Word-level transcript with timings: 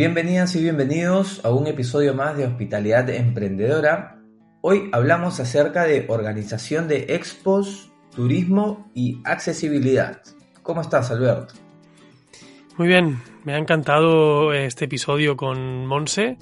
Bienvenidas 0.00 0.56
y 0.56 0.62
bienvenidos 0.62 1.44
a 1.44 1.50
un 1.50 1.66
episodio 1.66 2.14
más 2.14 2.34
de 2.34 2.46
Hospitalidad 2.46 3.10
Emprendedora. 3.10 4.16
Hoy 4.62 4.88
hablamos 4.92 5.40
acerca 5.40 5.84
de 5.84 6.06
organización 6.08 6.88
de 6.88 7.04
expos, 7.10 7.92
turismo 8.16 8.90
y 8.94 9.20
accesibilidad. 9.24 10.22
¿Cómo 10.62 10.80
estás, 10.80 11.10
Alberto? 11.10 11.52
Muy 12.78 12.88
bien, 12.88 13.20
me 13.44 13.52
ha 13.52 13.58
encantado 13.58 14.54
este 14.54 14.86
episodio 14.86 15.36
con 15.36 15.84
Monse, 15.86 16.38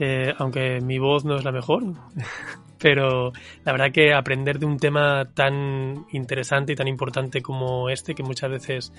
eh, 0.00 0.34
aunque 0.36 0.80
mi 0.80 0.98
voz 0.98 1.24
no 1.24 1.36
es 1.36 1.44
la 1.44 1.52
mejor, 1.52 1.84
pero 2.78 3.32
la 3.64 3.72
verdad 3.72 3.92
que 3.92 4.12
aprender 4.12 4.58
de 4.58 4.66
un 4.66 4.78
tema 4.78 5.28
tan 5.34 6.06
interesante 6.12 6.72
y 6.72 6.76
tan 6.76 6.88
importante 6.88 7.42
como 7.42 7.90
este, 7.90 8.14
que 8.14 8.22
muchas 8.22 8.50
veces 8.50 8.92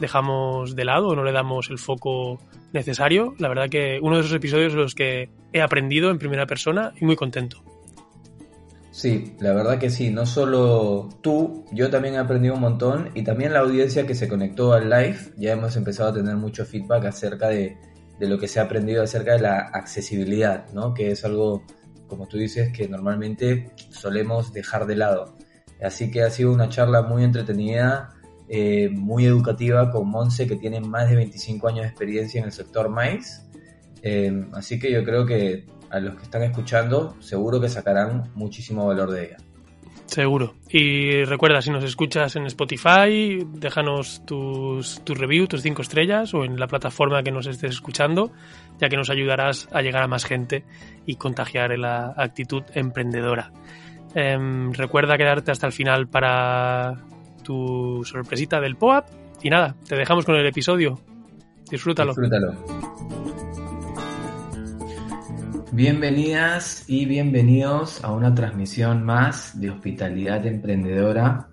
dejamos 0.00 0.74
de 0.74 0.84
lado 0.84 1.08
o 1.08 1.16
no 1.16 1.24
le 1.24 1.32
damos 1.32 1.70
el 1.70 1.78
foco 1.78 2.38
necesario, 2.72 3.34
la 3.38 3.48
verdad 3.48 3.68
que 3.68 3.98
uno 4.00 4.16
de 4.16 4.22
esos 4.22 4.34
episodios 4.34 4.72
en 4.72 4.78
los 4.78 4.94
que 4.94 5.28
he 5.52 5.60
aprendido 5.60 6.10
en 6.10 6.18
primera 6.18 6.46
persona 6.46 6.92
y 7.00 7.04
muy 7.04 7.16
contento. 7.16 7.62
Sí, 8.96 9.34
la 9.40 9.52
verdad 9.52 9.78
que 9.78 9.90
sí, 9.90 10.08
no 10.08 10.24
solo 10.24 11.10
tú, 11.20 11.66
yo 11.70 11.90
también 11.90 12.14
he 12.14 12.18
aprendido 12.18 12.54
un 12.54 12.62
montón 12.62 13.10
y 13.14 13.24
también 13.24 13.52
la 13.52 13.60
audiencia 13.60 14.06
que 14.06 14.14
se 14.14 14.26
conectó 14.26 14.72
al 14.72 14.88
live, 14.88 15.18
ya 15.36 15.52
hemos 15.52 15.76
empezado 15.76 16.08
a 16.08 16.14
tener 16.14 16.34
mucho 16.36 16.64
feedback 16.64 17.04
acerca 17.04 17.48
de, 17.48 17.76
de 18.18 18.26
lo 18.26 18.38
que 18.38 18.48
se 18.48 18.58
ha 18.58 18.62
aprendido 18.62 19.02
acerca 19.02 19.32
de 19.34 19.40
la 19.40 19.58
accesibilidad, 19.58 20.70
¿no? 20.72 20.94
Que 20.94 21.10
es 21.10 21.24
algo, 21.26 21.62
como 22.06 22.26
tú 22.26 22.38
dices, 22.38 22.72
que 22.72 22.88
normalmente 22.88 23.70
solemos 23.90 24.52
dejar 24.52 24.86
de 24.86 24.96
lado. 24.96 25.36
Así 25.82 26.10
que 26.10 26.22
ha 26.22 26.30
sido 26.30 26.52
una 26.52 26.68
charla 26.68 27.02
muy 27.02 27.24
entretenida, 27.24 28.14
eh, 28.48 28.88
muy 28.90 29.26
educativa 29.26 29.90
con 29.90 30.08
Monse, 30.08 30.46
que 30.46 30.56
tiene 30.56 30.80
más 30.80 31.10
de 31.10 31.16
25 31.16 31.68
años 31.68 31.82
de 31.82 31.88
experiencia 31.88 32.38
en 32.38 32.46
el 32.46 32.52
sector 32.52 32.88
maíz. 32.88 33.42
Eh, 34.02 34.46
así 34.52 34.78
que 34.78 34.90
yo 34.90 35.04
creo 35.04 35.26
que 35.26 35.66
a 35.90 36.00
los 36.00 36.16
que 36.16 36.22
están 36.22 36.42
escuchando, 36.42 37.16
seguro 37.20 37.60
que 37.60 37.68
sacarán 37.68 38.30
muchísimo 38.34 38.86
valor 38.86 39.10
de 39.10 39.26
ella. 39.26 39.36
Seguro. 40.06 40.54
Y 40.70 41.24
recuerda, 41.24 41.60
si 41.60 41.70
nos 41.70 41.82
escuchas 41.82 42.36
en 42.36 42.46
Spotify, 42.46 43.44
déjanos 43.44 44.24
tus, 44.24 45.00
tu 45.04 45.14
review, 45.14 45.48
tus 45.48 45.62
cinco 45.62 45.82
estrellas 45.82 46.32
o 46.32 46.44
en 46.44 46.60
la 46.60 46.68
plataforma 46.68 47.22
que 47.24 47.32
nos 47.32 47.46
estés 47.46 47.72
escuchando, 47.72 48.30
ya 48.80 48.88
que 48.88 48.96
nos 48.96 49.10
ayudarás 49.10 49.68
a 49.72 49.82
llegar 49.82 50.02
a 50.02 50.08
más 50.08 50.24
gente 50.24 50.64
y 51.06 51.16
contagiar 51.16 51.78
la 51.78 52.14
actitud 52.16 52.62
emprendedora. 52.74 53.52
Em, 54.14 54.72
recuerda 54.72 55.18
quedarte 55.18 55.50
hasta 55.50 55.66
el 55.66 55.72
final 55.72 56.08
para 56.08 56.94
tu 57.42 58.02
sorpresita 58.04 58.60
del 58.60 58.76
POAP. 58.76 59.06
Y 59.42 59.50
nada, 59.50 59.76
te 59.86 59.96
dejamos 59.96 60.24
con 60.24 60.36
el 60.36 60.46
episodio. 60.46 60.98
Disfrútalo. 61.70 62.12
Disfrútalo. 62.12 62.54
Bienvenidas 65.72 66.84
y 66.88 67.04
bienvenidos 67.04 68.02
a 68.02 68.12
una 68.12 68.34
transmisión 68.34 69.04
más 69.04 69.60
de 69.60 69.70
Hospitalidad 69.70 70.46
Emprendedora. 70.46 71.48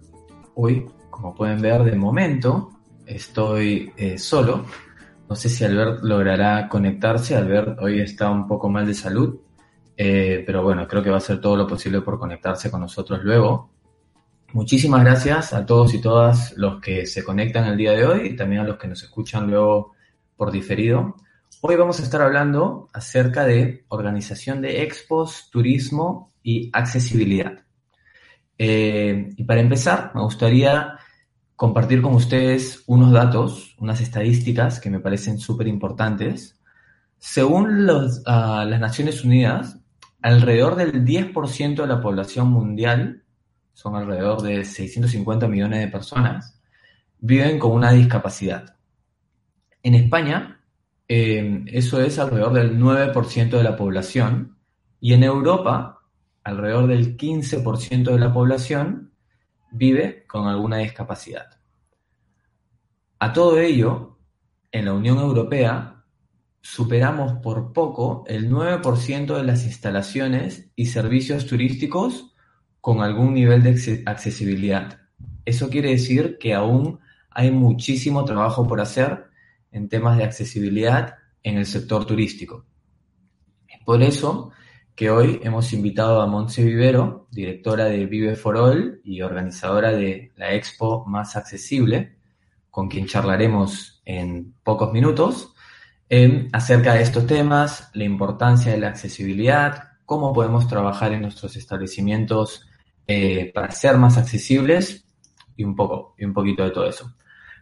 Hoy, 0.55 0.85
como 1.09 1.35
pueden 1.35 1.61
ver, 1.61 1.83
de 1.83 1.95
momento 1.97 2.71
estoy 3.05 3.91
eh, 3.97 4.17
solo. 4.17 4.65
No 5.33 5.37
sé 5.37 5.49
si 5.49 5.63
Albert 5.63 6.03
logrará 6.03 6.69
conectarse. 6.69 7.35
Albert 7.35 7.79
hoy 7.81 7.99
está 8.01 8.29
un 8.29 8.47
poco 8.47 8.69
mal 8.69 8.85
de 8.85 8.93
salud, 8.93 9.39
eh, 9.97 10.43
pero 10.45 10.61
bueno, 10.61 10.87
creo 10.87 11.01
que 11.01 11.09
va 11.09 11.15
a 11.15 11.17
hacer 11.17 11.41
todo 11.41 11.55
lo 11.55 11.65
posible 11.65 12.01
por 12.01 12.19
conectarse 12.19 12.69
con 12.69 12.81
nosotros 12.81 13.23
luego. 13.23 13.71
Muchísimas 14.51 15.03
gracias 15.03 15.53
a 15.53 15.65
todos 15.65 15.91
y 15.95 15.99
todas 15.99 16.55
los 16.55 16.79
que 16.79 17.07
se 17.07 17.23
conectan 17.23 17.65
el 17.65 17.77
día 17.77 17.93
de 17.93 18.05
hoy 18.05 18.27
y 18.27 18.35
también 18.35 18.61
a 18.61 18.63
los 18.63 18.77
que 18.77 18.87
nos 18.87 19.01
escuchan 19.01 19.49
luego 19.49 19.93
por 20.37 20.51
diferido. 20.51 21.15
Hoy 21.61 21.77
vamos 21.77 21.99
a 21.99 22.03
estar 22.03 22.21
hablando 22.21 22.91
acerca 22.93 23.43
de 23.43 23.85
organización 23.87 24.61
de 24.61 24.83
expos, 24.83 25.49
turismo 25.49 26.29
y 26.43 26.69
accesibilidad. 26.71 27.53
Eh, 28.55 29.29
y 29.35 29.43
para 29.45 29.61
empezar, 29.61 30.11
me 30.13 30.21
gustaría 30.21 30.99
compartir 31.63 32.01
con 32.01 32.13
ustedes 32.13 32.83
unos 32.87 33.13
datos, 33.13 33.73
unas 33.79 34.01
estadísticas 34.01 34.81
que 34.81 34.89
me 34.89 34.99
parecen 34.99 35.39
súper 35.39 35.65
importantes. 35.69 36.59
Según 37.19 37.89
uh, 37.89 38.19
las 38.25 38.79
Naciones 38.81 39.23
Unidas, 39.23 39.79
alrededor 40.21 40.75
del 40.75 41.05
10% 41.05 41.75
de 41.75 41.87
la 41.87 42.01
población 42.01 42.49
mundial, 42.49 43.23
son 43.71 43.95
alrededor 43.95 44.41
de 44.41 44.65
650 44.65 45.47
millones 45.47 45.79
de 45.79 45.87
personas, 45.87 46.59
viven 47.19 47.57
con 47.59 47.71
una 47.71 47.93
discapacidad. 47.93 48.75
En 49.83 49.95
España, 49.95 50.59
eh, 51.07 51.63
eso 51.67 52.01
es 52.01 52.19
alrededor 52.19 52.51
del 52.51 52.77
9% 52.77 53.51
de 53.51 53.63
la 53.63 53.77
población. 53.77 54.57
Y 54.99 55.13
en 55.13 55.23
Europa, 55.23 56.01
alrededor 56.43 56.87
del 56.87 57.15
15% 57.15 58.11
de 58.11 58.19
la 58.19 58.33
población 58.33 59.12
vive 59.73 60.25
con 60.27 60.47
alguna 60.47 60.77
discapacidad. 60.77 61.59
A 63.19 63.33
todo 63.33 63.59
ello, 63.59 64.19
en 64.71 64.85
la 64.85 64.93
Unión 64.93 65.17
Europea, 65.17 66.03
superamos 66.61 67.33
por 67.41 67.73
poco 67.73 68.23
el 68.27 68.49
9% 68.49 69.35
de 69.35 69.43
las 69.43 69.65
instalaciones 69.65 70.71
y 70.75 70.85
servicios 70.85 71.45
turísticos 71.45 72.33
con 72.79 73.01
algún 73.01 73.33
nivel 73.33 73.63
de 73.63 74.03
accesibilidad. 74.05 74.99
Eso 75.45 75.69
quiere 75.69 75.91
decir 75.91 76.37
que 76.39 76.53
aún 76.53 76.99
hay 77.29 77.51
muchísimo 77.51 78.23
trabajo 78.25 78.67
por 78.67 78.79
hacer 78.79 79.25
en 79.71 79.89
temas 79.89 80.17
de 80.17 80.23
accesibilidad 80.23 81.15
en 81.41 81.57
el 81.57 81.65
sector 81.65 82.05
turístico. 82.05 82.65
Por 83.85 84.01
eso 84.01 84.51
que 84.95 85.09
hoy 85.09 85.39
hemos 85.43 85.73
invitado 85.73 86.21
a 86.21 86.27
Montse 86.27 86.63
Vivero, 86.63 87.27
directora 87.31 87.85
de 87.85 88.05
Vive 88.05 88.35
for 88.35 88.57
All 88.57 89.01
y 89.03 89.21
organizadora 89.21 89.91
de 89.91 90.31
la 90.35 90.53
Expo 90.53 91.05
Más 91.05 91.35
Accesible, 91.35 92.15
con 92.69 92.87
quien 92.89 93.07
charlaremos 93.07 94.01
en 94.05 94.53
pocos 94.63 94.91
minutos, 94.91 95.53
acerca 96.51 96.93
de 96.93 97.01
estos 97.01 97.25
temas, 97.25 97.89
la 97.93 98.03
importancia 98.03 98.71
de 98.71 98.77
la 98.77 98.89
accesibilidad, 98.89 99.93
cómo 100.05 100.31
podemos 100.31 100.67
trabajar 100.67 101.11
en 101.11 101.21
nuestros 101.21 101.55
establecimientos 101.55 102.67
eh, 103.07 103.51
para 103.53 103.71
ser 103.71 103.97
más 103.97 104.17
accesibles 104.17 105.05
y 105.55 105.63
un 105.63 105.75
poco 105.75 106.13
y 106.17 106.25
un 106.25 106.33
poquito 106.33 106.63
de 106.63 106.69
todo 106.69 106.87
eso. 106.87 107.15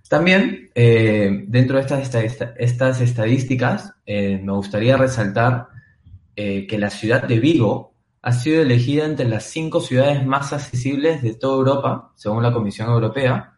También, 0.10 0.70
eh, 0.76 1.46
dentro 1.48 1.78
de 1.78 1.84
estas, 1.84 2.14
estas 2.58 3.00
estadísticas, 3.00 3.94
eh, 4.06 4.42
me 4.44 4.52
gustaría 4.52 4.98
resaltar 4.98 5.68
eh, 6.36 6.68
que 6.68 6.78
la 6.78 6.90
ciudad 6.90 7.24
de 7.24 7.40
Vigo 7.40 7.94
ha 8.22 8.32
sido 8.34 8.62
elegida 8.62 9.06
entre 9.06 9.28
las 9.28 9.46
cinco 9.46 9.82
ciudades 9.82 10.26
más 10.26 10.54
accesibles 10.54 11.22
de 11.22 11.34
toda 11.34 11.58
Europa, 11.58 12.12
según 12.16 12.44
la 12.44 12.54
Comisión 12.54 12.90
Europea, 12.90 13.54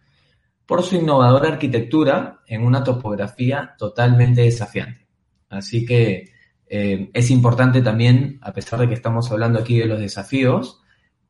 por 0.65 0.83
su 0.83 0.95
innovadora 0.95 1.49
arquitectura 1.49 2.41
en 2.47 2.63
una 2.65 2.83
topografía 2.83 3.75
totalmente 3.77 4.41
desafiante. 4.41 5.07
Así 5.49 5.85
que 5.85 6.31
es 6.65 7.29
importante 7.29 7.81
también, 7.81 8.39
a 8.41 8.51
pesar 8.51 8.79
de 8.79 8.87
que 8.87 8.95
estamos 8.95 9.29
hablando 9.31 9.59
aquí 9.59 9.77
de 9.77 9.85
los 9.85 9.99
desafíos, 9.99 10.81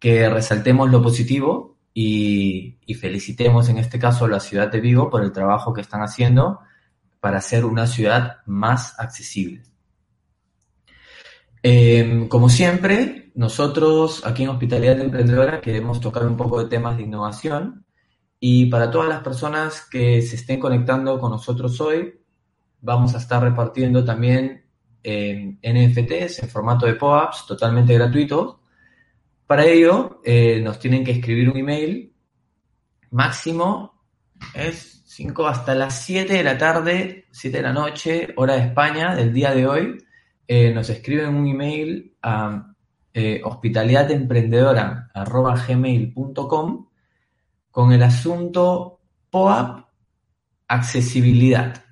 que 0.03 0.29
resaltemos 0.29 0.91
lo 0.91 1.01
positivo 1.01 1.77
y, 1.93 2.77
felicitemos 2.99 3.69
en 3.69 3.77
este 3.77 3.99
caso 3.99 4.25
a 4.25 4.27
la 4.27 4.41
ciudad 4.41 4.69
de 4.69 4.81
Vigo 4.81 5.09
por 5.09 5.23
el 5.23 5.31
trabajo 5.31 5.73
que 5.73 5.79
están 5.79 6.01
haciendo 6.01 6.59
para 7.19 7.39
ser 7.39 7.63
una 7.63 7.87
ciudad 7.87 8.39
más 8.45 8.99
accesible. 8.99 9.63
Em, 11.63 12.27
como 12.27 12.49
siempre, 12.49 13.31
nosotros 13.35 14.23
aquí 14.25 14.43
en 14.43 14.49
Hospitalidad 14.49 14.99
Emprendedora 14.99 15.61
queremos 15.61 15.99
tocar 15.99 16.25
un 16.27 16.37
poco 16.37 16.61
de 16.61 16.69
temas 16.69 16.97
de 16.97 17.03
innovación 17.03 17.85
y 18.39 18.67
para 18.67 18.91
todas 18.91 19.09
las 19.09 19.23
personas 19.23 19.87
que 19.89 20.21
se 20.21 20.35
estén 20.35 20.59
conectando 20.59 21.17
con 21.19 21.31
nosotros 21.31 21.79
hoy, 21.81 22.19
vamos 22.81 23.15
a 23.15 23.17
estar 23.17 23.41
repartiendo 23.41 24.03
también 24.03 24.65
NFTs 25.01 26.43
en 26.43 26.49
formato 26.49 26.85
de 26.85 26.95
POAPs 26.95 27.45
totalmente 27.47 27.93
gratuitos 27.93 28.57
para 29.53 29.65
ello, 29.65 30.21
eh, 30.23 30.59
nos 30.61 30.79
tienen 30.79 31.03
que 31.03 31.11
escribir 31.11 31.49
un 31.49 31.57
email. 31.57 32.13
Máximo 33.11 34.01
es 34.53 35.03
5 35.05 35.47
hasta 35.47 35.75
las 35.75 36.01
7 36.05 36.33
de 36.33 36.43
la 36.43 36.57
tarde, 36.57 37.27
7 37.31 37.57
de 37.57 37.63
la 37.63 37.73
noche, 37.73 38.33
hora 38.35 38.55
de 38.55 38.61
España, 38.61 39.15
del 39.15 39.33
día 39.33 39.53
de 39.53 39.67
hoy. 39.67 39.97
Eh, 40.47 40.73
nos 40.73 40.89
escriben 40.89 41.35
un 41.35 41.47
email 41.47 42.15
a 42.21 42.73
eh, 43.13 43.41
con 47.71 47.91
el 47.91 48.03
asunto 48.03 48.99
POAP 49.29 49.85
accesibilidad. 50.67 51.83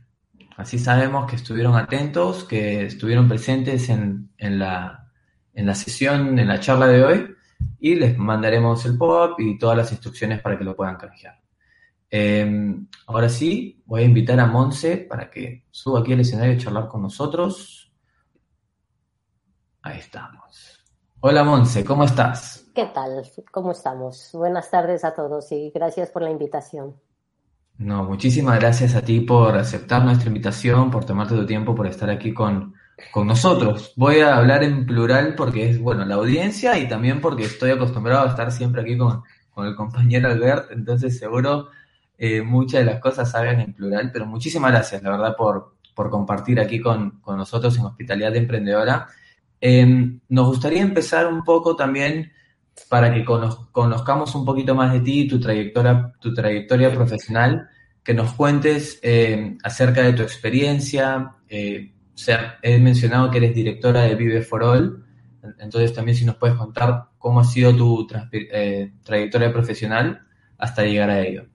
Así 0.57 0.79
sabemos 0.79 1.29
que 1.29 1.35
estuvieron 1.37 1.75
atentos, 1.75 2.43
que 2.43 2.85
estuvieron 2.85 3.27
presentes 3.27 3.89
en, 3.89 4.29
la, 4.37 5.11
en 5.53 5.65
la 5.65 5.75
sesión, 5.75 6.37
en 6.37 6.47
la 6.47 6.59
charla 6.59 6.87
de 6.87 7.03
hoy, 7.03 7.35
y 7.79 7.95
les 7.95 8.17
mandaremos 8.17 8.85
el 8.85 8.97
POAP 8.97 9.39
y 9.39 9.57
todas 9.57 9.77
las 9.77 9.91
instrucciones 9.91 10.41
para 10.41 10.57
que 10.57 10.63
lo 10.63 10.75
puedan 10.75 10.97
canjear. 10.97 11.39
Em, 12.09 12.87
ahora 13.07 13.29
sí, 13.29 13.81
voy 13.85 14.01
a 14.01 14.05
invitar 14.05 14.39
a 14.39 14.45
Monse 14.45 14.97
para 14.97 15.29
que 15.29 15.65
suba 15.71 16.01
aquí 16.01 16.13
al 16.13 16.19
escenario 16.19 16.53
a 16.53 16.57
charlar 16.57 16.87
con 16.87 17.01
nosotros. 17.01 17.80
Ahí 19.83 19.97
estamos. 19.97 20.79
Hola 21.21 21.43
Monse, 21.43 21.83
¿cómo 21.83 22.03
estás? 22.03 22.67
¿Qué 22.75 22.85
tal? 22.93 23.23
¿Cómo 23.49 23.71
estamos? 23.71 24.29
Buenas 24.33 24.69
tardes 24.69 25.03
a 25.03 25.15
todos 25.15 25.51
y 25.51 25.71
gracias 25.73 26.11
por 26.11 26.21
la 26.21 26.29
invitación. 26.29 26.95
No, 27.79 28.03
muchísimas 28.03 28.59
gracias 28.59 28.93
a 28.93 29.01
ti 29.01 29.21
por 29.21 29.57
aceptar 29.57 30.03
nuestra 30.03 30.27
invitación, 30.27 30.91
por 30.91 31.03
tomarte 31.03 31.33
tu 31.33 31.47
tiempo, 31.47 31.73
por 31.73 31.87
estar 31.87 32.11
aquí 32.11 32.31
con, 32.31 32.75
con 33.11 33.25
nosotros. 33.25 33.93
Voy 33.95 34.19
a 34.19 34.37
hablar 34.37 34.63
en 34.63 34.85
plural 34.85 35.33
porque 35.33 35.71
es, 35.71 35.79
bueno, 35.79 36.05
la 36.05 36.15
audiencia 36.15 36.77
y 36.77 36.87
también 36.87 37.19
porque 37.19 37.45
estoy 37.45 37.71
acostumbrado 37.71 38.27
a 38.27 38.29
estar 38.29 38.51
siempre 38.51 38.83
aquí 38.83 38.95
con, 38.99 39.23
con 39.49 39.65
el 39.65 39.75
compañero 39.75 40.29
Albert, 40.29 40.71
entonces 40.71 41.17
seguro 41.17 41.69
eh, 42.19 42.43
muchas 42.43 42.81
de 42.81 42.85
las 42.85 42.99
cosas 42.99 43.31
salgan 43.31 43.59
en 43.59 43.73
plural, 43.73 44.11
pero 44.13 44.27
muchísimas 44.27 44.71
gracias, 44.71 45.01
la 45.01 45.09
verdad, 45.09 45.35
por, 45.35 45.73
por 45.95 46.11
compartir 46.11 46.59
aquí 46.59 46.79
con, 46.79 47.19
con 47.21 47.35
nosotros 47.35 47.75
en 47.79 47.85
Hospitalidad 47.85 48.31
de 48.31 48.37
Emprendedora. 48.37 49.07
Em, 49.61 50.19
nos 50.27 50.47
gustaría 50.47 50.81
empezar 50.81 51.27
un 51.27 51.43
poco 51.43 51.75
también 51.75 52.31
para 52.89 53.13
que 53.13 53.23
conozcamos 53.23 54.33
un 54.33 54.43
poquito 54.43 54.73
más 54.73 54.91
de 54.91 55.01
ti, 55.01 55.27
tu 55.27 55.39
trayectoria, 55.39 56.11
tu 56.19 56.33
trayectoria 56.33 56.91
profesional, 56.91 57.69
que 58.03 58.13
nos 58.13 58.33
cuentes 58.33 58.99
eh, 59.03 59.57
acerca 59.63 60.01
de 60.01 60.13
tu 60.13 60.23
experiencia. 60.23 61.35
Eh, 61.47 61.93
o 62.13 62.31
he 62.61 62.79
mencionado 62.79 63.29
que 63.31 63.37
eres 63.37 63.55
directora 63.55 64.01
de 64.01 64.15
Vive 64.15 64.41
for 64.41 64.63
All, 64.63 65.05
entonces 65.59 65.93
también 65.93 66.17
si 66.17 66.25
nos 66.25 66.35
puedes 66.35 66.55
contar 66.55 67.05
cómo 67.17 67.39
ha 67.39 67.43
sido 67.43 67.75
tu 67.75 68.07
eh, 68.31 68.93
trayectoria 69.03 69.51
profesional 69.51 70.21
hasta 70.57 70.83
llegar 70.83 71.09
a 71.09 71.21
ello. 71.21 71.50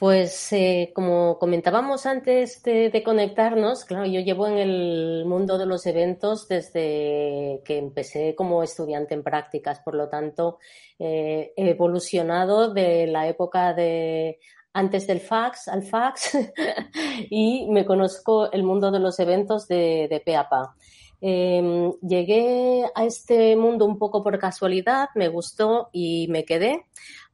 Pues 0.00 0.50
eh, 0.54 0.92
como 0.94 1.38
comentábamos 1.38 2.06
antes 2.06 2.62
de, 2.62 3.02
conectarnos, 3.04 3.84
claro, 3.84 4.06
yo 4.06 4.20
llevo 4.20 4.46
en 4.46 4.56
el 4.56 5.26
mundo 5.26 5.58
de 5.58 5.66
los 5.66 5.84
eventos 5.84 6.48
desde 6.48 7.60
que 7.66 7.76
empecé 7.76 8.34
como 8.34 8.62
estudiante 8.62 9.12
en 9.12 9.22
prácticas, 9.22 9.80
por 9.80 9.94
lo 9.94 10.08
tanto 10.08 10.58
eh, 10.98 11.52
he 11.54 11.68
evolucionado 11.68 12.72
de 12.72 13.08
la 13.08 13.28
época 13.28 13.74
de 13.74 14.38
antes 14.72 15.06
del 15.06 15.20
fax 15.20 15.68
al 15.68 15.82
fax 15.82 16.30
y 17.30 17.66
me 17.68 17.84
conozco 17.84 18.50
el 18.52 18.62
mundo 18.62 18.90
de 18.90 19.00
los 19.00 19.20
eventos 19.20 19.68
de, 19.68 20.06
de 20.08 20.20
pe 20.20 20.34
a 20.34 20.48
pa. 20.48 20.76
Em, 21.22 21.92
llegué 22.00 22.84
a 22.94 23.04
este 23.04 23.54
mundo 23.54 23.84
un 23.84 23.98
poco 23.98 24.22
por 24.22 24.38
casualidad, 24.38 25.10
me 25.14 25.28
gustó 25.28 25.90
y 25.92 26.26
me 26.28 26.46
quedé 26.46 26.86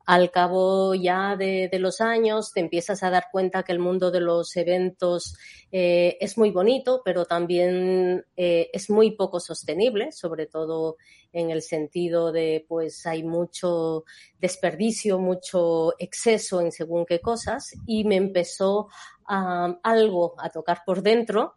al 0.07 0.31
cabo 0.31 0.95
ya 0.95 1.35
de, 1.37 1.69
los 1.81 2.01
años 2.01 2.53
te 2.53 2.61
empiezas 2.61 3.03
a 3.03 3.11
dar 3.11 3.27
cuenta 3.33 3.65
que 3.65 3.73
el 3.73 3.81
mundo 3.81 4.13
de 4.13 4.21
los 4.21 4.57
eventos 4.57 5.37
eh, 5.73 6.17
es 6.21 6.39
muy 6.39 6.53
bonito, 6.53 7.03
pero 7.05 7.25
también 7.25 8.25
eh, 8.37 8.71
es 8.73 8.89
muy 8.89 9.11
poco 9.11 9.41
sostenible, 9.41 10.13
sobre 10.13 10.47
todo 10.47 10.97
en 11.33 11.51
el 11.51 11.61
sentido 11.61 12.31
de 12.31 12.65
pues 12.69 13.05
hay 13.05 13.25
mucho 13.25 14.05
desperdicio, 14.41 15.19
mucho 15.19 15.93
exceso 15.99 16.61
en 16.61 16.71
según 16.71 17.05
qué 17.05 17.21
cosas 17.21 17.75
y 17.85 18.05
me 18.05 18.17
empezó 18.17 18.89
algo 19.27 20.37
a 20.39 20.51
tocar 20.51 20.83
por 20.87 21.03
dentro 21.03 21.57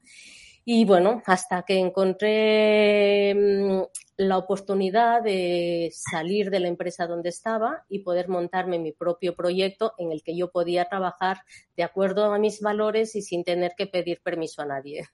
y 0.72 0.86
bueno, 0.86 1.24
hasta 1.26 1.64
que 1.64 1.80
encontré 1.80 3.34
mm, 3.34 3.82
la 4.18 4.38
oportunidad 4.38 5.24
de 5.24 5.92
salir 5.92 6.52
de 6.52 6.60
la 6.60 6.68
empresa 6.68 7.08
donde 7.08 7.30
estaba 7.30 7.86
y 7.90 8.04
poder 8.04 8.30
montarme 8.30 8.78
mi 8.78 8.92
propio 8.92 9.36
proyecto 9.36 9.96
en 9.98 10.12
el 10.12 10.22
que 10.22 10.38
yo 10.38 10.52
podía 10.52 10.86
trabajar 10.86 11.40
de 11.76 11.82
acuerdo 11.82 12.32
a 12.32 12.38
mis 12.38 12.62
valores 12.62 13.16
y 13.16 13.24
sin 13.24 13.44
tener 13.44 13.72
que 13.76 13.88
pedir 13.88 14.22
permiso 14.22 14.62
a 14.62 14.68
nadie. 14.68 15.08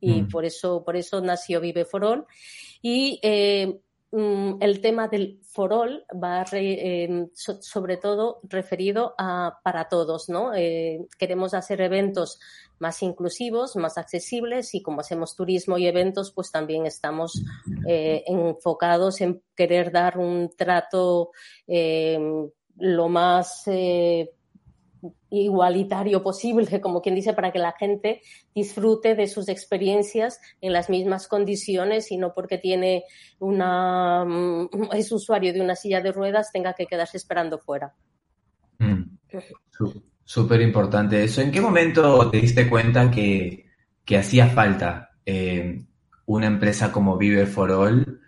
Y 0.00 0.22
mm. 0.22 0.28
por 0.28 0.44
eso, 0.44 0.82
por 0.84 0.96
eso 0.96 1.20
nació 1.20 1.60
Vive 1.60 1.84
for 1.84 2.04
All. 2.04 2.26
Y 2.82 3.20
eh, 3.22 3.78
Mm, 4.12 4.62
el 4.62 4.80
tema 4.80 5.08
del 5.08 5.40
forol 5.42 6.06
va 6.22 6.44
em, 6.52 7.28
sobre 7.34 7.96
todo 7.96 8.40
referido 8.44 9.14
a 9.18 9.58
para 9.64 9.88
todos, 9.88 10.28
¿no? 10.28 10.54
Eh, 10.54 11.06
queremos 11.18 11.54
hacer 11.54 11.80
eventos 11.80 12.38
más 12.78 13.02
inclusivos, 13.02 13.76
más 13.76 13.98
accesibles 13.98 14.74
y 14.74 14.82
como 14.82 15.00
hacemos 15.00 15.34
turismo 15.34 15.78
y 15.78 15.86
eventos, 15.86 16.32
pues 16.32 16.50
también 16.50 16.86
estamos 16.86 17.42
eh, 17.86 18.22
enfocados 18.26 19.20
en 19.20 19.42
querer 19.54 19.90
dar 19.90 20.18
un 20.18 20.50
trato 20.56 21.30
em, 21.66 22.48
lo 22.78 23.08
más 23.08 23.62
eh, 23.66 24.30
igualitario 25.30 26.22
posible, 26.22 26.80
como 26.80 27.00
quien 27.00 27.14
dice, 27.14 27.32
para 27.32 27.52
que 27.52 27.58
la 27.58 27.72
gente 27.72 28.20
disfrute 28.54 29.14
de 29.14 29.26
sus 29.26 29.48
experiencias 29.48 30.40
en 30.60 30.72
las 30.72 30.90
mismas 30.90 31.28
condiciones 31.28 32.10
y 32.12 32.16
no 32.16 32.34
porque 32.34 32.58
tiene 32.58 33.04
una 33.38 34.24
mm, 34.24 34.92
es 34.92 35.12
usuario 35.12 35.52
de 35.52 35.60
una 35.60 35.76
silla 35.76 36.00
de 36.00 36.12
ruedas 36.12 36.52
tenga 36.52 36.74
que 36.74 36.86
quedarse 36.86 37.16
esperando 37.16 37.58
fuera. 37.58 37.94
Mm. 38.78 39.16
Súper 40.26 40.60
importante 40.60 41.24
eso. 41.24 41.40
¿En 41.40 41.50
qué 41.50 41.62
momento 41.62 42.30
te 42.30 42.40
diste 42.40 42.68
cuenta 42.68 43.10
que, 43.10 43.64
hacía 44.18 44.48
falta 44.48 45.12
eh, 45.24 45.82
una 46.26 46.46
empresa 46.46 46.92
como 46.92 47.16
Vive 47.16 47.46
for 47.46 47.70
All 47.70 48.20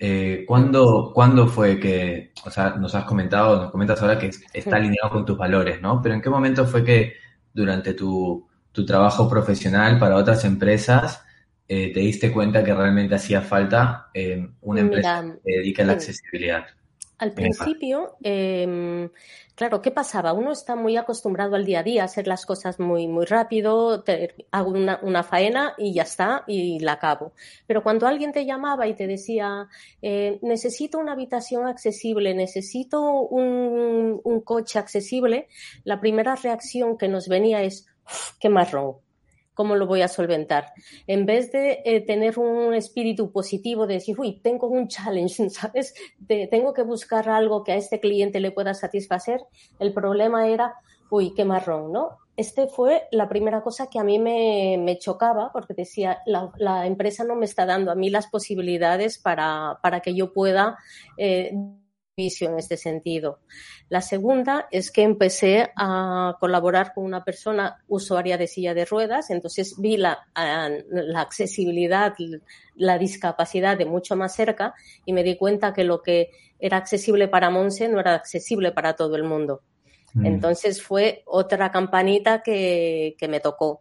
eh, 0.00 0.44
¿cuándo, 0.46 1.48
fue 1.48 1.80
que, 1.80 2.32
o 2.44 2.50
sea, 2.50 2.76
nos 2.76 2.94
has 2.94 3.04
comentado, 3.04 3.62
nos 3.62 3.70
comentas 3.72 4.00
ahora 4.00 4.18
que 4.18 4.30
está 4.52 4.76
alineado 4.76 5.10
con 5.10 5.24
tus 5.24 5.36
valores, 5.36 5.80
¿no? 5.82 6.00
Pero 6.00 6.14
¿en 6.14 6.20
qué 6.20 6.30
momento 6.30 6.64
fue 6.66 6.84
que 6.84 7.14
durante 7.52 7.94
tu, 7.94 8.46
trabajo 8.86 9.28
profesional 9.28 9.98
para 9.98 10.14
otras 10.14 10.44
empresas 10.44 11.24
eh, 11.66 11.92
te 11.92 11.98
diste 11.98 12.30
cuenta 12.30 12.62
que 12.62 12.72
realmente 12.72 13.16
hacía 13.16 13.40
falta 13.40 14.08
eh, 14.14 14.50
una 14.60 14.82
empresa 14.82 15.24
que 15.24 15.52
se 15.52 15.58
dedique 15.58 15.82
a 15.82 15.86
la 15.86 15.92
accesibilidad? 15.94 16.64
Al 17.18 17.32
principio, 17.32 18.16
eh, 18.22 19.10
claro, 19.56 19.82
¿qué 19.82 19.90
pasaba? 19.90 20.32
Uno 20.32 20.52
está 20.52 20.76
muy 20.76 20.96
acostumbrado 20.96 21.56
al 21.56 21.64
día 21.64 21.80
a 21.80 21.82
día, 21.82 22.02
a 22.02 22.04
hacer 22.04 22.28
las 22.28 22.46
cosas 22.46 22.78
muy, 22.78 23.08
muy 23.08 23.26
rápido, 23.26 24.04
hago 24.52 24.70
una, 24.70 25.00
una, 25.02 25.24
faena 25.24 25.74
y 25.76 25.92
ya 25.92 26.02
está, 26.02 26.44
y 26.46 26.78
la 26.78 26.92
acabo. 26.92 27.32
Pero 27.66 27.82
cuando 27.82 28.06
alguien 28.06 28.30
te 28.30 28.46
llamaba 28.46 28.86
y 28.86 28.94
te 28.94 29.08
decía, 29.08 29.66
eh, 30.00 30.38
necesito 30.42 30.98
una 30.98 31.12
habitación 31.12 31.66
accesible, 31.66 32.34
necesito 32.34 33.02
un, 33.02 34.20
un 34.22 34.40
coche 34.42 34.78
accesible, 34.78 35.48
la 35.82 36.00
primera 36.00 36.36
reacción 36.36 36.96
que 36.96 37.08
nos 37.08 37.26
venía 37.26 37.64
es, 37.64 37.86
qué 38.38 38.48
marrón, 38.48 38.98
¿Cómo 39.58 39.74
lo 39.74 39.88
voy 39.88 40.02
a 40.02 40.08
solventar? 40.08 40.72
En 41.08 41.26
vez 41.26 41.50
de 41.50 41.82
eh, 41.84 42.00
tener 42.02 42.38
un 42.38 42.74
espíritu 42.74 43.32
positivo 43.32 43.88
de 43.88 43.94
decir, 43.94 44.14
uy, 44.16 44.38
tengo 44.40 44.68
un 44.68 44.86
challenge, 44.86 45.50
¿sabes? 45.50 45.94
tengo 46.28 46.72
que 46.72 46.84
buscar 46.84 47.28
algo 47.28 47.64
que 47.64 47.72
a 47.72 47.74
este 47.74 47.98
cliente 47.98 48.38
le 48.38 48.52
pueda 48.52 48.72
satisfacer, 48.72 49.40
el 49.80 49.92
problema 49.92 50.46
era, 50.46 50.74
uy, 51.10 51.34
qué 51.34 51.44
marrón, 51.44 51.90
¿no? 51.90 52.18
Este 52.36 52.68
fue 52.68 53.08
la 53.10 53.28
primera 53.28 53.62
cosa 53.62 53.88
que 53.90 53.98
a 53.98 54.04
mí 54.04 54.20
me, 54.20 54.96
chocaba 55.00 55.50
porque 55.52 55.74
decía, 55.74 56.20
la, 56.24 56.86
empresa 56.86 57.24
no 57.24 57.34
me 57.34 57.44
está 57.44 57.66
dando 57.66 57.90
a 57.90 57.96
mí 57.96 58.10
las 58.10 58.28
posibilidades 58.28 59.18
para, 59.18 59.80
para 59.82 59.98
que 59.98 60.14
yo 60.14 60.32
pueda 60.32 60.78
eh, 61.16 61.52
en 62.18 62.58
este 62.58 62.76
sentido. 62.76 63.38
La 63.88 64.02
segunda 64.02 64.66
es 64.72 64.90
que 64.90 65.02
empecé 65.02 65.70
a 65.76 66.36
colaborar 66.40 66.92
con 66.92 67.04
una 67.04 67.24
persona 67.24 67.78
usuaria 67.86 68.36
de 68.36 68.48
silla 68.48 68.74
de 68.74 68.84
ruedas, 68.84 69.30
entonces 69.30 69.76
vi 69.78 69.96
la, 69.96 70.26
la 70.34 71.20
accesibilidad, 71.20 72.14
la 72.74 72.98
discapacidad 72.98 73.78
de 73.78 73.84
mucho 73.84 74.16
más 74.16 74.34
cerca 74.34 74.74
y 75.04 75.12
me 75.12 75.22
di 75.22 75.36
cuenta 75.36 75.72
que 75.72 75.84
lo 75.84 76.02
que 76.02 76.30
era 76.58 76.76
accesible 76.76 77.28
para 77.28 77.50
Monse 77.50 77.88
no 77.88 78.00
era 78.00 78.14
accesible 78.14 78.72
para 78.72 78.94
todo 78.94 79.14
el 79.14 79.22
mundo. 79.22 79.62
Entonces 80.24 80.82
fue 80.82 81.22
otra 81.26 81.70
campanita 81.70 82.42
que, 82.42 83.14
que 83.18 83.28
me 83.28 83.40
tocó. 83.40 83.80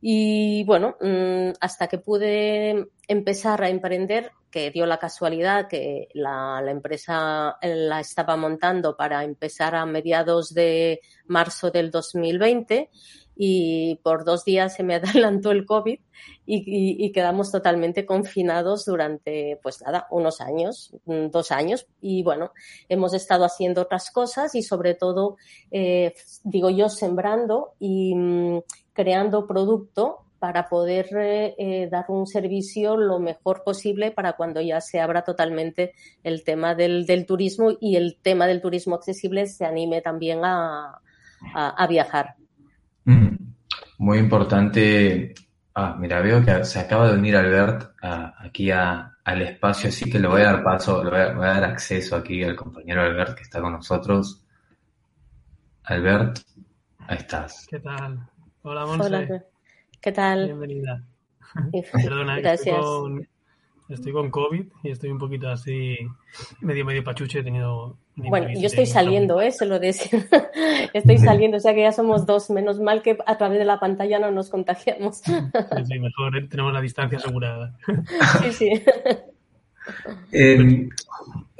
Y 0.00 0.64
bueno, 0.64 0.96
mm, 1.00 1.50
hasta 1.60 1.88
que 1.88 1.98
pude 1.98 2.88
empezar 3.08 3.62
a 3.62 3.68
emprender, 3.68 4.30
que 4.50 4.70
dio 4.70 4.86
la 4.86 4.98
casualidad 4.98 5.68
que 5.68 6.08
la, 6.14 6.62
la, 6.62 6.70
empresa 6.70 7.58
la 7.60 8.00
estaba 8.00 8.36
montando 8.36 8.96
para 8.96 9.24
empezar 9.24 9.74
a 9.74 9.84
mediados 9.84 10.54
de 10.54 11.00
marzo 11.26 11.70
del 11.70 11.90
2020 11.90 12.90
y 13.40 14.00
por 14.02 14.24
dos 14.24 14.44
días 14.44 14.74
se 14.74 14.82
me 14.82 14.96
adelantó 15.30 15.52
el 15.52 15.64
COVID 15.64 16.00
y, 16.44 17.12
quedamos 17.12 17.52
totalmente 17.52 18.04
confinados 18.04 18.84
durante, 18.84 19.60
pues 19.62 19.80
nada, 19.82 20.08
unos 20.10 20.40
años, 20.40 20.92
mm, 21.04 21.28
dos 21.28 21.52
años. 21.52 21.86
Y 22.00 22.22
bueno, 22.22 22.52
hemos 22.88 23.14
estado 23.14 23.44
haciendo 23.44 23.82
otras 23.82 24.10
cosas 24.10 24.54
y 24.54 24.62
sobre 24.62 24.94
todo, 24.94 25.36
eh, 25.70 26.14
digo 26.42 26.68
yo, 26.70 26.88
sembrando 26.88 27.74
y 27.78 28.14
mm, 28.14 28.62
creando 28.92 29.46
producto 29.46 30.24
para 30.40 30.68
poder 30.68 31.08
eh, 31.16 31.54
eh, 31.58 31.88
dar 31.90 32.06
un 32.08 32.26
servicio 32.26 32.96
lo 32.96 33.18
mejor 33.20 33.62
posible 33.64 34.10
para 34.10 34.34
cuando 34.34 34.60
ya 34.60 34.80
se 34.80 35.00
abra 35.00 35.22
totalmente 35.22 35.94
el 36.24 36.44
tema 36.44 36.74
del, 36.74 37.06
turismo 37.26 37.76
y 37.80 37.96
el 37.96 38.18
tema 38.20 38.46
del 38.46 38.60
turismo 38.60 38.96
accesible 38.96 39.46
se 39.46 39.64
anime 39.64 40.00
también 40.00 40.40
a 40.44 41.00
viajar. 41.88 42.36
Muy 43.98 44.18
importante. 44.18 45.34
Ah, 45.74 45.96
mira, 45.98 46.20
veo 46.20 46.44
que 46.44 46.64
se 46.64 46.80
acaba 46.80 47.10
de 47.10 47.18
unir 47.18 47.36
Albert 47.36 47.92
aquí 48.00 48.70
a, 48.70 49.16
al 49.24 49.42
espacio, 49.42 49.88
así 49.88 50.10
que 50.10 50.18
le 50.18 50.28
voy 50.28 50.42
a 50.42 50.52
dar 50.52 50.64
paso, 50.64 51.02
le 51.04 51.10
voy 51.10 51.20
a, 51.20 51.32
voy 51.34 51.46
a 51.46 51.52
dar 51.52 51.64
acceso 51.64 52.16
aquí 52.16 52.42
al 52.42 52.56
compañero 52.56 53.02
Albert 53.02 53.36
que 53.36 53.42
está 53.42 53.60
con 53.60 53.72
nosotros. 53.72 54.44
Albert, 55.84 56.40
ahí 57.06 57.16
estás. 57.16 57.66
¿Qué 57.68 57.80
tal? 57.80 58.28
Hola, 58.62 58.86
Monse. 58.86 59.06
Hola, 59.06 59.44
¿qué 60.00 60.12
tal? 60.12 60.46
Bienvenida. 60.46 61.02
Perdona, 61.92 62.40
Gracias. 62.40 62.76
Estoy 62.76 62.82
con, 62.82 63.28
estoy 63.88 64.12
con 64.12 64.30
COVID 64.30 64.66
y 64.82 64.90
estoy 64.90 65.10
un 65.10 65.18
poquito 65.18 65.48
así, 65.48 65.96
medio, 66.60 66.84
medio 66.84 67.02
pachuche. 67.02 67.38
He 67.38 67.44
tenido. 67.44 67.96
Bueno, 68.18 68.48
yo 68.58 68.66
estoy 68.66 68.86
saliendo, 68.86 69.40
¿eh? 69.40 69.52
Se 69.52 69.64
lo 69.66 69.78
decía. 69.78 70.20
Estoy 70.92 71.18
saliendo, 71.18 71.56
o 71.58 71.60
sea 71.60 71.74
que 71.74 71.82
ya 71.82 71.92
somos 71.92 72.26
dos. 72.26 72.50
Menos 72.50 72.80
mal 72.80 73.02
que 73.02 73.16
a 73.26 73.38
través 73.38 73.58
de 73.58 73.64
la 73.64 73.78
pantalla 73.78 74.18
no 74.18 74.30
nos 74.30 74.48
contagiamos. 74.50 75.18
Sí, 75.18 75.32
sí, 75.84 75.98
mejor 75.98 76.36
eh, 76.36 76.46
tenemos 76.48 76.72
la 76.72 76.80
distancia 76.80 77.18
asegurada. 77.18 77.76
Sí, 78.42 78.52
sí. 78.52 78.82
Eh, 80.32 80.88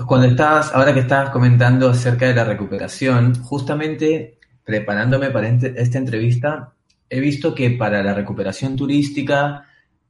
cuando 0.06 0.26
estabas, 0.26 0.74
ahora 0.74 0.92
que 0.94 1.00
estabas 1.00 1.30
comentando 1.30 1.88
acerca 1.88 2.26
de 2.26 2.34
la 2.34 2.44
recuperación, 2.44 3.34
justamente 3.42 4.38
preparándome 4.64 5.30
para 5.30 5.48
ente- 5.48 5.74
esta 5.76 5.98
entrevista, 5.98 6.72
he 7.08 7.20
visto 7.20 7.54
que 7.54 7.70
para 7.70 8.02
la 8.02 8.14
recuperación 8.14 8.76
turística 8.76 9.64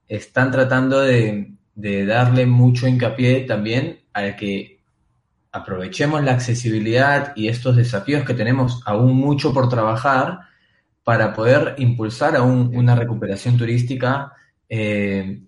están 0.08 0.50
tratando 0.50 1.00
de, 1.00 1.52
de 1.74 2.06
darle 2.06 2.46
mucho 2.46 2.88
hincapié 2.88 3.40
también 3.42 4.00
a 4.12 4.34
que 4.34 4.77
aprovechemos 5.52 6.22
la 6.22 6.32
accesibilidad 6.32 7.32
y 7.36 7.48
estos 7.48 7.76
desafíos 7.76 8.24
que 8.24 8.34
tenemos 8.34 8.82
aún 8.84 9.16
mucho 9.16 9.52
por 9.52 9.68
trabajar 9.68 10.40
para 11.04 11.32
poder 11.32 11.74
impulsar 11.78 12.36
aún 12.36 12.70
una 12.74 12.94
recuperación 12.94 13.56
turística 13.56 14.32
eh, 14.68 15.40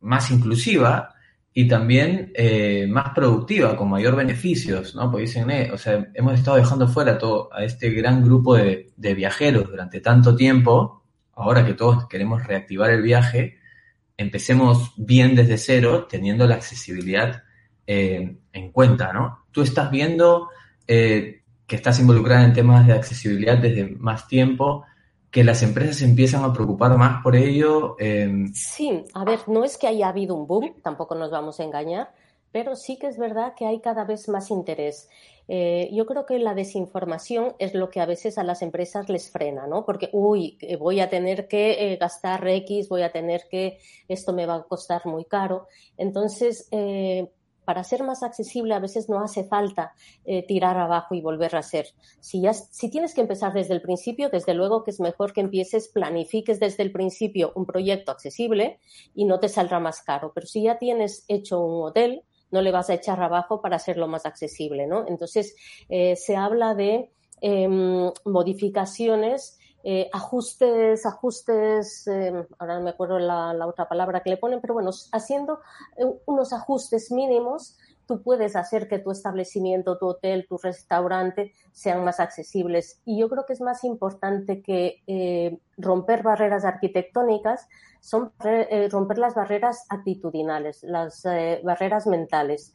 más 0.00 0.30
inclusiva 0.30 1.12
y 1.52 1.66
también 1.66 2.30
eh, 2.34 2.86
más 2.86 3.14
productiva, 3.14 3.76
con 3.76 3.88
mayor 3.88 4.14
beneficios, 4.14 4.94
¿no? 4.94 5.10
Porque 5.10 5.22
dicen, 5.22 5.50
eh, 5.50 5.70
o 5.72 5.78
sea, 5.78 6.06
hemos 6.14 6.34
estado 6.34 6.58
dejando 6.58 6.86
fuera 6.86 7.16
todo, 7.18 7.48
a 7.52 7.64
este 7.64 7.90
gran 7.90 8.22
grupo 8.22 8.56
de, 8.56 8.92
de 8.94 9.14
viajeros 9.14 9.68
durante 9.68 10.00
tanto 10.00 10.36
tiempo, 10.36 11.02
ahora 11.32 11.64
que 11.64 11.74
todos 11.74 12.06
queremos 12.08 12.46
reactivar 12.46 12.90
el 12.90 13.02
viaje, 13.02 13.58
empecemos 14.18 14.92
bien 14.96 15.34
desde 15.34 15.56
cero, 15.56 16.06
teniendo 16.08 16.46
la 16.46 16.56
accesibilidad 16.56 17.42
eh, 17.86 18.36
en 18.52 18.72
cuenta, 18.72 19.12
¿no? 19.12 19.46
Tú 19.50 19.62
estás 19.62 19.90
viendo 19.90 20.48
eh, 20.86 21.42
que 21.66 21.76
estás 21.76 21.98
involucrada 22.00 22.44
en 22.44 22.52
temas 22.52 22.86
de 22.86 22.92
accesibilidad 22.92 23.58
desde 23.58 23.86
más 23.96 24.28
tiempo, 24.28 24.84
que 25.30 25.44
las 25.44 25.62
empresas 25.62 26.00
empiezan 26.02 26.44
a 26.44 26.52
preocupar 26.52 26.96
más 26.96 27.22
por 27.22 27.36
ello. 27.36 27.96
eh, 27.98 28.46
Sí, 28.54 29.04
a 29.14 29.24
ver, 29.24 29.40
no 29.48 29.64
es 29.64 29.76
que 29.76 29.86
haya 29.88 30.08
habido 30.08 30.34
un 30.34 30.46
boom, 30.46 30.74
tampoco 30.82 31.14
nos 31.14 31.30
vamos 31.30 31.60
a 31.60 31.64
engañar, 31.64 32.12
pero 32.52 32.76
sí 32.76 32.98
que 32.98 33.08
es 33.08 33.18
verdad 33.18 33.54
que 33.56 33.66
hay 33.66 33.80
cada 33.80 34.04
vez 34.04 34.28
más 34.28 34.50
interés. 34.50 35.08
Eh, 35.48 35.90
yo 35.92 36.06
creo 36.06 36.24
que 36.26 36.38
la 36.38 36.54
desinformación 36.54 37.54
es 37.58 37.74
lo 37.74 37.90
que 37.90 38.00
a 38.00 38.06
veces 38.06 38.38
a 38.38 38.44
las 38.44 38.62
empresas 38.62 39.08
les 39.08 39.30
frena, 39.30 39.66
¿no? 39.66 39.84
Porque, 39.84 40.08
uy, 40.12 40.56
eh, 40.60 40.76
voy 40.76 41.00
a 41.00 41.10
tener 41.10 41.48
que 41.48 41.96
gastar 42.00 42.46
X, 42.48 42.88
voy 42.88 43.02
a 43.02 43.12
tener 43.12 43.42
que, 43.50 43.78
esto 44.08 44.32
me 44.32 44.46
va 44.46 44.56
a 44.56 44.62
costar 44.62 45.04
muy 45.06 45.24
caro. 45.24 45.66
Entonces, 45.96 46.66
eh, 46.70 47.30
para 47.66 47.84
ser 47.84 48.04
más 48.04 48.22
accesible 48.22 48.74
a 48.74 48.78
veces 48.78 49.10
no 49.10 49.20
hace 49.20 49.44
falta 49.44 49.92
eh, 50.24 50.46
tirar 50.46 50.78
abajo 50.78 51.14
y 51.14 51.20
volver 51.20 51.56
a 51.56 51.58
hacer. 51.58 51.88
Si, 52.20 52.40
ya, 52.40 52.54
si 52.54 52.88
tienes 52.88 53.12
que 53.12 53.20
empezar 53.20 53.52
desde 53.52 53.74
el 53.74 53.82
principio, 53.82 54.30
desde 54.30 54.54
luego 54.54 54.84
que 54.84 54.92
es 54.92 55.00
mejor 55.00 55.32
que 55.32 55.40
empieces, 55.40 55.88
planifiques 55.88 56.60
desde 56.60 56.84
el 56.84 56.92
principio 56.92 57.52
un 57.56 57.66
proyecto 57.66 58.12
accesible 58.12 58.78
y 59.14 59.24
no 59.24 59.40
te 59.40 59.48
saldrá 59.48 59.80
más 59.80 60.00
caro. 60.02 60.30
Pero 60.32 60.46
si 60.46 60.62
ya 60.62 60.78
tienes 60.78 61.24
hecho 61.26 61.60
un 61.60 61.88
hotel, 61.88 62.22
no 62.52 62.62
le 62.62 62.70
vas 62.70 62.88
a 62.88 62.94
echar 62.94 63.20
abajo 63.20 63.60
para 63.60 63.76
hacerlo 63.76 64.06
más 64.06 64.26
accesible, 64.26 64.86
¿no? 64.86 65.04
Entonces, 65.08 65.56
eh, 65.88 66.14
se 66.14 66.36
habla 66.36 66.76
de 66.76 67.10
eh, 67.42 67.68
modificaciones 68.24 69.55
eh, 69.88 70.10
ajustes, 70.12 71.06
ajustes, 71.06 72.08
eh, 72.08 72.32
ahora 72.58 72.78
no 72.78 72.82
me 72.82 72.90
acuerdo 72.90 73.20
la, 73.20 73.54
otra 73.68 73.88
palabra 73.88 74.20
que 74.20 74.30
le 74.30 74.36
ponen, 74.36 74.60
pero 74.60 74.74
bueno, 74.74 74.90
haciendo 75.12 75.60
eh, 75.96 76.04
unos 76.26 76.52
ajustes 76.52 77.12
mínimos, 77.12 77.78
tú 78.04 78.20
puedes 78.20 78.56
hacer 78.56 78.88
que 78.88 78.98
tu 78.98 79.12
establecimiento, 79.12 79.96
tu 79.96 80.08
hotel, 80.08 80.46
tu 80.48 80.58
restaurante 80.58 81.52
sean 81.70 82.02
más 82.02 82.18
accesibles. 82.18 83.00
Y 83.04 83.20
yo 83.20 83.28
creo 83.28 83.46
que 83.46 83.52
es 83.52 83.60
más 83.60 83.84
importante 83.84 84.60
que 84.60 85.60
romper 85.78 86.24
barreras 86.24 86.64
arquitectónicas, 86.64 87.68
son 88.00 88.32
romper 88.90 89.18
las 89.18 89.36
barreras 89.36 89.86
actitudinales, 89.88 90.82
las 90.82 91.22
barreras 91.62 92.08
mentales 92.08 92.74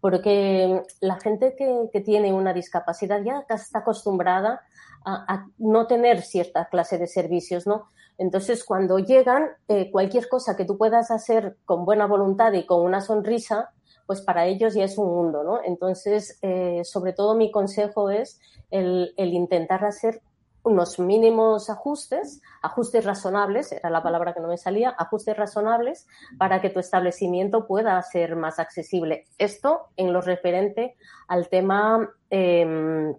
porque 0.00 0.82
la 1.00 1.18
gente 1.18 1.56
que, 1.56 2.00
tiene 2.00 2.32
una 2.32 2.52
discapacidad 2.52 3.22
ya 3.24 3.44
está 3.48 3.80
acostumbrada 3.80 4.62
a, 5.06 5.46
no 5.58 5.86
tener 5.86 6.22
cierta 6.22 6.68
clase 6.68 6.98
de 6.98 7.06
servicios, 7.06 7.66
¿no? 7.66 7.90
Entonces, 8.18 8.64
cuando 8.64 8.98
llegan, 8.98 9.50
eh, 9.68 9.90
cualquier 9.90 10.28
cosa 10.28 10.56
que 10.56 10.64
tú 10.64 10.76
puedas 10.76 11.10
hacer 11.10 11.56
con 11.64 11.84
buena 11.84 12.06
voluntad 12.06 12.52
y 12.54 12.66
con 12.66 12.82
una 12.82 13.00
sonrisa, 13.00 13.70
pues 14.06 14.20
para 14.20 14.46
ellos 14.46 14.74
ya 14.74 14.84
es 14.84 14.98
un 14.98 15.08
mundo, 15.08 15.44
¿no? 15.44 15.60
Entonces, 15.64 16.38
eh, 16.42 16.82
sobre 16.84 17.12
todo 17.12 17.34
mi 17.34 17.50
consejo 17.50 18.10
es 18.10 18.40
el, 18.70 19.12
intentar 19.16 19.84
hacer 19.84 20.22
unos 20.62 20.98
mínimos 20.98 21.70
ajustes, 21.70 22.40
ajustes 22.60 23.04
razonables, 23.04 23.70
era 23.70 23.90
la 23.90 24.02
palabra 24.02 24.34
que 24.34 24.40
no 24.40 24.48
me 24.48 24.58
salía, 24.58 24.90
ajustes 24.98 25.36
razonables 25.36 26.08
para 26.38 26.60
que 26.60 26.70
tu 26.70 26.80
establecimiento 26.80 27.68
pueda 27.68 28.02
ser 28.02 28.34
más 28.34 28.58
accesible. 28.58 29.26
Esto 29.38 29.90
en 29.96 30.12
lo 30.12 30.20
referente 30.20 30.96
al 31.28 31.48
tema, 31.48 32.10
eh, 32.30 33.14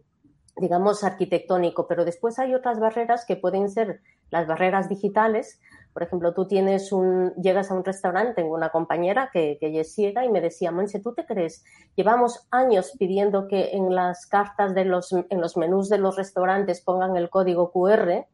digamos, 0.60 1.04
arquitectónico, 1.04 1.88
pero 1.88 2.06
después 2.06 2.40
hay 2.40 2.54
otras 2.54 2.80
barreras 2.80 3.26
que 3.26 3.36
pueden 3.36 3.70
ser 3.70 4.02
las 4.30 4.48
barreras 4.48 4.90
digitales. 4.90 5.60
Por 5.94 6.04
ejemplo, 6.04 6.34
tú 6.34 6.48
tienes 6.48 6.92
un, 6.92 7.34
llegas 7.36 7.72
a 7.72 7.74
un 7.74 7.84
restaurante, 7.84 8.34
tengo 8.36 8.54
una 8.54 8.70
compañera 8.70 9.30
que, 9.32 9.58
que 9.60 9.68
ella 9.68 9.82
es 9.82 9.94
ciega 9.94 10.26
y 10.26 10.30
me 10.30 10.42
decía, 10.42 10.72
Monse, 10.72 11.00
¿tú 11.00 11.14
te 11.14 11.26
crees? 11.26 11.64
Llevamos 11.96 12.48
años 12.52 12.94
pidiendo 12.98 13.48
que 13.48 13.72
en 13.72 13.94
las 13.94 14.28
cartas 14.28 14.76
de 14.76 14.86
los, 14.86 15.12
en 15.12 15.42
los 15.42 15.58
menús 15.58 15.90
de 15.90 15.98
los 15.98 16.16
restaurantes 16.16 16.82
pongan 16.82 17.18
el 17.18 17.30
código 17.30 17.72
QR 17.72 18.28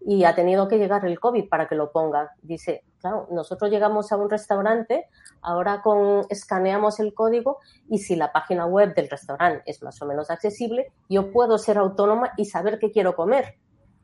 y 0.00 0.24
ha 0.24 0.34
tenido 0.34 0.68
que 0.68 0.78
llegar 0.78 1.04
el 1.04 1.20
COVID 1.20 1.48
para 1.48 1.68
que 1.68 1.74
lo 1.74 1.92
ponga. 1.92 2.32
Dice, 2.42 2.84
claro, 3.00 3.28
nosotros 3.30 3.70
llegamos 3.70 4.12
a 4.12 4.16
un 4.16 4.30
restaurante, 4.30 5.06
ahora 5.42 5.82
con, 5.82 6.26
escaneamos 6.30 7.00
el 7.00 7.14
código 7.14 7.58
y 7.88 7.98
si 7.98 8.16
la 8.16 8.32
página 8.32 8.66
web 8.66 8.94
del 8.94 9.10
restaurante 9.10 9.62
es 9.66 9.82
más 9.82 10.00
o 10.00 10.06
menos 10.06 10.30
accesible, 10.30 10.92
yo 11.08 11.30
puedo 11.32 11.58
ser 11.58 11.78
autónoma 11.78 12.32
y 12.36 12.46
saber 12.46 12.78
qué 12.78 12.90
quiero 12.90 13.14
comer. 13.14 13.56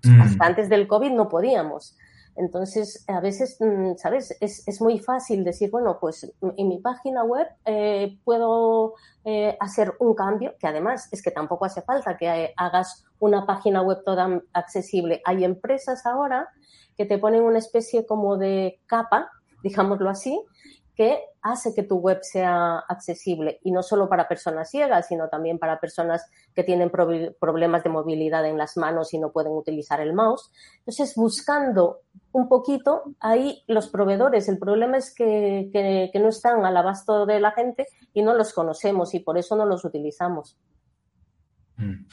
Mm. 0.02 0.20
Hasta 0.20 0.46
antes 0.46 0.68
del 0.68 0.86
COVID 0.86 1.12
no 1.12 1.28
podíamos. 1.28 1.96
Entonces, 2.36 3.04
a 3.08 3.20
veces, 3.20 3.56
mm, 3.60 3.96
¿sabes? 3.96 4.36
Es, 4.40 4.66
es, 4.68 4.80
muy 4.80 4.98
fácil 4.98 5.42
decir, 5.42 5.70
bueno, 5.70 5.98
pues 6.00 6.32
en 6.56 6.68
mi 6.68 6.78
página 6.78 7.24
web 7.24 7.46
eh, 7.64 8.18
puedo 8.24 8.94
eh, 9.24 9.56
hacer 9.58 9.94
un 10.00 10.14
cambio, 10.14 10.54
que 10.58 10.66
además 10.66 11.08
es 11.12 11.22
que 11.22 11.30
tampoco 11.30 11.64
hace 11.64 11.82
falta 11.82 12.16
que 12.16 12.52
hagas 12.56 13.04
una 13.18 13.46
página 13.46 13.82
web 13.82 14.02
toda 14.04 14.42
accesible. 14.52 15.22
Hay 15.24 15.44
empresas 15.44 16.04
ahora 16.04 16.48
que 16.96 17.06
te 17.06 17.18
ponen 17.18 17.42
una 17.42 17.58
especie 17.58 18.06
como 18.06 18.36
de 18.36 18.80
capa, 18.86 19.30
digámoslo 19.62 20.10
así, 20.10 20.40
que 20.96 21.20
hace 21.42 21.74
que 21.74 21.82
tu 21.82 21.96
web 21.96 22.20
sea 22.22 22.78
accesible 22.78 23.60
y 23.62 23.70
no 23.70 23.82
solo 23.82 24.08
para 24.08 24.26
personas 24.26 24.70
ciegas, 24.70 25.06
sino 25.08 25.28
también 25.28 25.58
para 25.58 25.78
personas 25.78 26.26
que 26.54 26.64
tienen 26.64 26.90
problemas 26.90 27.84
de 27.84 27.90
movilidad 27.90 28.46
en 28.46 28.56
las 28.56 28.78
manos 28.78 29.12
y 29.12 29.18
no 29.18 29.30
pueden 29.30 29.52
utilizar 29.52 30.00
el 30.00 30.14
mouse. 30.14 30.50
Entonces, 30.78 31.14
buscando 31.14 32.00
un 32.32 32.48
poquito, 32.48 33.02
ahí 33.20 33.62
los 33.68 33.88
proveedores, 33.88 34.48
el 34.48 34.58
problema 34.58 34.96
es 34.96 35.14
que, 35.14 35.68
que 35.72 36.18
no 36.18 36.28
están 36.28 36.64
al 36.64 36.76
abasto 36.76 37.26
de 37.26 37.40
la 37.40 37.52
gente 37.52 37.86
y 38.14 38.22
no 38.22 38.34
los 38.34 38.54
conocemos 38.54 39.14
y 39.14 39.20
por 39.20 39.36
eso 39.36 39.54
no 39.54 39.66
los 39.66 39.84
utilizamos. 39.84 40.58
Mm. 41.76 42.06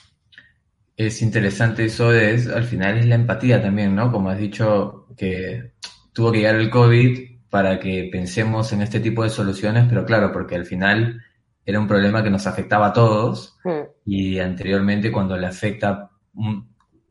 Es 0.95 1.21
interesante 1.23 1.85
eso, 1.85 2.13
es, 2.13 2.47
al 2.47 2.65
final 2.65 2.97
es 2.99 3.07
la 3.07 3.15
empatía 3.15 3.61
también, 3.61 3.95
¿no? 3.95 4.11
Como 4.11 4.29
has 4.29 4.37
dicho, 4.37 5.07
que 5.17 5.73
tuvo 6.11 6.31
que 6.31 6.39
llegar 6.39 6.55
el 6.55 6.69
COVID 6.69 7.32
para 7.53 7.79
que 7.79 8.09
pensemos 8.11 8.73
en 8.73 8.81
este 8.81 8.99
tipo 8.99 9.21
de 9.21 9.29
soluciones, 9.29 9.85
pero 9.87 10.03
claro, 10.03 10.31
porque 10.31 10.55
al 10.55 10.65
final 10.65 11.21
era 11.63 11.79
un 11.79 11.87
problema 11.87 12.23
que 12.23 12.31
nos 12.31 12.47
afectaba 12.47 12.87
a 12.87 12.93
todos 12.93 13.59
mm. 13.63 13.81
y 14.05 14.39
anteriormente 14.39 15.11
cuando 15.11 15.37
le 15.37 15.45
afecta 15.45 16.09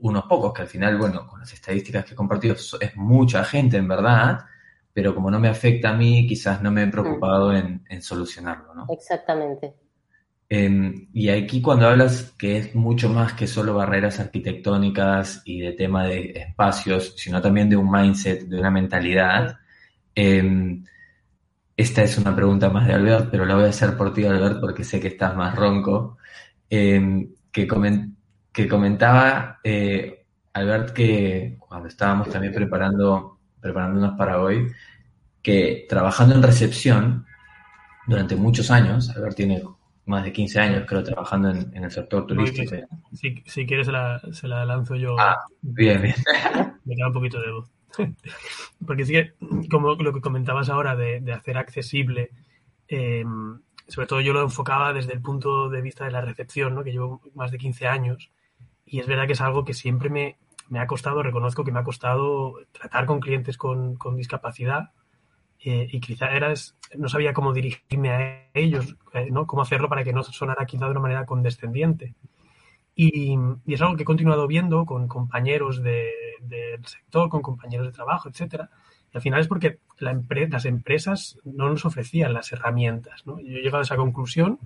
unos 0.00 0.24
pocos, 0.24 0.52
que 0.52 0.62
al 0.62 0.66
final, 0.66 0.98
bueno, 0.98 1.28
con 1.28 1.38
las 1.38 1.52
estadísticas 1.52 2.04
que 2.04 2.14
he 2.14 2.16
compartido 2.16 2.56
es 2.56 2.96
mucha 2.96 3.44
gente 3.44 3.76
en 3.76 3.86
verdad, 3.86 4.40
pero 4.92 5.14
como 5.14 5.30
no 5.30 5.38
me 5.38 5.46
afecta 5.46 5.90
a 5.90 5.96
mí, 5.96 6.26
quizás 6.26 6.60
no 6.60 6.72
me 6.72 6.82
he 6.82 6.88
preocupado 6.88 7.52
mm. 7.52 7.54
en, 7.54 7.84
en, 7.88 8.02
solucionarlo, 8.02 8.74
¿no? 8.74 8.86
Exactamente. 8.90 9.74
Em, 10.48 11.08
y 11.12 11.28
aquí 11.28 11.62
cuando 11.62 11.86
hablas 11.86 12.34
que 12.36 12.56
es 12.56 12.74
mucho 12.74 13.08
más 13.10 13.34
que 13.34 13.46
solo 13.46 13.74
barreras 13.74 14.18
arquitectónicas 14.18 15.42
y 15.44 15.60
de 15.60 15.72
tema 15.74 16.04
de 16.04 16.32
espacios, 16.34 17.14
sino 17.16 17.40
también 17.40 17.70
de 17.70 17.76
un 17.76 17.88
mindset, 17.88 18.48
de 18.48 18.58
una 18.58 18.72
mentalidad, 18.72 19.60
em, 20.14 20.84
esta 21.76 22.02
es 22.02 22.18
una 22.18 22.34
pregunta 22.34 22.70
más 22.70 22.86
de 22.86 22.94
Albert, 22.94 23.28
pero 23.30 23.44
la 23.46 23.54
voy 23.54 23.64
a 23.64 23.68
hacer 23.68 23.96
por 23.96 24.12
ti, 24.12 24.24
Albert, 24.24 24.60
porque 24.60 24.84
sé 24.84 25.00
que 25.00 25.08
estás 25.08 25.34
más 25.36 25.54
ronco, 25.54 26.18
em, 26.70 27.34
que, 27.50 27.68
que 28.52 28.68
comentaba 28.68 29.60
eh, 29.64 30.24
Albert 30.52 30.90
que 30.92 31.56
cuando 31.58 31.88
estábamos 31.88 32.28
también 32.28 32.52
preparando, 32.52 33.38
preparándonos 33.60 34.16
para 34.16 34.40
hoy, 34.40 34.70
que 35.40 35.86
trabajando 35.88 36.34
en 36.34 36.42
recepción 36.42 37.26
durante 38.06 38.36
muchos 38.36 38.70
años, 38.70 39.10
Albert 39.10 39.36
tiene 39.36 39.62
más 40.04 40.24
de 40.24 40.32
15 40.32 40.60
años, 40.60 40.84
creo, 40.86 41.02
trabajando 41.02 41.50
en, 41.50 41.84
el 41.84 41.90
sector 41.90 42.26
turístico. 42.26 42.74
Si, 43.12 43.42
si, 43.46 43.66
quieres, 43.66 43.86
se 43.86 43.92
la, 43.92 44.20
se 44.32 44.48
la, 44.48 44.64
lanzo 44.64 44.96
yo. 44.96 45.18
Ah, 45.18 45.38
bien, 45.62 46.02
bien. 46.02 46.14
Me 46.84 46.96
queda 46.96 47.06
un 47.06 47.12
poquito 47.12 47.40
de 47.40 47.52
voz. 47.52 47.70
Porque 48.86 49.04
sí 49.04 49.12
que, 49.12 49.34
como 49.70 49.94
lo 49.94 50.12
que 50.12 50.20
comentabas 50.20 50.68
ahora 50.68 50.96
de, 50.96 51.32
hacer 51.32 51.58
accesible, 51.58 52.30
eh, 52.88 53.24
sobre 53.88 54.06
todo 54.06 54.20
yo 54.20 54.32
lo 54.32 54.42
enfocaba 54.42 54.92
desde 54.92 55.12
el 55.12 55.20
punto 55.20 55.68
de 55.68 55.80
vista 55.82 56.04
de 56.04 56.10
la 56.10 56.20
recepción, 56.20 56.74
¿no? 56.74 56.84
que 56.84 56.92
llevo 56.92 57.20
más 57.34 57.50
de 57.50 57.58
15 57.58 57.86
años, 57.86 58.30
y 58.84 59.00
es 59.00 59.06
verdad 59.06 59.26
que 59.26 59.32
es 59.32 59.40
algo 59.40 59.64
que 59.64 59.74
siempre 59.74 60.10
me, 60.10 60.36
me 60.68 60.80
ha 60.80 60.86
costado, 60.86 61.22
reconozco 61.22 61.64
que 61.64 61.72
me 61.72 61.80
ha 61.80 61.84
costado 61.84 62.54
tratar 62.72 63.06
con 63.06 63.20
clientes 63.20 63.56
con, 63.58 63.96
con 63.96 64.16
discapacidad 64.16 64.90
eh, 65.64 65.88
y 65.90 66.00
quizá 66.00 66.26
era, 66.34 66.52
no 66.96 67.08
sabía 67.08 67.32
cómo 67.32 67.52
dirigirme 67.52 68.10
a 68.10 68.48
ellos, 68.52 68.96
eh, 69.12 69.28
¿no? 69.30 69.46
Cómo 69.46 69.62
hacerlo 69.62 69.88
para 69.88 70.02
que 70.02 70.12
no 70.12 70.22
sonara 70.24 70.66
quizá 70.66 70.86
de 70.86 70.90
una 70.90 71.00
manera 71.00 71.24
condescendiente. 71.24 72.14
Y, 72.94 73.34
y, 73.66 73.74
es 73.74 73.80
algo 73.80 73.96
que 73.96 74.02
he 74.02 74.06
continuado 74.06 74.46
viendo 74.46 74.84
con 74.84 75.08
compañeros 75.08 75.82
de, 75.82 76.10
del 76.40 76.84
sector, 76.86 77.28
con 77.28 77.42
compañeros 77.42 77.86
de 77.86 77.92
trabajo, 77.92 78.28
etcétera. 78.28 78.70
Y 79.12 79.16
al 79.16 79.22
final 79.22 79.40
es 79.40 79.48
porque 79.48 79.78
la 79.98 80.18
las 80.50 80.64
empresas 80.64 81.38
no 81.44 81.68
nos 81.68 81.84
ofrecían 81.84 82.32
las 82.32 82.52
herramientas. 82.52 83.26
¿no? 83.26 83.38
Yo 83.40 83.58
he 83.58 83.62
llegado 83.62 83.78
a 83.78 83.82
esa 83.82 83.96
conclusión 83.96 84.58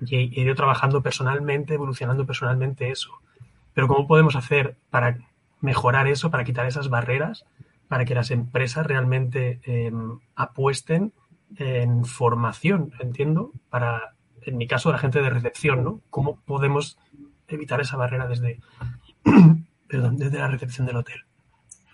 y 0.00 0.16
he, 0.16 0.40
ido 0.40 0.54
trabajando 0.54 1.02
personalmente, 1.02 1.74
evolucionando 1.74 2.26
personalmente 2.26 2.90
eso. 2.90 3.10
Pero 3.74 3.88
¿cómo 3.88 4.06
podemos 4.06 4.36
hacer 4.36 4.76
para 4.90 5.18
mejorar 5.60 6.06
eso, 6.06 6.30
para 6.30 6.44
quitar 6.44 6.66
esas 6.66 6.88
barreras 6.88 7.44
para 7.88 8.04
que 8.04 8.14
las 8.14 8.30
empresas 8.30 8.86
realmente 8.86 9.60
em, 9.64 10.18
apuesten 10.34 11.12
en 11.56 12.04
formación, 12.04 12.92
entiendo, 12.98 13.52
para, 13.70 14.14
en 14.42 14.56
mi 14.56 14.66
caso, 14.66 14.90
la 14.90 14.98
gente 14.98 15.22
de 15.22 15.30
recepción, 15.30 15.84
¿no? 15.84 16.00
¿Cómo 16.10 16.40
podemos 16.44 16.98
evitar 17.48 17.80
esa 17.80 17.96
barrera 17.96 18.26
desde, 18.26 18.60
perdón, 19.88 20.16
desde 20.16 20.38
la 20.38 20.48
recepción 20.48 20.86
del 20.86 20.96
hotel? 20.96 21.24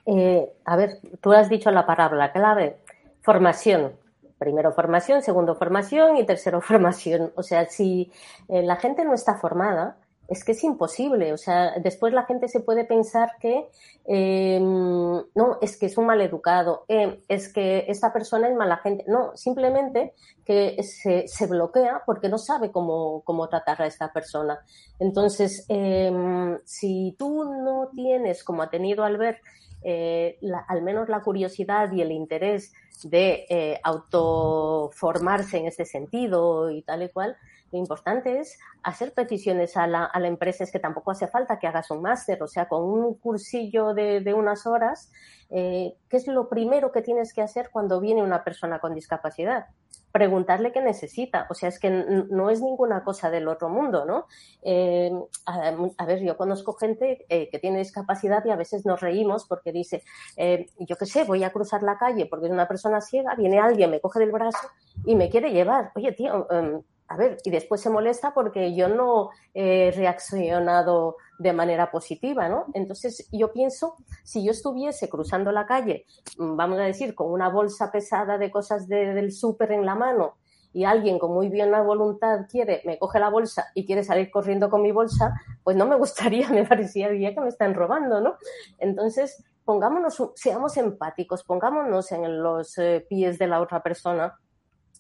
Eh, 0.07 0.49
a 0.65 0.77
ver, 0.77 0.99
tú 1.21 1.33
has 1.33 1.49
dicho 1.49 1.71
la 1.71 1.87
palabra 1.87 2.33
clave, 2.33 2.79
formación. 3.21 3.93
Primero 4.39 4.73
formación, 4.73 5.23
segundo 5.23 5.55
formación 5.55 6.17
y 6.17 6.27
tercero 6.27 6.61
formación. 6.63 7.33
O 7.37 7.43
sea, 7.43 7.67
si 7.67 8.11
eh, 8.49 8.63
la 8.63 8.77
gente 8.77 9.05
no 9.05 9.15
está 9.15 9.37
formada, 9.37 9.97
es 10.29 10.45
que 10.45 10.53
es 10.53 10.65
imposible. 10.65 11.33
O 11.33 11.37
sea, 11.37 11.79
después 11.79 12.13
la 12.13 12.25
gente 12.25 12.49
se 12.49 12.61
puede 12.61 12.85
pensar 12.85 13.33
que 13.41 13.69
em, 14.05 14.63
no, 14.63 15.59
es 15.61 15.77
que 15.77 15.87
es 15.87 15.99
un 15.99 16.07
mal 16.07 16.21
educado, 16.21 16.85
eh, 16.89 17.21
es 17.29 17.53
que 17.53 17.85
esta 17.89 18.13
persona 18.13 18.49
es 18.49 18.57
mala 18.57 18.79
gente. 18.79 19.05
No, 19.07 19.37
simplemente 19.37 20.15
que 20.45 20.83
se, 20.83 21.29
se 21.29 21.47
bloquea 21.47 22.03
porque 22.07 22.29
no 22.29 22.39
sabe 22.39 22.71
cómo, 22.71 23.23
cómo, 23.25 23.49
tratar 23.49 23.83
a 23.83 23.87
esta 23.87 24.13
persona. 24.13 24.61
Entonces, 24.99 25.65
em, 25.69 26.59
si 26.65 27.15
tú 27.19 27.45
no 27.45 27.91
tienes, 27.95 28.43
como 28.45 28.63
ha 28.63 28.71
tenido 28.71 29.05
Albert, 29.05 29.39
eh, 29.85 30.39
al 30.69 30.83
menos 30.83 31.09
la 31.09 31.23
curiosidad 31.23 31.91
y 31.93 32.03
el 32.03 32.13
interés 32.13 32.73
de 33.03 33.47
eh, 33.49 33.81
autoformarse 33.83 35.59
en 35.59 35.67
ese 35.67 35.85
sentido 35.85 36.71
y 36.71 36.83
tal 36.83 37.03
y 37.03 37.09
cual, 37.09 37.37
lo 37.73 37.79
importante 37.79 38.39
es 38.39 38.59
hacer 38.83 39.13
peticiones 39.15 39.77
a 39.77 39.87
la, 39.87 40.05
a 40.05 40.21
la 40.21 40.29
empresa, 40.29 40.63
es 40.63 40.71
que 40.71 40.79
tampoco 40.79 41.11
hace 41.11 41.27
falta 41.27 41.59
que 41.59 41.67
hagas 41.67 41.91
un 41.91 42.03
máster, 42.03 42.43
o 42.43 42.47
sea, 42.47 42.69
con 42.69 42.85
un 42.85 43.15
cursillo 43.15 43.95
de, 43.95 44.21
de 44.21 44.35
unas 44.35 44.67
horas, 44.67 45.11
eh, 45.51 45.95
¿qué 46.09 46.19
es 46.19 46.27
lo 46.27 46.49
primero 46.49 46.93
que 46.93 47.03
tienes 47.03 47.33
que 47.33 47.43
hacer 47.43 47.71
cuando 47.71 48.01
viene 48.01 48.23
una 48.23 48.45
persona 48.45 48.79
con 48.79 48.95
discapacidad? 48.95 49.67
preguntarle 50.13 50.73
qué 50.73 50.83
necesita. 50.83 51.47
O 51.51 51.55
sea, 51.55 51.71
es 51.71 51.79
que 51.81 51.91
no 51.91 52.51
es 52.51 52.61
ninguna 52.61 53.03
cosa 53.03 53.31
del 53.31 53.49
otro 53.49 53.71
mundo, 53.71 54.05
¿no? 54.05 54.27
Eh, 54.63 55.11
a, 55.47 56.07
ver, 56.07 56.21
yo 56.21 56.37
conozco 56.37 56.75
gente 56.75 57.25
eh, 57.29 57.49
que 57.51 57.59
tiene 57.59 57.79
discapacidad 57.79 58.45
y 58.45 58.51
a 58.51 58.57
veces 58.57 58.85
nos 58.85 59.01
reímos 59.01 59.47
porque 59.47 59.73
dice, 59.73 60.05
eh, 60.37 60.67
yo 60.79 60.97
qué 60.97 61.07
sé, 61.07 61.25
voy 61.25 61.43
a 61.45 61.51
cruzar 61.51 61.83
la 61.83 61.99
calle 61.99 62.27
porque 62.27 62.47
es 62.47 62.53
una 62.53 62.69
persona 62.69 63.01
ciega, 63.01 63.35
viene 63.35 63.59
alguien, 63.59 63.91
me 63.91 64.01
coge 64.01 64.21
del 64.21 64.33
brazo 64.33 64.69
y 65.07 65.17
me 65.17 65.31
quiere 65.31 65.51
llevar. 65.51 65.91
Oye, 65.97 66.13
tío, 66.13 66.47
em, 66.51 66.83
a 67.09 67.17
ver, 67.17 67.39
y 67.45 67.51
después 67.51 67.81
se 67.81 67.91
molesta 67.91 68.33
porque 68.33 68.75
yo 68.75 68.89
no 68.89 69.31
he 69.53 69.93
reaccionado 69.95 71.17
de 71.39 71.53
manera 71.53 71.91
positiva, 71.91 72.49
¿no? 72.49 72.67
Entonces 72.73 73.29
yo 73.33 73.53
pienso, 73.53 73.97
si 74.23 74.45
yo 74.45 74.53
estuviese 74.53 75.09
cruzando 75.09 75.53
la 75.53 75.67
calle, 75.67 76.07
mm, 76.39 76.57
vamos 76.57 76.79
a 76.79 76.85
decir, 76.85 77.15
con 77.15 77.31
una 77.31 77.49
bolsa 77.49 77.91
pesada 77.93 78.39
de 78.39 78.51
cosas 78.51 78.89
del 78.89 79.33
súper 79.33 79.73
en 79.73 79.85
la 79.85 79.95
mano 79.95 80.37
y 80.73 80.85
alguien 80.85 81.19
con 81.19 81.35
muy 81.35 81.49
buena 81.49 81.83
voluntad 81.83 82.47
quiere, 82.51 82.81
me 82.87 82.99
coge 82.99 83.19
la 83.19 83.29
bolsa 83.29 83.67
y 83.75 83.85
quiere 83.85 84.05
salir 84.05 84.31
corriendo 84.31 84.71
con 84.71 84.81
mi 84.83 84.93
bolsa, 84.93 85.35
pues 85.63 85.77
no 85.77 85.87
me 85.87 85.97
gustaría, 85.97 86.49
me 86.51 86.65
parecería 86.65 87.35
que 87.35 87.41
me 87.41 87.49
están 87.49 87.75
robando, 87.75 88.21
¿no? 88.21 88.37
Entonces, 88.79 89.45
pongámonos, 89.65 90.23
seamos 90.35 90.77
empáticos, 90.77 91.45
pongámonos 91.45 92.11
en 92.13 92.43
los 92.43 92.79
eh, 92.79 93.05
pies 93.09 93.39
de 93.39 93.49
la 93.49 93.61
otra 93.61 93.83
persona 93.83 94.39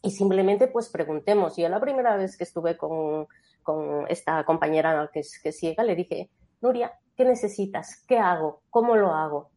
y 0.02 0.10
simplemente 0.10 0.66
pues 0.66 0.88
preguntemos. 0.88 1.56
Yo 1.56 1.68
la 1.68 1.80
primera 1.80 2.16
vez 2.16 2.36
que 2.36 2.44
estuve 2.44 2.76
con, 2.76 3.28
con 3.62 4.06
esta 4.08 4.44
compañera 4.44 5.08
que 5.12 5.20
es, 5.20 5.40
que 5.40 5.52
ciega, 5.52 5.84
le 5.84 5.94
dije, 5.94 6.28
Nuria, 6.60 6.92
¿qué 7.16 7.24
necesitas? 7.24 8.04
¿Qué 8.06 8.18
hago? 8.18 8.62
¿Cómo 8.68 8.96
lo 8.96 9.14
hago? 9.14 9.50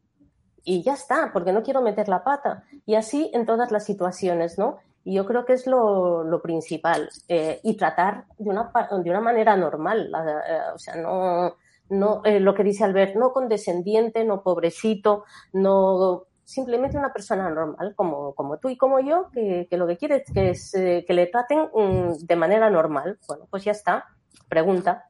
Y 0.64 0.84
ya 0.84 0.94
está, 0.94 1.32
porque 1.34 1.52
no 1.52 1.64
quiero 1.64 1.82
meter 1.82 2.08
la 2.08 2.24
pata. 2.24 2.64
Y 2.86 2.96
así 2.96 3.30
en 3.34 3.46
todas 3.46 3.72
las 3.72 3.86
situaciones, 3.86 4.58
¿no? 4.58 4.78
Y 5.04 5.16
yo 5.16 5.26
creo 5.26 5.46
que 5.46 5.54
es 5.54 5.68
lo, 5.68 6.24
lo 6.24 6.42
principal. 6.42 7.10
Eh, 7.28 7.60
y 7.64 7.76
tratar 7.78 8.26
de 8.38 8.50
una, 8.50 8.72
de 9.04 9.10
una 9.10 9.22
manera 9.22 9.56
normal. 9.56 10.12
Eh, 10.48 10.74
o 10.74 10.80
sea, 10.80 10.96
no, 10.96 11.56
no 11.90 12.22
eh, 12.24 12.40
lo 12.40 12.56
que 12.56 12.64
dice 12.64 12.84
Albert, 12.84 13.16
no 13.16 13.32
condescendiente, 13.32 14.26
no 14.26 14.42
pobrecito, 14.42 15.26
no 15.54 16.26
simplemente 16.46 16.98
una 16.98 17.12
persona 17.12 17.50
normal, 17.50 17.94
como, 17.96 18.34
como 18.36 18.58
tú 18.60 18.70
y 18.70 18.78
como 18.78 19.00
yo, 19.00 19.30
que, 19.34 19.68
que 19.70 19.78
lo 19.78 19.88
que 19.88 19.98
quiere 19.98 20.24
es 20.28 20.72
que, 20.72 21.04
que 21.06 21.14
le 21.14 21.26
traten 21.26 21.68
mm, 21.74 22.26
de 22.26 22.36
manera 22.36 22.70
normal. 22.70 23.20
Bueno, 23.28 23.48
pues 23.50 23.66
ya 23.66 23.72
está. 23.72 24.06
Pregunta. 24.48 25.06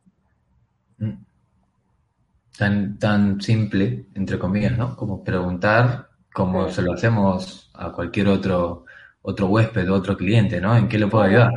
Mm. 0.98 1.14
Tan, 2.58 2.98
tan 2.98 3.42
simple, 3.42 4.08
entre 4.16 4.40
comillas, 4.40 4.78
¿no? 4.78 4.96
Como 4.96 5.24
preguntar, 5.24 6.08
como 6.34 6.70
se 6.70 6.82
lo 6.82 6.94
hacemos 6.94 7.70
a 7.74 7.92
cualquier 7.92 8.30
otro, 8.30 8.86
otro 9.22 9.48
huésped 9.48 9.92
o 9.92 9.96
otro 9.96 10.16
cliente, 10.16 10.62
¿no? 10.62 10.76
¿En 10.76 10.88
qué 10.88 10.98
le 10.98 11.08
puedo 11.08 11.26
ayudar? 11.26 11.52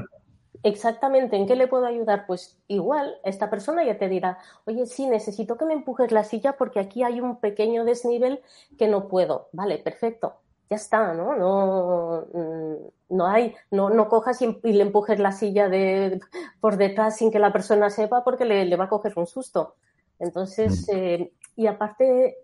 Exactamente, 0.62 1.36
¿en 1.36 1.46
qué 1.46 1.54
le 1.56 1.68
puedo 1.68 1.86
ayudar? 1.86 2.26
Pues 2.26 2.58
igual, 2.66 3.18
esta 3.24 3.48
persona 3.48 3.84
ya 3.84 3.98
te 3.98 4.08
dirá, 4.08 4.38
oye, 4.66 4.86
sí, 4.86 5.06
necesito 5.06 5.56
que 5.56 5.64
me 5.64 5.74
empujes 5.74 6.10
la 6.10 6.24
silla 6.24 6.56
porque 6.56 6.80
aquí 6.80 7.02
hay 7.04 7.20
un 7.20 7.36
pequeño 7.36 7.84
desnivel 7.84 8.40
que 8.76 8.88
no 8.88 9.08
puedo. 9.08 9.48
Vale, 9.52 9.78
perfecto. 9.78 10.34
ya 10.70 10.76
está, 10.76 11.14
¿no? 11.14 11.34
No, 11.36 12.26
mm, 12.32 13.14
no 13.16 13.26
hay, 13.26 13.54
no, 13.70 13.90
no 13.90 14.08
cojas 14.08 14.42
y, 14.42 14.58
le 14.62 14.82
empujes 14.82 15.18
la 15.18 15.32
silla 15.32 15.68
de, 15.68 16.20
por 16.60 16.76
detrás 16.76 17.16
sin 17.16 17.30
que 17.30 17.38
la 17.38 17.52
persona 17.52 17.88
sepa 17.90 18.24
porque 18.24 18.44
le, 18.44 18.64
le 18.66 18.76
va 18.76 18.84
a 18.84 18.88
coger 18.88 19.14
un 19.16 19.26
susto. 19.26 19.76
Entonces, 20.18 20.88
mm. 20.88 20.96
eh, 20.96 21.32
y 21.58 21.66
aparte, 21.66 22.36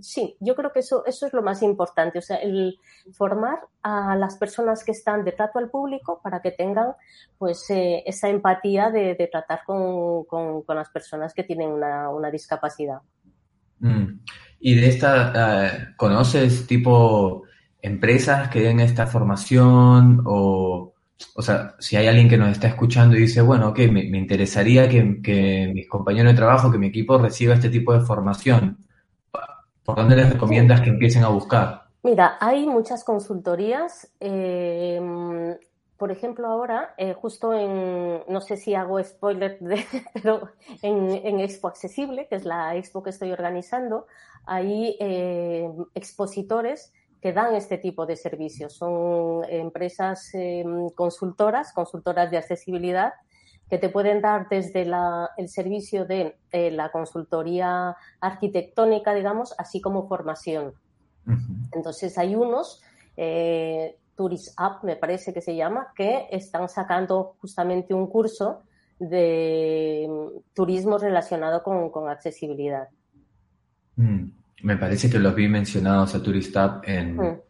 sí, 0.00 0.34
yo 0.40 0.54
creo 0.54 0.72
que 0.72 0.78
eso, 0.78 1.04
eso 1.04 1.26
es 1.26 1.34
lo 1.34 1.42
más 1.42 1.62
importante, 1.62 2.18
o 2.18 2.22
sea, 2.22 2.38
el 2.38 2.78
formar 3.12 3.58
a 3.82 4.16
las 4.16 4.38
personas 4.38 4.84
que 4.84 4.92
están 4.92 5.22
de 5.22 5.32
trato 5.32 5.58
al 5.58 5.68
público 5.68 6.18
para 6.24 6.40
que 6.40 6.50
tengan 6.50 6.94
pues 7.36 7.68
eh, 7.68 8.02
esa 8.06 8.30
empatía 8.30 8.88
de, 8.90 9.16
de 9.16 9.26
tratar 9.26 9.64
con, 9.66 10.24
con, 10.24 10.64
las 10.68 10.88
personas 10.88 11.34
que 11.34 11.44
tienen 11.44 11.68
una, 11.68 12.08
una 12.08 12.30
discapacidad. 12.30 13.02
Mm. 13.80 14.20
Y 14.60 14.76
de 14.76 14.88
esta, 14.88 15.90
uh, 15.92 15.96
¿conoces 15.98 16.66
tipo 16.66 17.42
empresas 17.82 18.48
que 18.48 18.62
den 18.62 18.80
esta 18.80 19.06
formación 19.06 20.22
o, 20.24 20.94
o 21.34 21.42
sea, 21.42 21.74
si 21.78 21.96
hay 21.96 22.06
alguien 22.06 22.28
que 22.28 22.36
nos 22.36 22.50
está 22.50 22.68
escuchando 22.68 23.16
y 23.16 23.20
dice, 23.20 23.42
bueno, 23.42 23.68
ok, 23.68 23.78
me, 23.90 24.00
interesaría 24.02 24.88
que, 24.88 25.20
que, 25.22 25.70
mis 25.72 25.88
compañeros 25.88 26.32
de 26.32 26.36
trabajo, 26.36 26.70
que 26.70 26.78
mi 26.78 26.88
equipo 26.88 27.18
reciba 27.18 27.54
este 27.54 27.70
tipo 27.70 27.92
de 27.92 28.00
formación, 28.00 28.78
¿por 29.84 29.96
dónde 29.96 30.16
les 30.16 30.32
recomiendas 30.32 30.80
que 30.80 30.90
empiecen 30.90 31.24
a 31.24 31.28
buscar? 31.28 31.84
Mira, 32.02 32.38
hay 32.40 32.66
muchas 32.66 33.04
consultorías. 33.04 34.10
Eh, 34.20 35.00
por 36.00 36.10
ejemplo, 36.10 36.46
ahora, 36.46 36.94
eh, 36.96 37.12
justo 37.12 37.52
en, 37.52 38.22
no 38.26 38.40
sé 38.40 38.56
si 38.56 38.74
hago 38.74 39.04
spoiler, 39.04 39.58
de, 39.60 39.84
pero 40.14 40.48
en, 40.80 41.10
en, 41.10 41.40
Expo 41.40 41.68
Accesible, 41.68 42.26
que 42.26 42.36
es 42.36 42.46
la 42.46 42.74
expo 42.74 43.02
que 43.02 43.10
estoy 43.10 43.32
organizando, 43.32 44.06
hay 44.46 44.96
eh, 44.98 45.70
expositores 45.94 46.94
que 47.20 47.32
dan 47.32 47.54
este 47.54 47.78
tipo 47.78 48.06
de 48.06 48.16
servicios. 48.16 48.74
Son 48.74 49.44
empresas 49.48 50.30
eh, 50.34 50.64
consultoras, 50.94 51.72
consultoras 51.72 52.30
de 52.30 52.38
accesibilidad, 52.38 53.12
que 53.68 53.78
te 53.78 53.88
pueden 53.88 54.20
dar 54.20 54.48
desde 54.48 54.84
la, 54.84 55.30
el 55.36 55.48
servicio 55.48 56.04
de 56.04 56.36
eh, 56.50 56.70
la 56.70 56.90
consultoría 56.90 57.96
arquitectónica, 58.20 59.14
digamos, 59.14 59.54
así 59.58 59.80
como 59.80 60.08
formación. 60.08 60.74
Uh 61.26 61.30
-huh. 61.30 61.68
Entonces 61.72 62.18
hay 62.18 62.34
unos, 62.34 62.82
eh, 63.16 63.96
Tourist 64.16 64.54
App 64.56 64.82
me 64.82 64.96
parece 64.96 65.32
que 65.32 65.40
se 65.40 65.54
llama, 65.54 65.92
que 65.94 66.26
están 66.30 66.68
sacando 66.68 67.36
justamente 67.40 67.94
un 67.94 68.08
curso 68.08 68.62
de 68.98 70.08
turismo 70.52 70.98
relacionado 70.98 71.62
con, 71.62 71.90
con 71.90 72.08
accesibilidad. 72.08 72.88
Mm. 73.96 74.39
Me 74.62 74.76
parece 74.76 75.10
que 75.10 75.18
los 75.18 75.34
vi 75.34 75.48
mencionados 75.48 76.14
a 76.14 76.22
Turistab 76.22 76.82
en 76.84 77.16
mm. 77.16 77.40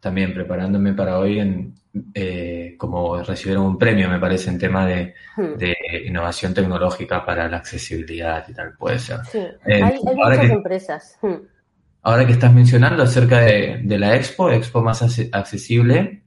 también 0.00 0.34
preparándome 0.34 0.92
para 0.92 1.18
hoy 1.18 1.38
en 1.38 1.74
eh, 2.14 2.74
como 2.78 3.22
recibieron 3.22 3.64
un 3.64 3.78
premio, 3.78 4.08
me 4.08 4.18
parece, 4.18 4.50
en 4.50 4.58
tema 4.58 4.86
de, 4.86 5.14
mm. 5.36 5.56
de, 5.56 5.74
innovación 6.06 6.52
tecnológica 6.52 7.24
para 7.24 7.48
la 7.48 7.58
accesibilidad 7.58 8.44
y 8.48 8.52
tal, 8.52 8.74
puede 8.76 8.98
ser. 8.98 9.20
Sí. 9.30 9.38
Eh, 9.38 9.82
hay, 9.82 9.82
hay 9.82 10.14
muchas 10.14 10.38
que, 10.40 10.46
empresas. 10.46 11.18
Mm. 11.22 11.34
Ahora 12.02 12.26
que 12.26 12.32
estás 12.32 12.52
mencionando 12.52 13.02
acerca 13.02 13.40
de, 13.40 13.80
de, 13.82 13.98
la 13.98 14.14
Expo, 14.14 14.50
Expo 14.50 14.82
más 14.82 15.02
accesible, 15.32 16.22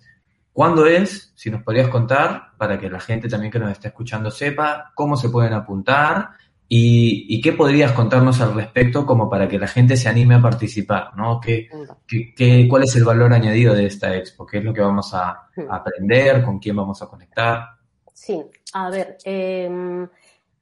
¿cuándo 0.52 0.86
es? 0.86 1.32
Si 1.36 1.50
nos 1.50 1.64
podrías 1.64 1.90
contar, 1.90 2.52
para 2.58 2.80
que 2.80 2.90
la 2.90 3.00
gente 3.00 3.30
también 3.30 3.52
que 3.52 3.60
nos 3.60 3.72
está 3.72 3.90
escuchando 3.90 4.32
sepa 4.32 4.92
cómo 4.96 5.16
se 5.16 5.30
pueden 5.30 5.54
apuntar 5.54 6.32
¿Y, 6.72 7.26
¿Y, 7.28 7.42
qué 7.42 7.54
podrías 7.54 7.94
contarnos 7.94 8.40
al 8.42 8.54
respecto 8.54 9.04
como 9.04 9.28
para 9.28 9.48
que 9.48 9.58
la 9.58 9.68
gente 9.68 9.98
se 9.98 10.08
anime 10.08 10.36
a 10.36 10.42
participar? 10.42 11.16
¿no? 11.18 11.40
¿Qué, 11.40 11.68
qué, 12.08 12.34
qué 12.36 12.68
cuál 12.70 12.84
es 12.84 12.96
el 12.96 13.04
valor 13.04 13.34
añadido 13.34 13.74
de 13.74 13.88
esta 13.88 14.16
expo? 14.16 14.46
¿Qué 14.46 14.60
es 14.60 14.64
lo 14.64 14.72
que 14.72 14.82
vamos 14.82 15.12
a, 15.16 15.30
a 15.30 15.76
aprender? 15.76 16.44
¿Con 16.44 16.60
quién 16.60 16.76
vamos 16.76 17.02
a 17.02 17.08
conectar? 17.08 17.66
Sí, 18.14 18.46
a 18.74 18.90
ver, 18.92 19.18
eh, 19.26 20.08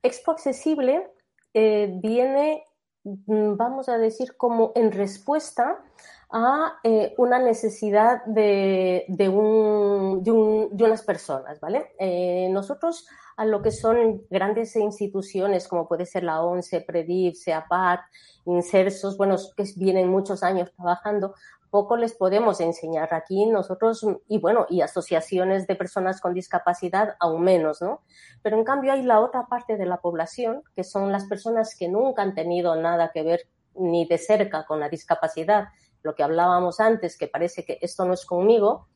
Expo 0.02 0.32
Accesible 0.32 1.12
eh, 1.54 1.92
viene, 2.02 2.64
mm, 3.04 3.56
vamos 3.56 3.90
a 3.90 3.98
decir, 3.98 4.38
como 4.38 4.72
en 4.76 4.92
respuesta 4.92 5.84
a 6.30 6.80
eh, 6.84 7.14
una 7.18 7.40
necesidad 7.40 8.24
de, 8.26 9.06
de, 9.08 9.30
un, 9.30 10.24
de, 10.24 10.32
un, 10.32 10.78
de, 10.78 10.84
unas 10.84 11.02
personas, 11.02 11.60
¿vale? 11.60 11.94
Eh, 12.00 12.48
nosotros 12.52 13.08
a 13.38 13.46
lo 13.46 13.62
que 13.62 13.72
son 13.72 14.24
grandes 14.30 14.76
instituciones 14.76 15.68
como 15.68 15.88
puede 15.88 16.06
ser 16.06 16.24
la 16.24 16.42
ONCE, 16.42 16.82
PREDIV, 16.82 17.36
SEAPAT, 17.36 18.02
Insersos, 18.46 19.16
bueno, 19.16 19.36
que 19.56 19.64
vienen 19.76 20.10
muchos 20.10 20.42
años 20.42 20.72
trabajando, 20.76 21.36
poco 21.70 21.98
les 21.98 22.14
podemos 22.14 22.60
enseñar 22.62 23.14
aquí 23.14 23.46
nosotros 23.46 24.06
y 24.28 24.40
bueno, 24.40 24.66
y 24.70 24.82
asociaciones 24.82 25.68
de 25.68 25.76
personas 25.76 26.20
con 26.20 26.34
discapacidad 26.34 27.16
aún 27.20 27.44
menos, 27.44 27.82
¿no? 27.82 28.02
Pero 28.42 28.58
en 28.58 28.64
cambio 28.64 28.94
hay 28.94 29.04
la 29.04 29.20
otra 29.20 29.46
parte 29.48 29.78
de 29.78 29.86
la 29.86 30.02
población, 30.02 30.64
que 30.76 30.84
son 30.84 31.12
las 31.12 31.26
personas 31.26 31.76
que 31.78 31.90
nunca 31.90 32.24
han 32.24 32.34
tenido 32.34 32.76
nada 32.76 33.12
que 33.14 33.22
ver 33.22 33.42
ni 33.76 34.08
de 34.08 34.18
cerca 34.18 34.66
con 34.66 34.80
la 34.80 34.90
discapacidad, 34.90 35.68
lo 36.02 36.16
que 36.16 36.24
hablábamos 36.24 36.80
antes, 36.80 37.18
que 37.18 37.28
parece 37.28 37.66
que 37.66 37.78
esto 37.82 38.06
no 38.06 38.14
es 38.14 38.26
conmigo, 38.26 38.88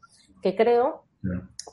que 0.42 0.56
creo 0.56 1.04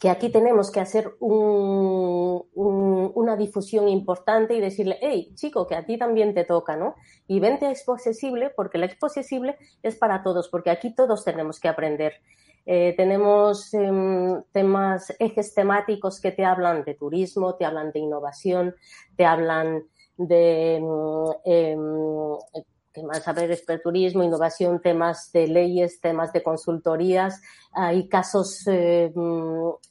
que 0.00 0.10
aquí 0.10 0.30
tenemos 0.30 0.70
que 0.70 0.80
hacer 0.80 1.14
un, 1.20 2.44
un, 2.54 3.12
una 3.14 3.36
difusión 3.36 3.88
importante 3.88 4.54
y 4.54 4.60
decirle, 4.60 4.98
hey, 5.00 5.32
chico, 5.34 5.66
que 5.66 5.74
a 5.74 5.86
ti 5.86 5.98
también 5.98 6.34
te 6.34 6.44
toca, 6.44 6.76
¿no? 6.76 6.94
Y 7.26 7.40
vente 7.40 7.66
a 7.66 7.70
Expo 7.70 7.94
Accesible, 7.94 8.50
porque 8.50 8.78
la 8.78 8.86
Expo 8.86 9.06
Accesible 9.06 9.56
es 9.82 9.96
para 9.96 10.22
todos, 10.22 10.48
porque 10.48 10.70
aquí 10.70 10.94
todos 10.94 11.24
tenemos 11.24 11.58
que 11.58 11.68
aprender. 11.68 12.14
Eh, 12.66 12.94
tenemos 12.96 13.72
eh, 13.72 13.90
temas, 14.52 15.14
ejes 15.18 15.54
temáticos 15.54 16.20
que 16.20 16.32
te 16.32 16.44
hablan 16.44 16.84
de 16.84 16.94
turismo, 16.94 17.54
te 17.54 17.64
hablan 17.64 17.92
de 17.92 18.00
innovación, 18.00 18.74
te 19.16 19.24
hablan 19.24 19.84
de 20.18 20.82
eh, 21.46 21.76
temas 22.98 23.22
saberes 23.22 23.64
de 23.66 23.78
turismo, 23.78 24.22
innovación, 24.22 24.80
temas 24.80 25.30
de 25.32 25.46
leyes, 25.46 26.00
temas 26.00 26.32
de 26.32 26.42
consultorías. 26.42 27.40
Hay 27.72 28.08
casos, 28.08 28.66
eh, 28.66 29.12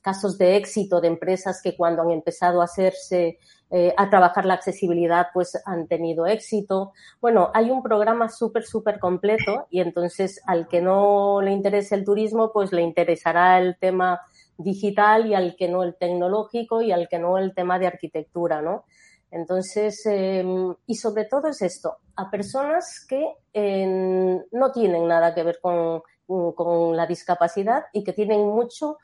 casos 0.01 0.37
de 0.37 0.57
éxito 0.57 1.01
de 1.01 1.07
empresas 1.07 1.61
que 1.61 1.75
cuando 1.75 2.01
han 2.01 2.11
empezado 2.11 2.61
a 2.61 2.65
hacerse, 2.65 3.39
eh, 3.69 3.93
a 3.97 4.09
trabajar 4.09 4.45
la 4.45 4.53
accesibilidad, 4.53 5.27
pues 5.33 5.57
han 5.65 5.87
tenido 5.87 6.25
éxito. 6.25 6.93
Bueno, 7.21 7.51
hay 7.53 7.69
un 7.69 7.83
programa 7.83 8.29
súper, 8.29 8.63
súper 8.63 8.99
completo 8.99 9.67
y 9.69 9.81
entonces 9.81 10.41
al 10.45 10.67
que 10.67 10.81
no 10.81 11.41
le 11.41 11.51
interese 11.51 11.95
el 11.95 12.05
turismo, 12.05 12.51
pues 12.53 12.71
le 12.71 12.81
interesará 12.81 13.59
el 13.59 13.77
tema 13.77 14.21
digital 14.57 15.27
y 15.27 15.35
al 15.35 15.55
que 15.55 15.67
no 15.67 15.83
el 15.83 15.95
tecnológico 15.95 16.81
y 16.81 16.91
al 16.91 17.07
que 17.07 17.19
no 17.19 17.37
el 17.37 17.53
tema 17.53 17.77
de 17.79 17.87
arquitectura, 17.87 18.61
¿no? 18.61 18.85
Entonces, 19.31 20.05
eh, 20.05 20.45
y 20.85 20.95
sobre 20.95 21.25
todo 21.25 21.49
es 21.49 21.61
esto, 21.61 21.97
a 22.15 22.29
personas 22.31 23.05
que 23.07 23.25
eh, 23.53 24.39
no 24.51 24.71
tienen 24.71 25.07
nada 25.07 25.35
que 25.35 25.43
ver 25.43 25.59
con, 25.61 26.01
con, 26.25 26.95
la 26.95 27.05
discapacidad 27.05 27.85
y 27.91 28.03
que 28.03 28.13
tienen 28.13 28.47
mucho, 28.47 28.97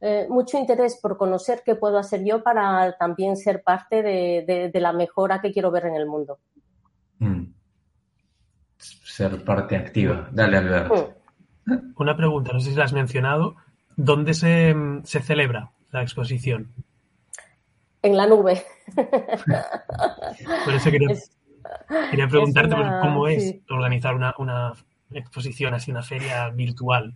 eh, 0.00 0.26
mucho 0.28 0.58
interés 0.58 0.98
por 1.00 1.16
conocer 1.16 1.62
qué 1.64 1.76
puedo 1.76 1.98
hacer 1.98 2.24
yo 2.24 2.42
para 2.42 2.96
también 2.98 3.36
ser 3.36 3.62
parte 3.62 4.02
de, 4.02 4.44
de, 4.46 4.70
de 4.70 4.80
la 4.80 4.92
mejora 4.92 5.40
que 5.40 5.52
quiero 5.52 5.70
ver 5.70 5.86
en 5.86 5.94
el 5.94 6.06
mundo. 6.06 6.38
Mm. 7.18 7.44
Ser 8.76 9.44
parte 9.44 9.76
activa. 9.76 10.28
Dale, 10.30 10.58
Alberto. 10.58 11.14
Mm. 11.64 11.94
Una 11.96 12.16
pregunta, 12.16 12.52
no 12.52 12.60
sé 12.60 12.70
si 12.70 12.76
la 12.76 12.84
has 12.84 12.92
mencionado. 12.92 13.56
¿Dónde 13.96 14.34
se, 14.34 14.74
se 15.04 15.20
celebra 15.20 15.72
la 15.90 16.02
exposición? 16.02 16.72
En 18.02 18.16
la 18.16 18.26
nube. 18.26 18.62
Por 20.64 20.74
eso 20.74 20.90
quería, 20.90 21.12
es, 21.12 21.36
quería 22.10 22.28
preguntarte 22.28 22.74
es 22.74 22.80
una, 22.80 23.00
cómo 23.00 23.28
es 23.28 23.42
sí. 23.42 23.62
organizar 23.70 24.14
una, 24.14 24.34
una, 24.38 24.72
exposición 25.12 25.74
así, 25.74 25.90
una 25.90 26.02
feria 26.02 26.48
virtual. 26.50 27.14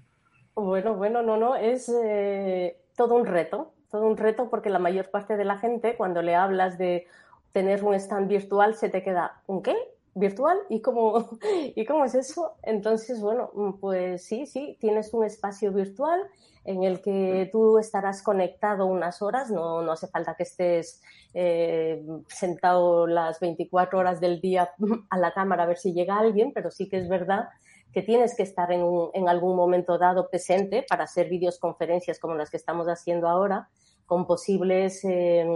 Bueno, 0.55 0.95
bueno, 0.95 1.23
no, 1.23 1.37
no, 1.37 1.57
es 1.57 1.89
eh, 1.89 2.77
todo 2.97 3.15
un 3.15 3.27
reto, 3.27 3.73
todo 3.91 4.07
un 4.07 4.17
reto 4.17 4.51
porque 4.51 4.71
la 4.71 4.79
mayor 4.79 5.11
parte 5.11 5.37
de 5.37 5.45
la 5.45 5.59
gente 5.59 5.97
cuando 5.97 6.23
le 6.23 6.35
hablas 6.35 6.79
de 6.79 7.07
tener 7.53 7.85
un 7.85 7.95
stand 7.95 8.29
virtual 8.29 8.75
se 8.75 8.89
te 8.89 9.03
queda, 9.03 9.41
¿un 9.47 9.63
qué? 9.63 9.77
Virtual 10.15 10.59
y 10.69 10.81
cómo, 10.81 11.39
y 11.75 11.85
cómo 11.85 12.05
es 12.05 12.15
eso. 12.15 12.57
Entonces, 12.63 13.21
bueno, 13.21 13.51
pues 13.81 14.25
sí, 14.25 14.47
sí, 14.47 14.77
tienes 14.81 15.13
un 15.13 15.25
espacio 15.25 15.73
virtual 15.73 16.21
en 16.65 16.83
el 16.83 17.03
que 17.03 17.49
tú 17.53 17.79
estarás 17.79 18.23
conectado 18.23 18.87
unas 18.87 19.21
horas, 19.21 19.51
no, 19.51 19.83
no 19.83 19.93
hace 19.93 20.07
falta 20.07 20.35
que 20.35 20.45
estés 20.45 21.03
eh, 21.35 22.03
sentado 22.29 23.07
las 23.07 23.39
24 23.39 23.99
horas 23.99 24.21
del 24.21 24.41
día 24.41 24.71
a 25.11 25.19
la 25.19 25.33
cámara 25.33 25.65
a 25.65 25.67
ver 25.67 25.77
si 25.77 25.93
llega 25.93 26.19
alguien, 26.19 26.53
pero 26.55 26.71
sí 26.71 26.89
que 26.89 26.99
es 26.99 27.09
verdad 27.09 27.49
que 27.93 28.03
tienes 28.03 28.35
que 28.35 28.43
estar 28.43 28.73
en, 28.73 28.83
un, 28.83 29.11
en 29.15 29.29
algún 29.29 29.57
momento 29.57 29.99
dado 29.99 30.29
presente 30.29 30.85
para 30.89 31.05
hacer 31.05 31.29
videoconferencias 31.29 32.19
como 32.19 32.35
las 32.35 32.51
que 32.51 32.57
estamos 32.57 32.87
haciendo 32.89 33.29
ahora 33.29 33.69
con 34.07 34.27
posibles 34.27 35.05
eh, 35.05 35.47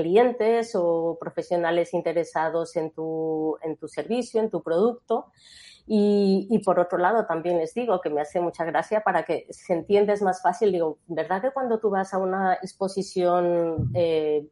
clientes 0.00 0.74
o 0.74 1.18
profesionales 1.20 1.92
interesados 1.92 2.76
en 2.76 2.90
tu, 2.90 3.56
en 3.62 3.76
tu 3.76 3.86
servicio, 3.86 4.40
en 4.40 4.50
tu 4.50 4.62
producto. 4.62 5.26
Y, 5.86 6.60
por 6.64 6.78
otro 6.78 6.98
lado, 6.98 7.26
también 7.26 7.58
les 7.58 7.74
digo 7.74 8.00
que 8.00 8.10
me 8.10 8.20
hace 8.20 8.40
mucha 8.40 8.64
gracia 8.64 9.00
para 9.00 9.24
que 9.24 9.46
se 9.50 9.72
entiendes 9.72 10.22
más 10.22 10.40
fácil. 10.42 10.72
Digo, 10.72 10.98
¿verdad 11.06 11.42
que 11.42 11.50
cuando 11.50 11.78
tú 11.78 11.90
vas 11.90 12.14
a 12.14 12.18
una 12.18 12.54
exposición 12.54 13.90
eh, 13.94 14.46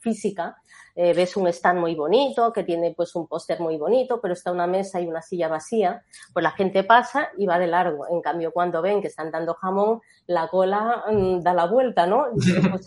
física, 0.00 0.56
eh, 0.94 1.12
ves 1.14 1.36
un 1.36 1.46
stand 1.48 1.80
muy 1.80 1.94
bonito, 1.94 2.52
que 2.52 2.64
tiene 2.64 2.94
pues 2.94 3.14
un 3.14 3.26
póster 3.26 3.60
muy 3.60 3.76
bonito, 3.76 4.20
pero 4.20 4.34
está 4.34 4.52
una 4.52 4.66
mesa 4.66 5.00
y 5.00 5.06
una 5.06 5.22
silla 5.22 5.48
vacía? 5.48 6.04
Pues 6.32 6.42
la 6.42 6.52
gente 6.52 6.84
pasa 6.84 7.28
y 7.36 7.46
va 7.46 7.58
de 7.58 7.66
largo. 7.66 8.06
En 8.08 8.20
cambio, 8.22 8.52
cuando 8.52 8.80
ven 8.82 9.02
que 9.02 9.08
están 9.08 9.30
dando 9.30 9.54
jamón, 9.54 10.00
la 10.26 10.48
cola 10.48 11.04
mm, 11.10 11.40
da 11.40 11.54
la 11.54 11.66
vuelta, 11.66 12.06
¿no? 12.06 12.26
Pues, 12.70 12.86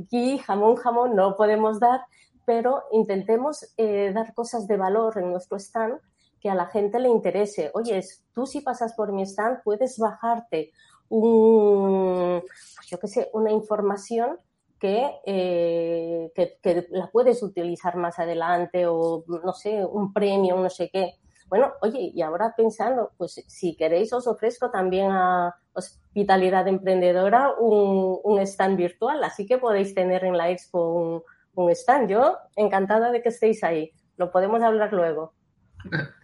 aquí 0.00 0.38
jamón, 0.38 0.76
jamón 0.76 1.14
no 1.14 1.36
podemos 1.36 1.80
dar, 1.80 2.00
pero 2.44 2.84
intentemos 2.92 3.72
eh, 3.76 4.12
dar 4.14 4.32
cosas 4.34 4.66
de 4.66 4.76
valor 4.76 5.18
en 5.18 5.30
nuestro 5.30 5.58
stand 5.58 6.00
que 6.40 6.50
a 6.50 6.54
la 6.54 6.66
gente 6.66 6.98
le 6.98 7.08
interese. 7.08 7.70
Oye, 7.74 8.00
tú 8.32 8.46
si 8.46 8.60
pasas 8.60 8.94
por 8.94 9.12
mi 9.12 9.22
stand 9.22 9.62
puedes 9.62 9.98
bajarte 9.98 10.72
un, 11.08 12.42
yo 12.86 12.98
qué 12.98 13.08
sé, 13.08 13.30
una 13.32 13.50
información 13.50 14.38
eh, 14.82 16.32
que, 16.34 16.58
que, 16.62 16.86
la 16.90 17.10
puedes 17.10 17.42
utilizar 17.42 17.96
más 17.96 18.18
adelante 18.18 18.86
o, 18.86 19.24
no 19.26 19.52
sé, 19.52 19.84
un 19.84 20.12
premio, 20.12 20.56
no 20.56 20.70
sé 20.70 20.90
qué. 20.90 21.16
Bueno, 21.48 21.72
oye, 21.82 22.12
y 22.14 22.22
ahora 22.22 22.54
pensando, 22.56 23.10
pues 23.18 23.42
si 23.46 23.76
queréis 23.76 24.12
os 24.12 24.26
ofrezco 24.26 24.70
también 24.70 25.10
a 25.10 25.54
Hospitalidad 25.72 26.68
Emprendedora 26.68 27.54
un, 27.58 28.20
un 28.22 28.38
stand 28.40 28.76
virtual, 28.76 29.22
así 29.24 29.46
que 29.46 29.58
podéis 29.58 29.94
tener 29.94 30.24
en 30.24 30.36
la 30.36 30.50
expo 30.50 30.94
un, 30.94 31.22
un 31.54 31.70
stand. 31.70 32.08
Yo 32.08 32.38
encantada 32.56 33.10
de 33.10 33.20
que 33.20 33.30
estéis 33.30 33.64
ahí. 33.64 33.92
Lo 34.16 34.30
podemos 34.30 34.62
hablar 34.62 34.92
luego. 34.92 35.34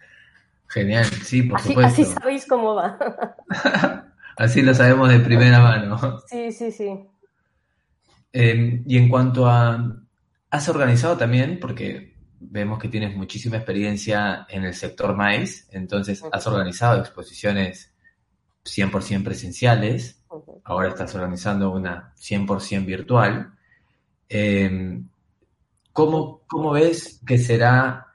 Genial, 0.69 1.05
sí, 1.05 1.43
por 1.43 1.59
así, 1.59 1.69
supuesto. 1.69 2.01
Así 2.01 2.05
sabéis 2.13 2.45
cómo 2.45 2.75
va. 2.75 2.97
así 4.37 4.61
lo 4.61 4.73
sabemos 4.73 5.09
de 5.09 5.19
primera 5.19 5.59
mano. 5.59 6.19
Sí, 6.27 6.51
sí, 6.51 6.71
sí. 6.71 6.89
Em, 8.33 8.83
y 8.85 8.97
en 8.97 9.09
cuanto 9.09 9.47
a, 9.47 9.97
has 10.49 10.69
organizado 10.69 11.17
también, 11.17 11.59
porque 11.59 12.15
vemos 12.39 12.79
que 12.79 12.89
tienes 12.89 13.15
muchísima 13.15 13.57
experiencia 13.57 14.45
en 14.49 14.63
el 14.63 14.73
sector 14.73 15.15
maíz, 15.15 15.67
entonces 15.71 16.23
has 16.31 16.45
organizado 16.45 16.99
exposiciones 16.99 17.93
100% 18.65 19.23
presenciales, 19.23 20.23
ahora 20.63 20.89
estás 20.89 21.15
organizando 21.15 21.71
una 21.71 22.13
100% 22.17 22.85
virtual. 22.85 23.53
Em, 24.29 25.07
¿cómo, 25.93 26.41
¿Cómo 26.47 26.71
ves 26.71 27.21
que 27.25 27.37
será 27.37 28.07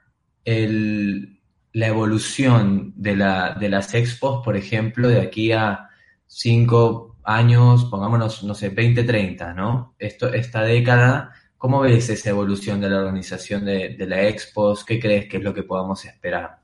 el, 0.45 1.41
la 1.73 1.87
evolución 1.87 2.93
de, 2.95 3.15
la, 3.15 3.55
de 3.55 3.69
las 3.69 3.93
expos, 3.95 4.43
por 4.43 4.55
ejemplo, 4.55 5.07
de 5.07 5.21
aquí 5.21 5.51
a 5.51 5.89
cinco 6.27 7.17
años, 7.23 7.85
pongámonos, 7.85 8.43
no 8.43 8.53
sé, 8.55 8.69
20, 8.69 9.03
30, 9.03 9.53
¿no? 9.53 9.95
Esto, 9.99 10.31
esta 10.33 10.61
década, 10.61 11.33
¿cómo 11.57 11.81
ves 11.81 12.09
esa 12.09 12.29
evolución 12.29 12.79
de 12.81 12.89
la 12.89 12.99
organización 12.99 13.65
de, 13.65 13.95
de 13.97 14.07
la 14.07 14.23
expos? 14.27 14.85
¿Qué 14.85 14.99
crees 14.99 15.27
que 15.27 15.37
es 15.37 15.43
lo 15.43 15.53
que 15.53 15.63
podamos 15.63 16.05
esperar? 16.05 16.59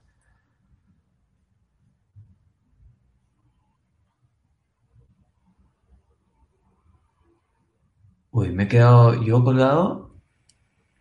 Uy, 8.31 8.49
me 8.51 8.63
he 8.63 8.67
quedado 8.67 9.21
yo 9.23 9.43
colgado 9.43 10.08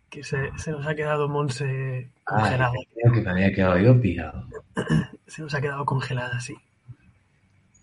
que 0.09 0.23
se, 0.23 0.51
nos 0.67 0.85
ha 0.85 0.95
quedado 0.95 1.29
Monse 1.29 2.09
congelada. 2.23 2.73
creo 2.93 3.13
que 3.13 3.21
me 3.21 3.31
había 3.31 3.53
quedado 3.53 3.77
yo 3.77 4.01
pillado. 4.01 4.45
se 5.27 5.41
nos 5.41 5.53
ha 5.53 5.61
quedado 5.61 5.85
congelada, 5.85 6.39
sí. 6.39 6.55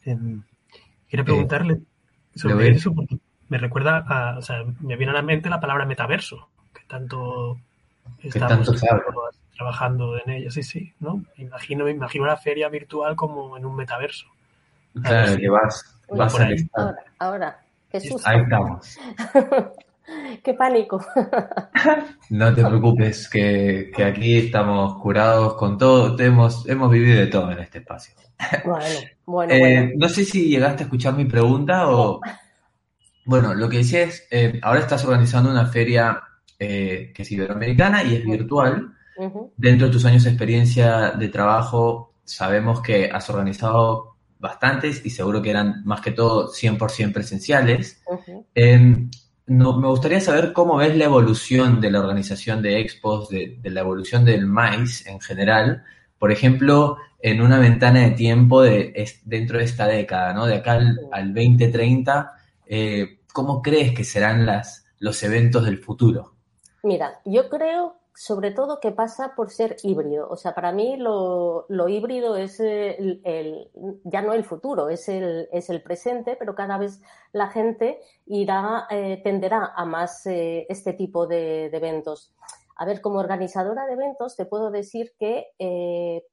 Em, 0.05 0.43
quería 1.09 1.25
preguntarle 1.25 1.75
eh, 1.75 2.39
sobre 2.39 2.71
eso 2.71 2.95
porque 2.95 3.19
me 3.49 3.59
recuerda 3.59 4.05
a, 4.07 4.39
o 4.39 4.43
sea, 4.43 4.65
me 4.81 4.97
viene 4.97 5.13
a 5.13 5.17
la 5.17 5.23
mente 5.23 5.49
la 5.49 5.61
palabra 5.61 5.87
metaverso, 5.87 6.49
que 6.75 6.83
tanto 6.87 7.59
estamos 8.23 8.71
trabajando 9.57 10.19
en 10.19 10.31
ella, 10.31 10.51
sí, 10.51 10.63
sí, 10.63 10.93
¿no? 11.01 11.25
Me 11.37 11.45
imagino, 11.45 11.85
me 11.85 11.93
imagino 11.93 12.27
la 12.27 12.37
feria 12.37 12.69
virtual 12.69 13.17
como 13.17 13.57
en 13.57 13.65
un 13.65 13.75
metaverso. 13.77 14.27
Claro, 15.03 15.37
que 15.37 15.49
vas, 15.49 15.99
vas 16.09 16.41
a 16.41 16.49
ahora, 16.73 17.05
ahora, 17.19 17.61
qué 17.91 18.01
susto. 18.01 18.29
Ahí 18.29 18.41
estamos. 18.41 18.99
Qué 20.43 20.55
pánico. 20.55 21.05
No 22.31 22.53
te 22.53 22.65
preocupes, 22.65 23.29
que, 23.29 23.93
aquí 24.05 24.39
estamos 24.39 25.01
curados 25.01 25.55
con 25.55 25.79
todo. 25.79 26.19
Hemos, 26.19 26.69
hemos 26.69 26.91
vivido 26.91 27.21
de 27.21 27.27
todo 27.29 27.53
en 27.53 27.61
este 27.61 27.79
espacio. 27.79 28.15
Bueno, 28.65 28.85
bueno, 29.27 29.53
eh, 29.53 29.93
No 29.97 30.09
sé 30.09 30.25
si 30.25 30.49
llegaste 30.49 30.83
a 30.83 30.87
escuchar 30.87 31.15
mi 31.15 31.25
pregunta 31.25 31.89
o... 31.89 32.21
Bueno, 33.25 33.55
lo 33.55 33.69
que 33.69 33.79
decía 33.79 34.03
es, 34.03 34.27
eh, 34.31 34.59
ahora 34.63 34.81
estás 34.81 35.05
organizando 35.05 35.51
una 35.51 35.67
feria 35.67 36.21
eh, 36.59 37.13
que 37.15 37.23
es 37.23 37.33
iberoamericana 37.33 38.03
y 38.03 38.17
es 38.17 38.25
virtual. 38.25 38.93
Dentro 39.57 39.87
de 39.87 39.93
tus 39.93 40.05
años 40.05 40.25
de 40.25 40.31
experiencia 40.31 41.13
de 41.13 41.29
trabajo, 41.29 42.13
sabemos 42.25 42.81
que 42.83 43.09
has 43.11 43.31
organizado 43.31 44.17
bastantes 44.39 45.05
y 45.07 45.11
seguro 45.11 45.41
que 45.41 45.51
eran 45.51 45.83
más 45.85 46.01
que 46.01 46.11
todo 46.11 46.53
100% 46.53 47.13
presenciales 47.13 48.03
no, 49.47 49.79
me 49.79 49.89
gustaría 49.89 50.21
saber 50.21 50.53
cómo 50.53 50.77
ves 50.77 50.97
la 50.97 51.05
evolución 51.05 51.81
de 51.81 51.91
la 51.91 52.01
organización 52.01 52.63
de 52.63 52.81
expos, 52.81 53.29
de, 53.29 53.59
la 53.63 53.81
evolución 53.81 54.25
del 54.25 54.47
maíz 54.47 55.07
en 55.07 55.21
general, 55.21 55.85
por 56.19 56.33
ejemplo, 56.33 56.97
en 57.21 57.41
una 57.41 57.59
ventana 57.59 58.01
de 58.01 58.11
tiempo 58.11 58.63
de, 58.63 59.07
dentro 59.25 59.59
de 59.59 59.65
esta 59.65 59.87
década, 59.87 60.33
¿no? 60.33 60.47
De 60.47 60.57
acá 60.57 60.81
al, 61.13 61.35
2030, 61.35 62.33
eh, 62.67 63.21
¿cómo 63.33 63.63
crees 63.63 63.93
que 63.95 64.05
serán 64.05 64.47
las, 64.47 64.87
los 64.99 65.23
eventos 65.23 65.65
del 65.65 65.79
futuro? 65.79 66.35
Mira, 66.83 67.21
yo 67.25 67.49
creo 67.49 67.97
sobre 68.17 68.51
todo 68.51 68.81
que 68.81 68.93
pasa 68.93 69.35
por 69.37 69.51
ser 69.51 69.77
híbrido. 69.83 70.27
O 70.31 70.37
sea, 70.37 70.55
para 70.55 70.73
mí 70.73 70.97
lo, 70.97 71.67
híbrido 71.69 72.37
es 72.37 72.59
el, 72.61 73.21
ya 74.05 74.23
no 74.23 74.33
el 74.33 74.43
futuro, 74.43 74.89
es 74.89 75.09
el, 75.11 75.49
es 75.53 75.69
el 75.69 75.83
presente, 75.83 76.35
pero 76.37 76.55
cada 76.55 76.79
vez 76.79 77.03
la 77.33 77.49
gente 77.49 78.01
irá, 78.25 78.87
eh, 78.91 79.21
tenderá 79.23 79.73
a 79.77 79.85
más 79.85 80.27
eh, 80.27 80.67
este 80.71 80.95
tipo 80.95 81.27
de, 81.27 81.67
eventos. 81.67 82.33
A 82.77 82.87
ver, 82.87 83.03
como 83.03 83.19
organizadora 83.19 83.85
de 83.85 83.93
eventos, 83.93 84.35
te 84.35 84.47
puedo 84.47 84.71
decir 84.71 85.13
que 85.19 85.49
eh, 85.59 86.25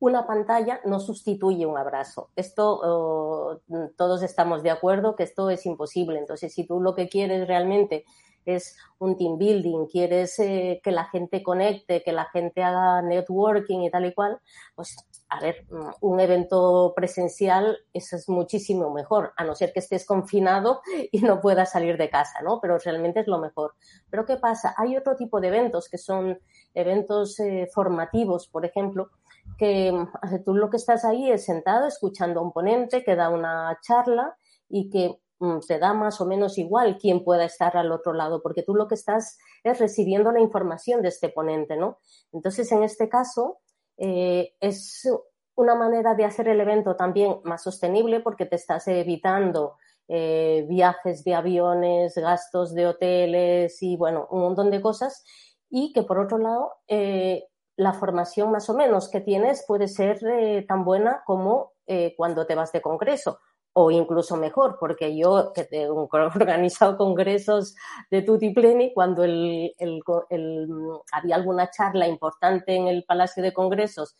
una 0.00 0.26
pantalla 0.26 0.82
no 0.84 1.00
sustituye 1.00 1.64
un 1.64 1.78
abrazo. 1.78 2.32
Esto 2.36 3.62
todos 3.96 4.22
estamos 4.22 4.62
de 4.62 4.70
acuerdo 4.70 5.16
que 5.16 5.22
esto 5.22 5.48
es 5.48 5.64
imposible. 5.64 6.18
Entonces, 6.18 6.52
si 6.52 6.66
tú 6.66 6.80
lo 6.82 6.94
que 6.94 7.08
quieres 7.08 7.48
realmente 7.48 8.04
es 8.46 8.76
un 8.98 9.16
team 9.16 9.38
building, 9.38 9.86
quieres 9.86 10.38
eh, 10.38 10.80
que 10.82 10.90
la 10.90 11.04
gente 11.06 11.42
conecte, 11.42 12.02
que 12.02 12.12
la 12.12 12.26
gente 12.26 12.62
haga 12.62 13.02
networking 13.02 13.80
y 13.80 13.90
tal 13.90 14.06
y 14.06 14.14
cual, 14.14 14.40
pues 14.74 14.96
a 15.28 15.40
ver, 15.40 15.66
mm, 15.70 15.90
un 16.00 16.20
evento 16.20 16.92
presencial 16.94 17.78
es 17.92 18.28
muchísimo 18.28 18.90
mejor, 18.90 19.32
a 19.36 19.44
no 19.44 19.54
ser 19.54 19.72
que 19.72 19.80
estés 19.80 20.06
confinado 20.06 20.80
y 21.12 21.20
no 21.20 21.40
puedas 21.40 21.72
salir 21.72 21.96
de 21.96 22.10
casa, 22.10 22.40
¿no? 22.42 22.60
Pero 22.60 22.78
realmente 22.78 23.20
es 23.20 23.26
lo 23.26 23.38
mejor. 23.38 23.74
Pero 24.10 24.24
¿qué 24.26 24.36
pasa? 24.36 24.74
Hay 24.76 24.96
otro 24.96 25.16
tipo 25.16 25.40
de 25.40 25.48
eventos 25.48 25.88
que 25.88 25.98
son 25.98 26.38
eventos 26.74 27.38
eh, 27.40 27.68
formativos, 27.72 28.48
por 28.48 28.64
ejemplo, 28.64 29.10
que 29.58 29.92
mm, 29.92 30.44
tú 30.44 30.54
lo 30.54 30.70
que 30.70 30.76
estás 30.76 31.04
ahí 31.04 31.30
es 31.30 31.44
sentado 31.44 31.86
escuchando 31.86 32.40
a 32.40 32.42
un 32.42 32.52
ponente 32.52 33.04
que 33.04 33.16
da 33.16 33.28
una 33.28 33.78
charla 33.82 34.36
y 34.68 34.90
que 34.90 35.20
te 35.66 35.78
da 35.78 35.92
más 35.92 36.20
o 36.20 36.26
menos 36.26 36.58
igual 36.58 36.98
quién 36.98 37.24
pueda 37.24 37.44
estar 37.44 37.76
al 37.76 37.92
otro 37.92 38.12
lado, 38.12 38.42
porque 38.42 38.62
tú 38.62 38.74
lo 38.74 38.88
que 38.88 38.94
estás 38.94 39.38
es 39.62 39.78
recibiendo 39.78 40.32
la 40.32 40.40
información 40.40 41.02
de 41.02 41.08
este 41.08 41.28
ponente, 41.28 41.76
¿no? 41.76 41.98
Entonces, 42.32 42.70
en 42.72 42.82
este 42.82 43.08
caso, 43.08 43.58
eh, 43.96 44.54
es 44.60 45.08
una 45.56 45.74
manera 45.74 46.14
de 46.14 46.24
hacer 46.24 46.48
el 46.48 46.60
evento 46.60 46.96
también 46.96 47.40
más 47.44 47.62
sostenible 47.62 48.20
porque 48.20 48.46
te 48.46 48.56
estás 48.56 48.88
evitando 48.88 49.76
eh, 50.08 50.66
viajes 50.68 51.24
de 51.24 51.34
aviones, 51.34 52.14
gastos 52.16 52.74
de 52.74 52.86
hoteles 52.86 53.82
y, 53.82 53.96
bueno, 53.96 54.26
un 54.30 54.40
montón 54.40 54.70
de 54.70 54.80
cosas. 54.80 55.24
Y 55.70 55.92
que, 55.92 56.02
por 56.02 56.18
otro 56.18 56.38
lado, 56.38 56.72
eh, 56.88 57.44
la 57.76 57.92
formación 57.92 58.52
más 58.52 58.70
o 58.70 58.74
menos 58.74 59.10
que 59.10 59.20
tienes 59.20 59.64
puede 59.66 59.88
ser 59.88 60.20
tan 60.68 60.84
buena 60.84 61.22
como 61.26 61.72
cuando 62.16 62.46
te 62.46 62.54
vas 62.54 62.72
de 62.72 62.80
congreso 62.80 63.40
o 63.74 63.90
incluso 63.90 64.36
mejor, 64.36 64.76
porque 64.78 65.16
yo 65.16 65.52
que 65.52 65.68
he 65.70 65.88
organizado 65.90 66.96
congresos 66.96 67.74
de 68.10 68.22
Tutti 68.22 68.50
Pleni, 68.50 68.94
cuando 68.94 69.24
el, 69.24 69.74
el, 69.78 70.00
había 71.12 71.34
alguna 71.34 71.70
charla 71.70 72.08
importante 72.08 72.74
en 72.74 72.88
el 72.88 73.04
Palacio 73.04 73.42
de 73.42 73.52
Congresos, 73.52 74.16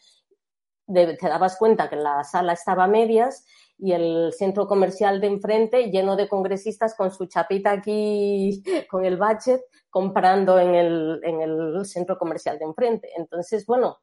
te 0.92 1.16
dabas 1.22 1.56
cuenta 1.56 1.88
que 1.88 1.96
la 1.96 2.24
sala 2.24 2.52
estaba 2.52 2.84
a 2.84 2.88
medias 2.88 3.46
y 3.78 3.92
el 3.92 4.32
centro 4.32 4.66
comercial 4.66 5.20
de 5.20 5.28
enfrente 5.28 5.90
lleno 5.90 6.16
de 6.16 6.28
congresistas 6.28 6.94
con 6.94 7.10
su 7.10 7.26
chapita 7.26 7.72
aquí, 7.72 8.62
con 8.90 9.04
el 9.04 9.16
budget, 9.16 9.62
comprando 9.88 10.58
en 10.58 10.74
el, 10.74 11.20
en 11.22 11.40
el 11.40 11.86
centro 11.86 12.18
comercial 12.18 12.58
de 12.58 12.64
enfrente. 12.66 13.08
Entonces, 13.16 13.64
bueno, 13.66 13.98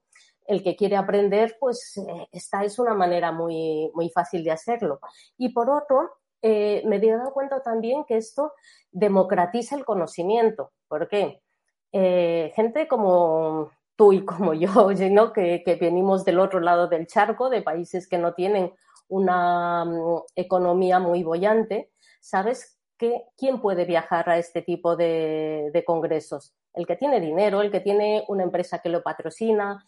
el 0.48 0.64
que 0.64 0.76
quiere 0.76 0.96
aprender, 0.96 1.58
pues 1.60 1.98
eh, 1.98 2.28
esta 2.32 2.64
es 2.64 2.80
una 2.80 2.94
manera 2.94 3.32
muy, 3.32 3.92
muy 3.94 4.10
fácil 4.10 4.44
de 4.44 4.52
hacerlo. 4.52 5.00
Y 5.38 5.50
por 5.50 5.70
otro, 5.70 6.12
eh, 6.42 6.82
me 6.86 6.98
he 6.98 7.12
dado 7.12 7.34
cuenta 7.34 7.62
también 7.62 8.04
que 8.06 8.18
esto 8.18 8.54
democratiza 8.92 9.76
el 9.76 9.86
conocimiento. 9.86 10.72
¿Por 10.88 11.08
qué? 11.08 11.42
Eh, 11.92 12.52
gente 12.56 12.88
como 12.88 13.72
tú 13.96 14.14
y 14.14 14.26
como 14.26 14.54
yo, 14.54 14.70
¿no? 15.12 15.34
que, 15.34 15.62
que 15.64 15.76
venimos 15.76 16.26
del 16.26 16.40
otro 16.40 16.60
lado 16.60 16.88
del 16.88 17.08
charco, 17.08 17.50
de 17.50 17.62
países 17.62 18.08
que 18.08 18.18
no 18.18 18.34
tienen 18.34 18.74
una 19.08 19.86
mm, 19.86 20.24
economía 20.36 21.00
muy 21.00 21.24
bollante, 21.24 21.92
¿sabes 22.20 22.80
que, 22.98 23.26
quién 23.38 23.62
puede 23.62 23.86
viajar 23.86 24.30
a 24.30 24.38
este 24.38 24.62
tipo 24.62 24.96
de, 24.96 25.70
de, 25.74 25.84
congresos? 25.84 26.54
El 26.74 26.88
que 26.88 26.96
tiene 26.96 27.20
dinero, 27.20 27.62
el 27.62 27.72
que 27.72 27.82
tiene 27.82 28.24
una 28.30 28.44
empresa 28.44 28.80
que 28.80 28.90
lo 28.90 29.04
patrocina, 29.04 29.86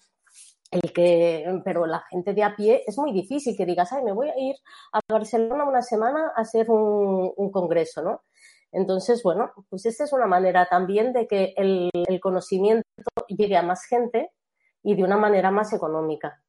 el 0.73 0.93
que, 0.93 1.62
pero 1.63 1.86
la 1.86 2.03
gente 2.09 2.33
de 2.33 2.43
a 2.43 2.55
pie 2.55 2.83
es 2.86 2.97
muy 2.97 3.12
difícil 3.12 3.55
que 3.55 3.65
digas, 3.65 3.91
ay, 3.93 4.03
me 4.03 4.12
voy 4.12 4.29
a 4.29 4.38
ir 4.38 4.55
a 4.91 4.99
Barcelona 5.07 5.65
una 5.65 5.81
semana 5.81 6.31
a 6.36 6.41
hacer 6.41 6.69
un, 6.69 7.31
un 7.36 7.51
congreso, 7.51 8.01
¿no? 8.01 8.23
Entonces, 8.71 9.21
bueno, 9.21 9.51
pues 9.69 9.86
esta 9.86 10.03
es 10.03 10.13
una 10.13 10.25
manera 10.25 10.67
también 10.67 11.13
de 11.13 11.27
que 11.27 11.53
el, 11.55 11.91
el 11.93 12.19
conocimiento 12.19 12.83
llegue 13.27 13.55
a 13.55 13.62
más 13.62 13.86
gente 13.86 14.31
y 14.81 14.95
de 14.95 15.03
una 15.03 15.15
manera 15.15 15.51
más 15.51 15.73
económica. 15.73 16.41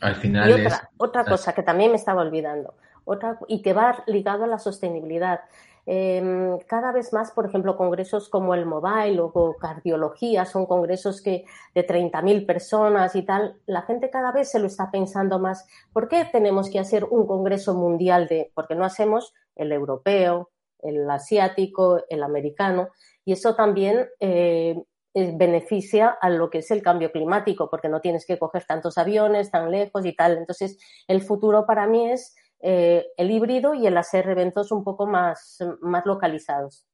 Al 0.00 0.16
final 0.16 0.48
y 0.48 0.52
otra, 0.54 0.66
es... 0.66 0.82
otra 0.96 1.24
cosa 1.24 1.54
que 1.54 1.62
también 1.62 1.90
me 1.90 1.96
estaba 1.96 2.22
olvidando, 2.22 2.74
otra, 3.04 3.38
y 3.48 3.62
que 3.62 3.72
va 3.72 4.02
ligado 4.06 4.44
a 4.44 4.46
la 4.46 4.58
sostenibilidad. 4.58 5.40
Eh, 5.88 6.58
cada 6.66 6.90
vez 6.90 7.12
más, 7.12 7.30
por 7.30 7.46
ejemplo, 7.46 7.76
congresos 7.76 8.28
como 8.28 8.54
el 8.54 8.66
Mobile 8.66 9.20
o 9.20 9.56
cardiología, 9.56 10.44
son 10.44 10.66
congresos 10.66 11.22
que 11.22 11.44
de 11.74 11.86
30.000 11.86 12.44
personas 12.44 13.14
y 13.14 13.22
tal, 13.22 13.56
la 13.66 13.82
gente 13.82 14.10
cada 14.10 14.32
vez 14.32 14.50
se 14.50 14.58
lo 14.58 14.66
está 14.66 14.90
pensando 14.90 15.38
más. 15.38 15.66
¿Por 15.92 16.08
qué 16.08 16.24
tenemos 16.30 16.70
que 16.70 16.80
hacer 16.80 17.04
un 17.04 17.26
congreso 17.26 17.74
mundial 17.74 18.26
de, 18.26 18.50
porque 18.54 18.74
no 18.74 18.84
hacemos 18.84 19.32
el 19.54 19.70
europeo, 19.70 20.50
el 20.80 21.08
asiático, 21.08 22.02
el 22.08 22.24
americano? 22.24 22.88
Y 23.24 23.32
eso 23.32 23.54
también 23.54 24.08
eh, 24.18 24.82
beneficia 25.14 26.08
a 26.08 26.30
lo 26.30 26.50
que 26.50 26.58
es 26.58 26.70
el 26.72 26.82
cambio 26.82 27.12
climático, 27.12 27.70
porque 27.70 27.88
no 27.88 28.00
tienes 28.00 28.26
que 28.26 28.38
coger 28.38 28.64
tantos 28.64 28.98
aviones 28.98 29.52
tan 29.52 29.70
lejos 29.70 30.04
y 30.04 30.14
tal. 30.14 30.36
Entonces, 30.36 30.78
el 31.06 31.22
futuro 31.22 31.64
para 31.64 31.86
mí 31.86 32.10
es 32.10 32.34
eh, 32.60 33.06
el 33.16 33.30
híbrido 33.30 33.74
y 33.74 33.86
el 33.86 33.96
hacer 33.96 34.28
eventos 34.28 34.72
un 34.72 34.84
poco 34.84 35.06
más, 35.06 35.58
más 35.80 36.04
localizados. 36.06 36.86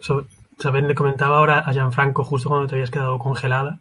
So, 0.00 0.26
Saben, 0.58 0.86
le 0.86 0.94
comentaba 0.94 1.38
ahora 1.38 1.58
a 1.58 1.72
Gianfranco 1.72 2.22
justo 2.24 2.48
cuando 2.48 2.68
te 2.68 2.76
habías 2.76 2.90
quedado 2.90 3.18
congelada, 3.18 3.80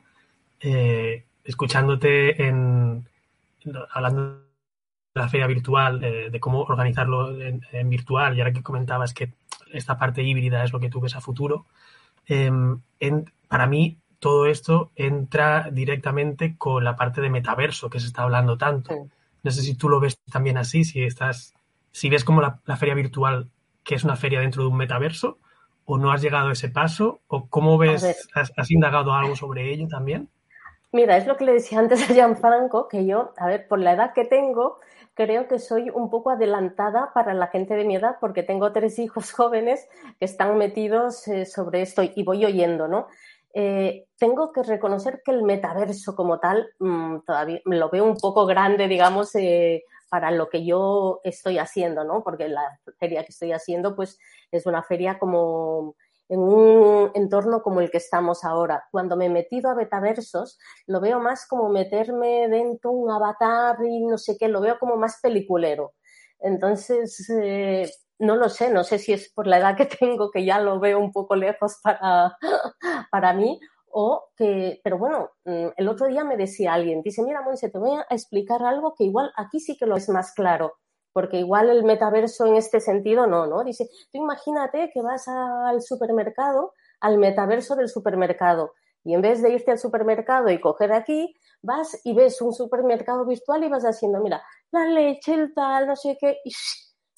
eh, 0.60 1.26
escuchándote 1.44 2.48
en, 2.48 3.08
hablando 3.92 4.40
de 5.14 5.22
la 5.22 5.30
feria 5.30 5.46
virtual, 5.48 6.04
eh, 6.04 6.30
de 6.32 6.40
cómo 6.40 6.62
organizarlo 6.62 7.40
en, 7.40 7.62
en, 7.72 7.90
virtual, 7.90 8.36
y 8.36 8.42
ahora 8.42 8.54
que 8.54 8.64
comentabas 8.64 9.14
que 9.14 9.34
esta 9.72 9.98
parte 9.98 10.24
híbrida 10.24 10.64
es 10.64 10.74
lo 10.74 10.80
que 10.80 10.90
tú 10.90 11.00
ves 11.00 11.16
a 11.16 11.22
futuro, 11.22 11.66
eh, 12.28 12.50
en, 13.00 13.32
para 13.48 13.68
mí 13.68 13.98
todo 14.24 14.46
esto 14.46 14.94
entra 14.96 15.70
directamente 15.70 16.56
con 16.58 16.86
la 16.86 16.96
parte 16.96 17.20
de 17.20 17.30
metaverso 17.30 17.90
que 17.90 18.00
se 18.00 18.08
está 18.08 18.24
hablando 18.24 18.58
tanto. 18.58 18.94
Sí. 18.94 19.00
No 19.44 19.52
sé 19.52 19.62
si 19.62 19.76
tú 19.76 19.90
lo 19.90 20.00
ves 20.00 20.18
también 20.32 20.58
así, 20.58 20.86
si 20.86 21.04
estás, 21.04 21.54
si 21.92 22.10
ves 22.10 22.24
como 22.24 22.40
la, 22.40 22.62
la, 22.64 22.78
feria 22.78 22.96
virtual 22.96 23.50
que 23.84 23.96
es 23.96 24.06
una 24.06 24.16
feria 24.16 24.40
dentro 24.40 24.64
de 24.64 24.70
un 24.70 24.78
metaverso, 24.78 25.40
o 25.84 25.98
no 25.98 26.14
has 26.14 26.22
llegado 26.22 26.48
a 26.48 26.54
ese 26.54 26.70
paso, 26.70 27.20
o 27.28 27.48
cómo 27.50 27.78
ves, 27.78 28.02
has, 28.34 28.54
has, 28.56 28.72
indagado 28.72 29.12
algo 29.12 29.36
sobre 29.36 29.74
ello 29.74 29.90
también. 29.90 30.30
Mira, 30.94 31.18
es 31.18 31.28
lo 31.28 31.36
que 31.36 31.44
le 31.44 31.52
decía 31.52 31.80
antes 31.80 32.10
a 32.10 32.14
Gianfranco, 32.14 32.88
que 32.88 33.06
yo, 33.06 33.34
a 33.36 33.48
ver, 33.48 33.68
por 33.68 33.80
la 33.80 33.92
edad 33.92 34.14
que 34.14 34.24
tengo, 34.24 34.80
creo 35.16 35.50
que 35.50 35.60
soy 35.60 35.90
un 35.90 36.10
poco 36.10 36.30
adelantada 36.30 37.12
para 37.14 37.34
la 37.34 37.48
gente 37.48 37.74
de 37.76 37.84
mi 37.84 37.98
edad, 37.98 38.16
porque 38.22 38.42
tengo 38.42 38.72
tres 38.72 39.00
hijos 39.00 39.34
jóvenes 39.34 39.86
que 40.18 40.24
están 40.24 40.58
metidos 40.58 41.28
eh, 41.28 41.46
sobre 41.46 41.82
esto 41.82 42.04
y 42.04 42.24
voy 42.24 42.46
oyendo, 42.46 42.88
¿no? 42.88 43.08
Eh, 43.54 44.06
tengo 44.18 44.52
que 44.52 44.64
reconocer 44.64 45.22
que 45.24 45.32
el 45.32 45.44
metaverso 45.44 46.16
como 46.16 46.40
tal 46.40 46.70
mmm, 46.80 47.20
todavía 47.26 47.62
lo 47.66 47.90
veo 47.90 48.04
un 48.06 48.18
poco 48.18 48.46
grande, 48.48 48.88
digamos, 48.88 49.36
eh, 49.36 49.84
para 50.10 50.32
lo 50.32 50.50
que 50.50 50.66
yo 50.66 51.22
estoy 51.24 51.60
haciendo, 51.60 52.04
¿no? 52.04 52.24
Porque 52.24 52.48
la 52.48 52.80
feria 53.00 53.24
que 53.24 53.32
estoy 53.32 53.52
haciendo, 53.52 53.96
pues, 53.96 54.18
es 54.52 54.66
una 54.66 54.84
feria 54.84 55.20
como 55.20 55.96
en 56.30 56.40
un 56.40 57.12
entorno 57.16 57.62
como 57.62 57.82
el 57.82 57.92
que 57.92 57.98
estamos 57.98 58.44
ahora. 58.44 58.86
Cuando 58.92 59.18
me 59.18 59.26
he 59.28 59.30
metido 59.30 59.70
a 59.70 59.76
metaversos, 59.76 60.58
lo 60.88 61.00
veo 61.02 61.20
más 61.20 61.46
como 61.48 61.70
meterme 61.70 62.48
dentro 62.50 62.92
un 62.92 63.12
avatar 63.12 63.78
y 63.86 64.06
no 64.06 64.18
sé 64.18 64.38
qué, 64.38 64.48
lo 64.48 64.62
veo 64.62 64.80
como 64.80 64.96
más 64.98 65.20
peliculero. 65.22 65.94
Entonces, 66.40 67.30
eh, 67.30 67.90
no 68.20 68.36
lo 68.36 68.50
sé, 68.50 68.72
no 68.72 68.84
sé 68.84 69.00
si 69.00 69.14
es 69.14 69.32
por 69.34 69.48
la 69.48 69.58
edad 69.58 69.78
que 69.78 69.86
tengo, 70.00 70.32
que 70.32 70.46
ya 70.46 70.60
lo 70.60 70.80
veo 70.80 71.00
un 71.00 71.12
poco 71.12 71.36
lejos 71.36 71.80
para, 71.84 72.38
para 73.12 73.34
mí, 73.34 73.60
o 73.94 74.30
que, 74.36 74.82
pero 74.84 74.98
bueno, 74.98 75.32
mm, 75.46 75.68
el 75.78 75.88
otro 75.88 76.08
día 76.08 76.24
me 76.24 76.38
decía 76.38 76.74
alguien, 76.74 77.02
dice, 77.04 77.22
mira, 77.24 77.42
Monse, 77.42 77.70
te 77.70 77.78
voy 77.78 77.92
a 77.92 78.16
explicar 78.16 78.64
algo 78.64 78.96
que 78.96 79.04
igual 79.04 79.32
aquí 79.38 79.60
sí 79.60 79.78
que 79.78 79.86
lo 79.86 79.96
es 79.96 80.10
más 80.10 80.34
claro, 80.34 80.74
porque 81.14 81.38
igual 81.38 81.70
el 81.70 81.84
metaverso 81.84 82.46
en 82.48 82.56
este 82.56 82.80
sentido 82.82 83.28
no, 83.28 83.46
¿no? 83.46 83.64
Dice, 83.64 83.88
tú 84.12 84.18
imagínate 84.18 84.90
que 84.92 85.02
vas 85.02 85.28
al 85.28 85.82
supermercado, 85.82 86.74
al 87.02 87.20
metaverso 87.20 87.76
del 87.76 87.88
supermercado, 87.88 88.74
y 89.04 89.14
en 89.14 89.22
vez 89.22 89.42
de 89.42 89.52
irte 89.52 89.72
al 89.72 89.80
supermercado 89.80 90.50
y 90.50 90.60
coger 90.60 90.92
aquí, 90.94 91.36
vas 91.62 92.00
y 92.04 92.14
ves 92.16 92.42
un 92.42 92.54
supermercado 92.54 93.26
virtual 93.26 93.64
y 93.64 93.70
vas 93.70 93.84
haciendo, 93.84 94.22
mira, 94.22 94.44
la 94.72 94.86
leche, 94.88 95.34
el 95.36 95.54
tal, 95.54 95.88
no 95.88 95.96
sé 95.96 96.18
qué, 96.20 96.38
y, 96.44 96.52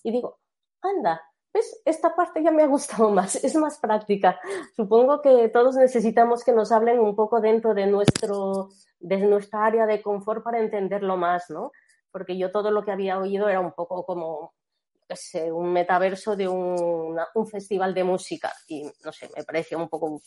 y 0.04 0.12
digo, 0.12 0.40
anda, 0.86 1.21
¿ves? 1.54 1.82
Esta 1.86 2.15
parte 2.15 2.43
ya 2.43 2.52
me 2.52 2.63
ha 2.63 2.67
gustado 2.67 3.10
más, 3.10 3.36
es 3.43 3.56
más 3.56 3.80
práctica. 3.80 4.39
Supongo 4.76 5.21
que 5.21 5.50
todos 5.50 5.76
necesitamos 5.76 6.43
que 6.43 6.54
nos 6.54 6.71
hablen 6.71 7.00
un 7.00 7.15
poco 7.15 7.41
dentro 7.41 7.74
de, 7.74 7.88
nuestro, 7.88 8.69
de 9.00 9.17
nuestra 9.17 9.65
área 9.65 9.86
de 9.86 10.02
confort 10.02 10.43
para 10.43 10.60
entenderlo 10.60 11.17
más, 11.17 11.50
¿no? 11.50 11.71
Porque 12.12 12.38
yo 12.38 12.52
todo 12.52 12.71
lo 12.71 12.84
que 12.84 12.91
había 12.91 13.19
oído 13.19 13.50
era 13.50 13.60
un 13.60 13.74
poco 13.74 14.06
como, 14.06 14.54
no 15.10 15.15
sé, 15.15 15.52
un 15.52 15.74
metaverso 15.74 16.36
de 16.36 16.48
un, 16.48 17.17
un 17.34 17.48
festival 17.48 17.93
de 17.93 18.04
música 18.04 18.54
y, 18.67 18.84
no 19.04 19.12
sé, 19.12 19.30
me 19.36 19.43
parecía 19.43 19.78
un 19.78 19.89
poco... 19.89 20.21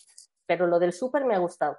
Pero 0.46 0.66
lo 0.66 0.78
del 0.78 0.92
súper 0.92 1.24
me 1.24 1.34
ha 1.34 1.38
gustado. 1.38 1.76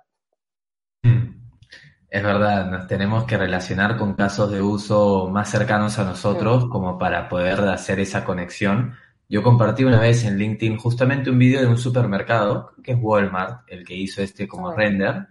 Es 2.10 2.24
verdad, 2.24 2.72
nos 2.72 2.88
tenemos 2.88 3.24
que 3.26 3.38
relacionar 3.38 3.96
con 3.96 4.16
casos 4.16 4.52
de 4.52 4.62
uso 4.62 5.30
más 5.32 5.50
cercanos 5.50 6.00
a 6.00 6.06
nosotros 6.06 6.64
sí. 6.64 6.70
como 6.70 6.98
para 6.98 7.30
poder 7.30 7.60
hacer 7.62 8.00
esa 8.00 8.26
conexión. 8.26 8.96
Yo 9.28 9.44
compartí 9.44 9.84
una 9.84 10.00
vez 10.00 10.26
en 10.26 10.40
LinkedIn 10.40 10.78
justamente 10.78 11.30
un 11.30 11.38
video 11.38 11.62
de 11.62 11.68
un 11.68 11.78
supermercado, 11.78 12.72
que 12.84 12.94
es 12.94 12.98
Walmart, 13.00 13.62
el 13.68 13.86
que 13.86 13.96
hizo 13.96 14.24
este 14.24 14.48
como 14.48 14.72
sí. 14.72 14.78
render. 14.78 15.28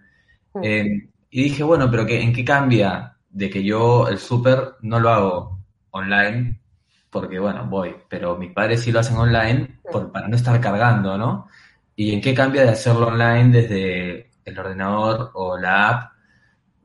Eh, 0.63 1.09
y 1.29 1.43
dije, 1.43 1.63
bueno, 1.63 1.91
pero 1.91 2.07
¿en 2.07 2.31
qué 2.31 2.45
cambia 2.45 3.17
de 3.29 3.49
que 3.49 3.61
yo 3.61 4.07
el 4.07 4.17
super 4.17 4.75
no 4.81 5.01
lo 5.01 5.09
hago 5.09 5.59
online? 5.91 6.61
Porque, 7.09 7.39
bueno, 7.39 7.65
voy, 7.65 7.93
pero 8.07 8.37
mis 8.37 8.53
padres 8.53 8.81
sí 8.81 8.93
lo 8.93 9.01
hacen 9.01 9.17
online 9.17 9.81
por, 9.91 10.13
para 10.13 10.29
no 10.29 10.35
estar 10.37 10.61
cargando, 10.61 11.17
¿no? 11.17 11.49
¿Y 11.93 12.13
en 12.13 12.21
qué 12.21 12.33
cambia 12.33 12.63
de 12.63 12.69
hacerlo 12.69 13.07
online 13.07 13.49
desde 13.49 14.31
el 14.45 14.57
ordenador 14.57 15.31
o 15.33 15.57
la 15.57 15.89
app? 15.89 16.18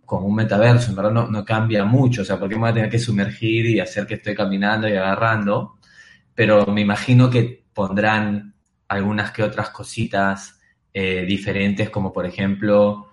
Como 0.05 0.27
un 0.27 0.35
metaverso, 0.35 0.91
en 0.91 0.97
verdad 0.97 1.11
no, 1.11 1.29
no, 1.29 1.45
cambia 1.45 1.85
mucho, 1.85 2.23
o 2.23 2.25
sea, 2.25 2.39
porque 2.39 2.55
me 2.55 2.63
voy 2.63 2.71
a 2.71 2.75
tener 2.75 2.91
que 2.91 2.99
sumergir 2.99 3.67
y 3.67 3.81
hacer 3.81 4.07
que 4.07 4.15
estoy 4.15 4.35
caminando 4.35 4.89
y 4.89 4.93
agarrando, 4.93 5.79
pero 6.35 6.67
me 6.67 6.81
imagino 6.81 7.31
que 7.31 7.65
pondrán 7.73 8.55
algunas 8.89 9.33
que 9.33 9.43
otras 9.43 9.71
cositas 9.71 10.61
eh, 10.93 11.25
diferentes, 11.27 11.91
como 11.91 12.13
por 12.13 12.27
ejemplo 12.27 13.09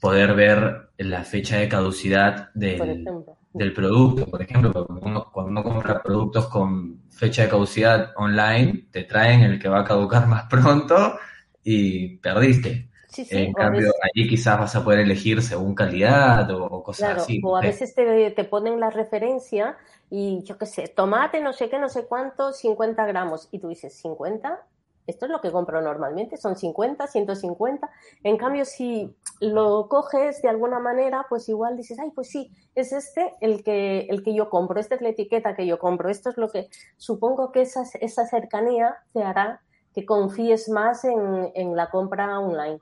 poder 0.00 0.34
ver 0.34 0.90
la 0.98 1.24
fecha 1.24 1.58
de 1.58 1.68
caducidad 1.68 2.50
del, 2.54 3.04
del 3.52 3.72
producto, 3.72 4.26
por 4.26 4.42
ejemplo, 4.42 4.72
cuando 4.72 5.06
uno, 5.06 5.30
cuando 5.32 5.50
uno 5.50 5.62
compra 5.62 6.02
productos 6.02 6.48
con 6.48 7.02
fecha 7.10 7.42
de 7.42 7.48
caducidad 7.48 8.12
online, 8.16 8.88
te 8.90 9.04
traen 9.04 9.42
el 9.42 9.58
que 9.58 9.68
va 9.68 9.80
a 9.80 9.84
caducar 9.84 10.26
más 10.28 10.44
pronto 10.44 11.18
y 11.62 12.16
perdiste. 12.18 12.89
Sí, 13.10 13.24
sí, 13.24 13.36
en 13.36 13.52
cambio, 13.52 13.88
veces, 13.88 14.00
allí 14.02 14.28
quizás 14.28 14.58
vas 14.58 14.76
a 14.76 14.84
poder 14.84 15.00
elegir 15.00 15.42
según 15.42 15.74
calidad 15.74 16.48
o, 16.52 16.64
o 16.64 16.82
cosas 16.82 17.08
claro, 17.08 17.22
así. 17.22 17.40
O 17.42 17.56
a 17.56 17.60
veces 17.60 17.92
te, 17.92 18.30
te, 18.30 18.44
ponen 18.44 18.78
la 18.78 18.88
referencia 18.88 19.76
y 20.08 20.44
yo 20.44 20.56
qué 20.56 20.66
sé, 20.66 20.86
tomate, 20.86 21.40
no 21.40 21.52
sé 21.52 21.68
qué, 21.68 21.78
no 21.80 21.88
sé 21.88 22.06
cuánto, 22.06 22.52
50 22.52 23.04
gramos. 23.06 23.48
Y 23.50 23.58
tú 23.58 23.68
dices, 23.68 24.00
¿50? 24.04 24.60
Esto 25.08 25.26
es 25.26 25.32
lo 25.32 25.40
que 25.40 25.50
compro 25.50 25.80
normalmente, 25.80 26.36
son 26.36 26.54
50, 26.54 27.04
150. 27.08 27.90
En 28.22 28.36
cambio, 28.36 28.64
si 28.64 29.12
lo 29.40 29.88
coges 29.88 30.40
de 30.40 30.48
alguna 30.48 30.78
manera, 30.78 31.26
pues 31.28 31.48
igual 31.48 31.76
dices, 31.76 31.98
ay, 31.98 32.12
pues 32.14 32.28
sí, 32.28 32.52
es 32.76 32.92
este 32.92 33.34
el 33.40 33.64
que, 33.64 34.06
el 34.08 34.22
que 34.22 34.34
yo 34.34 34.48
compro, 34.48 34.78
esta 34.78 34.94
es 34.94 35.00
la 35.00 35.08
etiqueta 35.08 35.56
que 35.56 35.66
yo 35.66 35.80
compro, 35.80 36.10
esto 36.10 36.30
es 36.30 36.36
lo 36.36 36.48
que 36.48 36.68
supongo 36.96 37.50
que 37.50 37.62
esa, 37.62 37.82
esa 38.00 38.24
cercanía 38.26 38.98
te 39.12 39.24
hará 39.24 39.62
que 39.92 40.06
confíes 40.06 40.68
más 40.68 41.04
en, 41.04 41.50
en 41.56 41.74
la 41.74 41.90
compra 41.90 42.38
online. 42.38 42.78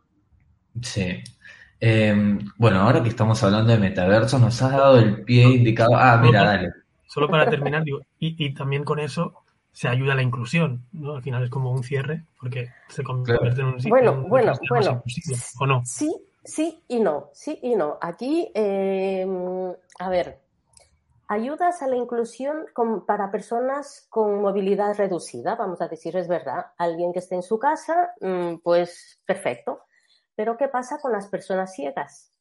Sí. 0.83 1.23
Eh, 1.81 2.39
bueno, 2.57 2.81
ahora 2.81 3.03
que 3.03 3.09
estamos 3.09 3.43
hablando 3.43 3.73
de 3.73 3.79
metaverso, 3.79 4.39
nos 4.39 4.61
has 4.63 4.73
dado 4.73 4.99
el 4.99 5.23
pie 5.25 5.45
indicado. 5.45 5.97
Ah, 5.97 6.19
mira, 6.23 6.45
dale. 6.45 6.71
Solo 7.07 7.29
para 7.29 7.49
terminar, 7.49 7.85
digo, 7.85 8.01
y, 8.19 8.45
y 8.45 8.53
también 8.55 8.85
con 8.85 8.99
eso 8.99 9.43
se 9.73 9.89
ayuda 9.89 10.13
a 10.13 10.17
la 10.17 10.23
inclusión, 10.23 10.85
¿no? 10.93 11.15
Al 11.15 11.23
final 11.23 11.45
es 11.45 11.51
como 11.51 11.71
un 11.71 11.85
cierre, 11.85 12.25
porque 12.41 12.69
se 12.89 13.03
convierte 13.05 13.61
en 13.61 13.67
un 13.69 13.79
sitio 13.81 13.91
Bueno, 13.91 14.13
un 14.13 14.29
bueno, 14.29 14.53
bueno. 14.71 15.03
¿o 15.61 15.67
no? 15.67 15.83
Sí, 15.85 16.15
sí 16.45 16.83
y 16.89 17.01
no, 17.01 17.31
sí 17.33 17.59
y 17.63 17.77
no. 17.77 17.97
Aquí, 18.01 18.51
eh, 18.55 19.27
a 20.01 20.09
ver, 20.11 20.41
ayudas 21.29 21.83
a 21.83 21.87
la 21.87 21.97
inclusión 21.97 22.67
con- 22.75 23.07
para 23.07 23.31
personas 23.31 24.07
con 24.11 24.41
movilidad 24.41 24.97
reducida, 24.97 25.55
vamos 25.55 25.81
a 25.81 25.89
decir, 25.89 26.17
es 26.17 26.29
verdad. 26.29 26.67
Alguien 26.77 27.13
que 27.13 27.21
esté 27.21 27.37
en 27.37 27.43
su 27.43 27.59
casa, 27.59 28.13
mm, 28.21 28.57
pues 28.63 29.21
perfecto. 29.27 29.83
Pero 30.39 30.57
¿qué 30.57 30.69
pasa 30.69 30.99
con 31.01 31.11
las 31.11 31.27
personas 31.27 31.75
ciegas? 31.75 32.33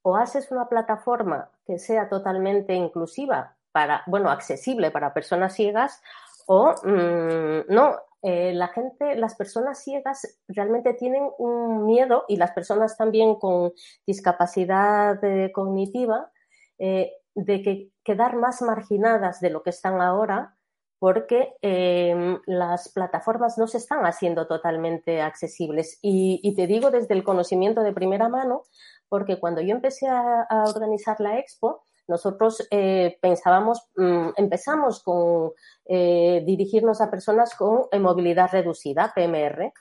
O 0.00 0.16
haces 0.16 0.50
una 0.50 0.66
plataforma 0.66 1.50
que 1.66 1.78
sea 1.78 2.08
totalmente 2.08 2.72
inclusiva 2.72 3.58
para, 3.70 4.02
bueno, 4.06 4.30
accesible 4.30 4.90
para 4.90 5.12
personas 5.12 5.52
ciegas, 5.52 6.00
o 6.46 6.72
mm, 6.82 7.66
no, 7.68 7.96
eh, 8.22 8.54
la 8.54 8.68
gente, 8.68 9.14
las 9.16 9.34
personas 9.34 9.84
ciegas 9.84 10.40
realmente 10.48 10.94
tienen 10.94 11.28
un 11.36 11.84
miedo 11.84 12.24
y 12.28 12.36
las 12.38 12.52
personas 12.52 12.96
también 12.96 13.34
con 13.34 13.74
discapacidad 14.06 15.22
eh, 15.22 15.52
cognitiva 15.52 16.32
eh, 16.78 17.12
de 17.34 17.60
que 17.60 17.90
quedar 18.04 18.36
más 18.36 18.62
marginadas 18.62 19.38
de 19.40 19.50
lo 19.50 19.62
que 19.62 19.70
están 19.70 20.00
ahora 20.00 20.56
porque 20.98 21.54
eh, 21.62 22.38
las 22.46 22.90
plataformas 22.90 23.58
no 23.58 23.66
se 23.66 23.78
están 23.78 24.04
haciendo 24.04 24.46
totalmente 24.46 25.20
accesibles. 25.20 25.98
Y, 26.02 26.40
y 26.42 26.54
te 26.54 26.66
digo 26.66 26.90
desde 26.90 27.14
el 27.14 27.24
conocimiento 27.24 27.82
de 27.82 27.92
primera 27.92 28.28
mano, 28.28 28.62
porque 29.08 29.38
cuando 29.38 29.60
yo 29.60 29.74
empecé 29.74 30.08
a, 30.08 30.42
a 30.42 30.64
organizar 30.64 31.20
la 31.20 31.38
expo, 31.38 31.84
nosotros 32.08 32.66
eh, 32.70 33.18
pensábamos, 33.20 33.86
mm, 33.96 34.30
empezamos 34.36 35.02
con 35.02 35.52
eh, 35.84 36.42
dirigirnos 36.44 37.00
a 37.00 37.10
personas 37.10 37.54
con 37.54 37.82
eh, 37.92 37.98
movilidad 37.98 38.50
reducida, 38.50 39.12
PMR, 39.14 39.72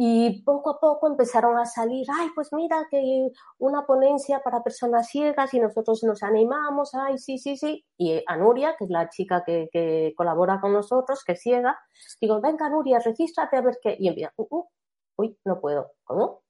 y 0.00 0.42
poco 0.42 0.70
a 0.70 0.78
poco 0.78 1.08
empezaron 1.08 1.58
a 1.58 1.66
salir, 1.66 2.06
ay, 2.08 2.28
pues 2.32 2.52
mira 2.52 2.86
que 2.88 3.32
una 3.58 3.84
ponencia 3.84 4.38
para 4.44 4.62
personas 4.62 5.08
ciegas 5.08 5.52
y 5.54 5.58
nosotros 5.58 6.04
nos 6.04 6.22
animamos, 6.22 6.94
ay, 6.94 7.18
sí, 7.18 7.36
sí, 7.36 7.56
sí. 7.56 7.84
Y 7.96 8.22
a 8.24 8.36
Nuria, 8.36 8.76
que 8.78 8.84
es 8.84 8.90
la 8.90 9.08
chica 9.08 9.42
que, 9.44 10.14
colabora 10.16 10.60
con 10.60 10.72
nosotros, 10.72 11.24
que 11.24 11.32
es 11.32 11.42
ciega, 11.42 11.76
digo, 12.20 12.40
venga 12.40 12.70
Nuria, 12.70 13.00
regístrate 13.00 13.56
a 13.56 13.60
ver 13.60 13.80
qué. 13.82 13.96
Y 13.98 14.06
empieza, 14.06 14.32
uh, 14.36 14.46
uh, 14.48 14.68
uy, 15.16 15.36
no 15.44 15.60
puedo. 15.60 15.90
¿Cómo? 16.04 16.42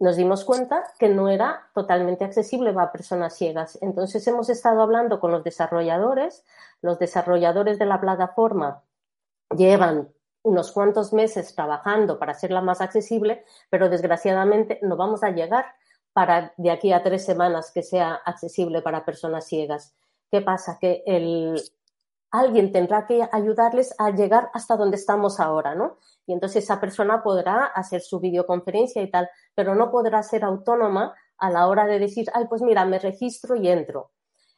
Nos 0.00 0.16
dimos 0.16 0.46
cuenta 0.46 0.84
que 0.98 1.10
no 1.10 1.28
era 1.28 1.70
totalmente 1.74 2.24
accesible 2.24 2.72
para 2.72 2.92
personas 2.92 3.36
ciegas. 3.36 3.78
Entonces 3.82 4.26
hemos 4.26 4.48
estado 4.48 4.80
hablando 4.80 5.20
con 5.20 5.32
los 5.32 5.44
desarrolladores. 5.44 6.46
Los 6.80 6.98
desarrolladores 6.98 7.78
de 7.78 7.84
la 7.84 8.00
plataforma 8.00 8.82
llevan 9.54 10.08
unos 10.42 10.72
cuantos 10.72 11.12
meses 11.12 11.54
trabajando 11.54 12.18
para 12.18 12.32
hacerla 12.32 12.60
más 12.60 12.80
accesible, 12.80 13.44
pero 13.70 13.88
desgraciadamente 13.88 14.78
no 14.82 14.96
vamos 14.96 15.22
a 15.22 15.30
llegar 15.30 15.66
para 16.12 16.52
de 16.56 16.70
aquí 16.70 16.92
a 16.92 17.02
tres 17.02 17.24
semanas 17.24 17.70
que 17.72 17.82
sea 17.82 18.14
accesible 18.14 18.82
para 18.82 19.04
personas 19.04 19.46
ciegas. 19.46 19.94
¿Qué 20.30 20.40
pasa? 20.40 20.78
Que 20.80 21.02
el, 21.06 21.60
alguien 22.30 22.72
tendrá 22.72 23.06
que 23.06 23.28
ayudarles 23.30 23.94
a 23.98 24.10
llegar 24.10 24.50
hasta 24.54 24.76
donde 24.76 24.96
estamos 24.96 25.38
ahora, 25.40 25.74
¿no? 25.74 25.98
Y 26.26 26.32
entonces 26.32 26.64
esa 26.64 26.80
persona 26.80 27.22
podrá 27.22 27.64
hacer 27.64 28.00
su 28.00 28.20
videoconferencia 28.20 29.02
y 29.02 29.10
tal, 29.10 29.28
pero 29.54 29.74
no 29.74 29.90
podrá 29.90 30.22
ser 30.22 30.44
autónoma 30.44 31.14
a 31.38 31.50
la 31.50 31.66
hora 31.66 31.86
de 31.86 31.98
decir, 31.98 32.26
ay, 32.34 32.46
pues 32.48 32.62
mira, 32.62 32.84
me 32.84 32.98
registro 32.98 33.56
y 33.56 33.68
entro. 33.68 34.10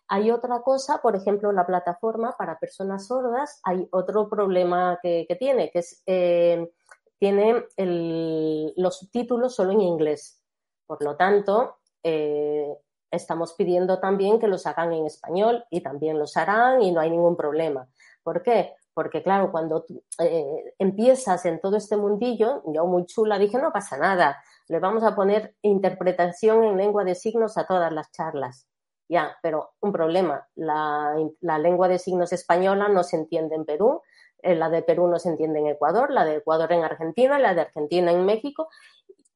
Hay 0.09 0.30
otra 0.30 0.61
cosa, 0.62 1.00
por 1.00 1.16
ejemplo, 1.16 1.52
la 1.52 1.66
plataforma 1.66 2.36
para 2.36 2.59
personas 2.59 3.07
sordas, 3.07 3.61
hay 3.64 3.88
otro 3.90 4.28
problema 4.28 4.98
que, 5.02 5.26
tiene, 5.38 5.70
que 5.70 5.78
es, 5.78 6.02
eh, 6.07 6.70
tiene 7.18 7.64
los 7.76 8.98
subtítulos 8.98 9.55
solo 9.55 9.72
en 9.72 9.80
inglés. 9.80 10.42
Por 10.86 11.02
lo 11.02 11.16
tanto, 11.16 11.76
eh, 12.02 12.68
estamos 13.11 13.55
pidiendo 13.55 13.98
también 13.98 14.38
que 14.38 14.48
los 14.48 14.66
hagan 14.66 14.92
en 14.92 15.07
español 15.07 15.64
y 15.70 15.82
también 15.82 16.18
los 16.18 16.36
harán 16.36 16.82
y 16.82 16.92
no 16.92 17.00
hay 17.00 17.11
ningún 17.11 17.36
problema. 17.36 17.88
¿Por 18.22 18.42
qué? 18.42 18.74
Porque 18.92 19.22
claro, 19.22 19.50
cuando 19.50 19.86
eh, 20.18 20.74
empiezas 20.78 21.44
en 21.46 21.61
todo 21.61 21.76
este 21.76 21.96
mundillo, 21.96 22.62
yo 22.66 22.86
muy 22.86 23.07
chula 23.07 23.38
dije, 23.38 23.59
no 23.59 23.72
pasa 23.72 23.96
nada, 23.96 24.42
le 24.68 24.78
vamos 24.78 25.02
a 25.02 25.14
poner 25.14 25.55
interpretación 25.62 26.64
en 26.64 26.76
lengua 26.76 27.05
de 27.05 27.14
signos 27.14 27.57
a 27.59 27.66
todas 27.66 27.92
las 27.92 28.11
charlas. 28.12 28.68
Ya, 29.09 29.36
pero 29.42 29.72
un 29.80 29.92
problema, 29.92 30.48
la, 30.55 31.14
la, 31.40 31.59
lengua 31.59 31.88
de 31.88 31.98
signos 31.98 32.32
española 32.32 32.88
no 32.88 33.02
se 33.02 33.16
entiende 33.16 33.55
en 33.55 33.66
Perú, 33.66 34.00
eh, 34.44 34.55
la 34.55 34.68
de 34.68 34.82
Perú 34.82 35.09
no 35.09 35.18
se 35.18 35.30
entiende 35.30 35.59
en 35.59 35.68
Ecuador, 35.68 36.11
la 36.11 36.24
de 36.24 36.36
Ecuador 36.36 36.70
en 36.72 36.84
Argentina, 36.84 37.38
la 37.38 37.55
de 37.55 37.62
Argentina 37.62 38.12
en 38.12 38.26
México. 38.26 38.68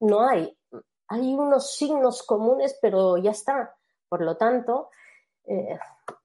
No 0.00 0.28
hay, 0.28 0.56
hay 1.08 1.34
unos 1.34 1.72
signos 1.74 2.22
comunes, 2.22 2.78
pero 2.80 3.16
ya 3.16 3.30
está. 3.30 3.74
Por 4.08 4.22
lo 4.22 4.36
tanto, 4.36 4.90
eh, 5.44 5.78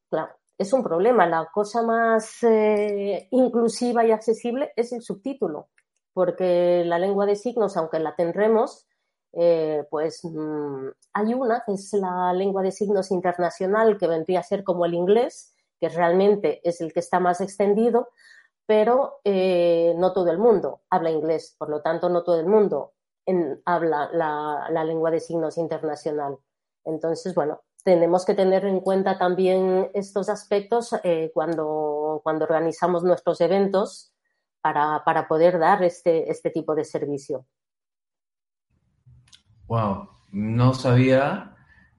claro, 0.09 0.35
es 0.57 0.73
un 0.73 0.83
problema. 0.83 1.25
La 1.25 1.49
cosa 1.53 1.81
más 1.81 2.43
eh, 2.43 3.27
inclusiva 3.31 4.05
y 4.05 4.11
accesible 4.11 4.73
es 4.75 4.91
el 4.91 5.01
subtítulo, 5.01 5.69
porque 6.13 6.83
la 6.85 6.99
lengua 6.99 7.25
de 7.25 7.37
signos, 7.37 7.77
aunque 7.77 7.99
la 7.99 8.15
tendremos, 8.15 8.85
eh, 9.33 9.83
pues 9.89 10.21
mmm, 10.23 10.89
hay 11.13 11.33
una 11.33 11.63
que 11.65 11.73
es 11.73 11.91
la 11.93 12.33
lengua 12.33 12.61
de 12.61 12.71
signos 12.71 13.11
internacional 13.11 13.97
que 13.97 14.07
vendría 14.07 14.39
a 14.39 14.43
ser 14.43 14.63
como 14.63 14.85
el 14.85 14.93
inglés, 14.93 15.55
que 15.79 15.89
realmente 15.89 16.61
es 16.67 16.81
el 16.81 16.93
que 16.93 16.99
está 16.99 17.19
más 17.19 17.41
extendido, 17.41 18.09
pero 18.65 19.19
eh, 19.23 19.93
no 19.97 20.13
todo 20.13 20.31
el 20.31 20.37
mundo 20.37 20.81
habla 20.89 21.11
inglés, 21.11 21.55
por 21.57 21.69
lo 21.69 21.81
tanto 21.81 22.09
no 22.09 22.23
todo 22.23 22.39
el 22.39 22.45
mundo 22.45 22.93
habla 23.65 24.09
la, 24.13 24.67
la, 24.69 24.83
lengua 24.83 25.09
de 25.09 25.19
signos 25.19 25.57
internacional. 25.57 26.37
Entonces, 26.83 27.33
bueno, 27.33 27.61
tenemos 27.83 28.25
que 28.25 28.33
tener 28.33 28.65
en 28.65 28.81
cuenta 28.81 29.17
también 29.17 29.89
estos 29.93 30.29
aspectos 30.29 30.93
eh, 31.03 31.31
cuando, 31.33 32.21
cuando 32.23 32.45
organizamos 32.45 33.03
nuestros 33.03 33.41
eventos 33.41 34.13
para, 34.61 35.03
para 35.05 35.27
poder 35.27 35.59
dar 35.59 35.83
este, 35.83 36.29
este 36.29 36.49
tipo 36.49 36.75
de 36.75 36.85
servicio. 36.85 37.45
Wow, 39.67 40.09
no 40.31 40.73
sabía 40.73 41.55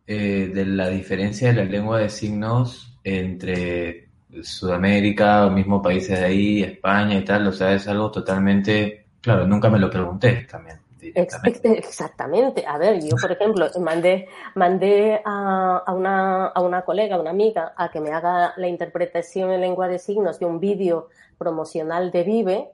eh, 0.07 0.51
de 0.53 0.67
la 0.67 0.89
diferencia 0.89 1.49
de 1.49 1.55
la 1.55 1.65
lengua 1.65 1.99
de 1.99 2.09
signos 2.09 2.99
entre 3.05 4.09
Sudamérica, 4.43 5.49
mismo 5.49 5.81
países 5.81 6.19
de 6.19 6.25
ahí, 6.25 6.62
España 6.62 7.17
y 7.17 7.25
tal, 7.25 7.47
o 7.47 7.53
sea, 7.53 7.73
es 7.73 7.87
algo 7.89 8.11
totalmente, 8.11 9.07
claro, 9.21 9.47
nunca 9.47 9.71
me 9.71 9.79
lo 9.79 9.91
pregunté 9.91 10.47
también. 10.51 10.85
Exactamente. 11.15 12.65
A 12.67 12.79
ver, 12.79 13.03
yo, 13.03 13.17
por 13.21 13.31
ejemplo, 13.31 13.69
mandé, 13.81 14.27
mandé 14.55 15.21
a, 15.25 15.83
a, 15.87 15.93
una, 15.93 16.47
a 16.47 16.61
una 16.62 16.83
colega, 16.83 17.17
a 17.17 17.21
una 17.21 17.31
amiga, 17.31 17.75
a 17.77 17.91
que 17.91 18.01
me 18.01 18.11
haga 18.11 18.55
la 18.57 18.69
interpretación 18.69 19.51
en 19.53 19.61
lengua 19.61 19.87
de 19.89 19.99
signos 19.99 20.39
de 20.39 20.47
un 20.47 20.61
vídeo 20.61 21.09
promocional 21.37 22.11
de 22.11 22.23
Vive 22.23 22.71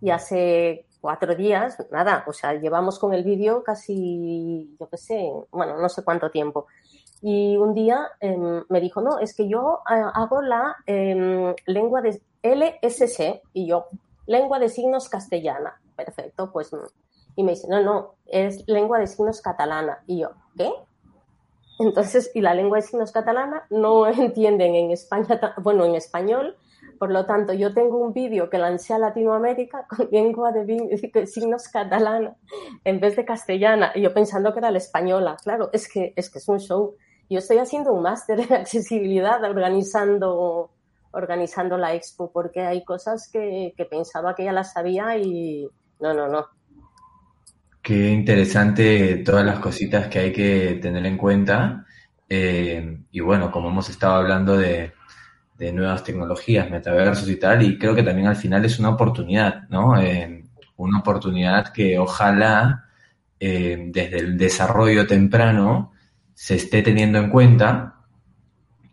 y 0.00 0.10
hace 0.10 0.86
cuatro 1.04 1.34
días, 1.34 1.76
nada, 1.90 2.24
o 2.26 2.32
sea, 2.32 2.54
llevamos 2.54 2.98
con 2.98 3.12
el 3.12 3.24
vídeo 3.24 3.62
casi, 3.62 4.74
yo 4.80 4.88
qué 4.88 4.96
sé, 4.96 5.30
bueno, 5.50 5.78
no 5.78 5.90
sé 5.90 6.02
cuánto 6.02 6.30
tiempo. 6.30 6.66
Y 7.20 7.58
un 7.58 7.74
día 7.74 8.08
eh, 8.20 8.34
me 8.70 8.80
dijo, 8.80 9.02
no, 9.02 9.18
es 9.18 9.36
que 9.36 9.46
yo 9.46 9.80
eh, 9.90 10.00
hago 10.14 10.40
la 10.40 10.76
eh, 10.86 11.54
lengua 11.66 12.00
de 12.00 12.22
LSC 12.42 13.42
y 13.52 13.66
yo, 13.66 13.88
lengua 14.24 14.58
de 14.58 14.70
signos 14.70 15.10
castellana. 15.10 15.78
Perfecto, 15.94 16.50
pues. 16.50 16.70
Y 17.36 17.42
me 17.42 17.52
dice, 17.52 17.68
no, 17.68 17.82
no, 17.82 18.14
es 18.24 18.66
lengua 18.66 18.98
de 18.98 19.06
signos 19.06 19.42
catalana. 19.42 20.02
Y 20.06 20.20
yo, 20.20 20.30
¿qué? 20.56 20.72
Entonces, 21.80 22.30
y 22.32 22.40
la 22.40 22.54
lengua 22.54 22.78
de 22.78 22.82
signos 22.82 23.12
catalana 23.12 23.66
no 23.68 24.06
entienden 24.08 24.74
en 24.74 24.90
España, 24.90 25.54
bueno, 25.58 25.84
en 25.84 25.96
español, 25.96 26.56
por 26.98 27.10
lo 27.10 27.26
tanto, 27.26 27.52
yo 27.52 27.74
tengo 27.74 27.98
un 27.98 28.12
vídeo 28.12 28.48
que 28.48 28.58
lancé 28.58 28.94
a 28.94 28.98
Latinoamérica 28.98 29.86
con 29.88 30.08
lengua 30.10 30.52
de 30.52 31.26
signos 31.26 31.68
catalana 31.68 32.34
en 32.84 33.00
vez 33.00 33.16
de 33.16 33.24
castellana, 33.24 33.92
y 33.94 34.02
yo 34.02 34.14
pensando 34.14 34.52
que 34.52 34.60
era 34.60 34.70
la 34.70 34.78
española. 34.78 35.36
Claro, 35.42 35.70
es 35.72 35.88
que 35.88 36.12
es, 36.16 36.30
que 36.30 36.38
es 36.38 36.48
un 36.48 36.60
show. 36.60 36.96
Yo 37.28 37.38
estoy 37.38 37.58
haciendo 37.58 37.92
un 37.92 38.02
máster 38.02 38.40
en 38.48 38.52
accesibilidad 38.52 39.42
organizando, 39.44 40.70
organizando 41.12 41.76
la 41.76 41.94
expo, 41.94 42.30
porque 42.32 42.60
hay 42.60 42.84
cosas 42.84 43.28
que, 43.32 43.74
que 43.76 43.84
pensaba 43.84 44.34
que 44.34 44.44
ya 44.44 44.52
las 44.52 44.72
sabía 44.72 45.16
y 45.16 45.68
no, 46.00 46.14
no, 46.14 46.28
no. 46.28 46.46
Qué 47.82 48.08
interesante 48.10 49.16
todas 49.16 49.44
las 49.44 49.58
cositas 49.58 50.08
que 50.08 50.18
hay 50.18 50.32
que 50.32 50.78
tener 50.80 51.04
en 51.04 51.18
cuenta. 51.18 51.84
Eh, 52.28 52.98
y 53.10 53.20
bueno, 53.20 53.50
como 53.50 53.68
hemos 53.68 53.90
estado 53.90 54.14
hablando 54.14 54.56
de, 54.56 54.94
de 55.56 55.72
nuevas 55.72 56.02
tecnologías, 56.02 56.70
metaversos 56.70 57.28
y 57.28 57.36
tal, 57.36 57.62
y 57.62 57.78
creo 57.78 57.94
que 57.94 58.02
también 58.02 58.26
al 58.26 58.36
final 58.36 58.64
es 58.64 58.78
una 58.78 58.90
oportunidad, 58.90 59.68
¿no? 59.68 60.00
Eh, 60.00 60.44
una 60.76 60.98
oportunidad 60.98 61.68
que 61.72 61.98
ojalá 61.98 62.84
eh, 63.38 63.90
desde 63.92 64.18
el 64.18 64.36
desarrollo 64.36 65.06
temprano 65.06 65.92
se 66.34 66.56
esté 66.56 66.82
teniendo 66.82 67.18
en 67.18 67.30
cuenta 67.30 67.94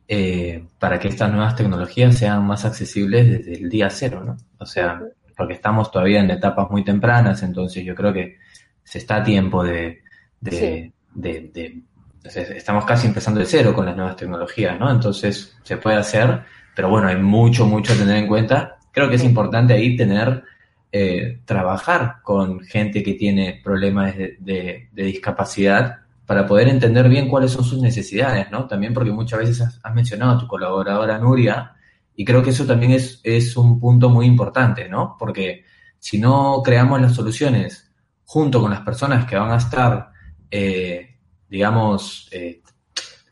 eh, 0.07 0.68
para 0.78 0.99
que 0.99 1.07
estas 1.07 1.32
nuevas 1.32 1.55
tecnologías 1.55 2.18
sean 2.18 2.45
más 2.45 2.66
accesibles 2.66 3.30
desde 3.30 3.53
el 3.53 3.70
día 3.70 3.89
cero, 3.89 4.24
¿no? 4.24 4.38
O 4.59 4.66
sea, 4.66 5.01
porque 5.36 5.53
estamos 5.53 5.89
todavía 5.89 6.20
en 6.20 6.30
etapas 6.30 6.70
muy 6.70 6.84
tempranas, 6.84 7.41
entonces 7.43 7.84
yo 7.84 7.95
creo 7.95 8.14
que 8.14 8.38
se 8.84 8.97
está 8.99 9.18
a 9.18 9.24
tiempo 9.24 9.64
de, 9.64 10.01
de, 10.39 10.91
de, 11.14 11.82
estamos 12.24 12.86
casi 12.86 13.07
empezando 13.07 13.39
de 13.39 13.45
cero 13.45 13.74
con 13.74 13.86
las 13.86 13.95
nuevas 13.95 14.15
tecnologías, 14.15 14.80
¿no? 14.80 14.91
Entonces 14.91 15.57
se 15.63 15.78
puede 15.78 15.97
hacer, 15.97 16.41
pero 16.76 16.89
bueno, 16.89 17.07
hay 17.07 17.17
mucho, 17.17 17.65
mucho 17.65 17.93
a 17.93 17.95
tener 17.95 18.17
en 18.17 18.28
cuenta. 18.28 18.78
Creo 18.91 19.09
que 19.09 19.15
es 19.15 19.24
importante 19.24 19.74
ahí 19.74 19.95
tener, 19.95 20.43
eh, 20.91 21.39
trabajar 21.45 22.17
con 22.22 22.59
gente 22.59 23.01
que 23.01 23.13
tiene 23.13 23.61
problemas 23.63 24.15
de, 24.15 24.89
discapacidad 24.93 25.97
para 26.26 26.45
poder 26.45 26.67
entender 26.67 27.09
bien 27.09 27.28
cuáles 27.28 27.51
son 27.51 27.63
sus 27.63 27.82
necesidades, 27.82 28.51
¿no? 28.51 28.67
También 28.67 28.93
porque 28.93 29.11
muchas 29.11 29.39
veces 29.39 29.61
has, 29.61 29.93
mencionado 29.93 30.34
a 30.34 30.39
tu 30.39 30.47
colaboradora 30.47 31.17
Nuria, 31.17 31.74
y 32.15 32.24
creo 32.24 32.43
que 32.43 32.51
eso 32.51 32.65
también 32.65 32.91
es, 32.91 33.19
es 33.24 33.57
un 33.57 33.80
punto 33.80 34.09
muy 34.09 34.26
importante, 34.26 34.88
¿no? 34.88 35.15
Porque 35.17 35.65
si 35.97 36.19
no 36.19 36.61
creamos 36.63 37.01
las 37.01 37.15
soluciones 37.15 37.91
junto 38.26 38.61
con 38.61 38.72
las 38.72 38.82
personas 38.82 39.26
que 39.26 39.36
van 39.36 39.51
a 39.51 39.57
estar, 39.57 40.11
eh, 40.49 41.11
digamos, 41.52 42.30
eh, 42.32 42.62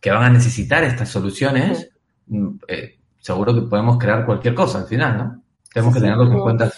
que 0.02 0.12
van 0.12 0.24
a 0.24 0.30
necesitar 0.30 0.84
estas 0.84 1.08
soluciones, 1.08 1.90
mm, 2.28 2.50
eh, 2.68 3.00
seguro 3.18 3.56
que 3.56 3.62
podemos 3.62 3.98
crear 3.98 4.26
cualquier 4.26 4.54
cosa 4.54 4.80
al 4.80 4.88
final, 4.88 5.18
¿no? 5.18 5.44
Tenemos 5.74 5.94
que 5.94 6.02
tenerlo 6.02 6.30
en 6.30 6.40
cuenta. 6.40 6.70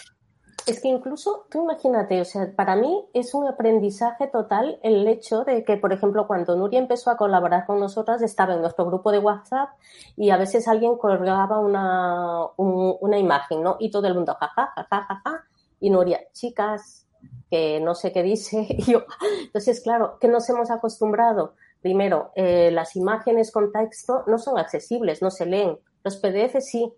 Es 0.67 0.79
que 0.79 0.89
incluso, 0.89 1.47
tú 1.49 1.63
imagínate, 1.63 2.21
o 2.21 2.25
sea, 2.25 2.55
para 2.55 2.75
mí 2.75 3.05
es 3.13 3.33
un 3.33 3.47
aprendizaje 3.47 4.27
total 4.27 4.79
el 4.83 5.07
hecho 5.07 5.43
de 5.43 5.65
que, 5.65 5.77
por 5.77 5.91
ejemplo, 5.91 6.27
cuando 6.27 6.55
Nuria 6.55 6.79
empezó 6.79 7.09
a 7.09 7.17
colaborar 7.17 7.65
con 7.65 7.79
nosotras, 7.79 8.21
estaba 8.21 8.53
en 8.53 8.61
nuestro 8.61 8.85
grupo 8.85 9.11
de 9.11 9.17
WhatsApp 9.17 9.69
y 10.15 10.29
a 10.29 10.37
veces 10.37 10.67
alguien 10.67 10.97
colgaba 10.97 11.57
una, 11.57 12.45
una 12.57 13.17
imagen, 13.17 13.63
¿no? 13.63 13.77
Y 13.79 13.89
todo 13.89 14.05
el 14.05 14.13
mundo, 14.13 14.37
jaja, 14.39 14.71
jaja, 14.75 15.05
jaja, 15.07 15.45
y 15.79 15.89
Nuria, 15.89 16.19
chicas, 16.31 17.00
que 17.49 17.79
no 17.81 17.95
sé 17.95 18.11
qué 18.11 18.23
dice. 18.23 18.67
yo, 18.87 19.03
entonces, 19.41 19.81
claro, 19.81 20.17
¿qué 20.19 20.27
nos 20.27 20.49
hemos 20.49 20.71
acostumbrado? 20.71 21.53
Primero, 21.81 22.31
eh, 22.35 22.71
las 22.71 22.95
imágenes 22.95 23.51
con 23.51 23.71
texto 23.71 24.23
no 24.27 24.37
son 24.37 24.57
accesibles, 24.57 25.21
no 25.21 25.31
se 25.31 25.45
leen. 25.45 25.77
Los 26.03 26.17
PDF 26.17 26.61
sí 26.61 26.93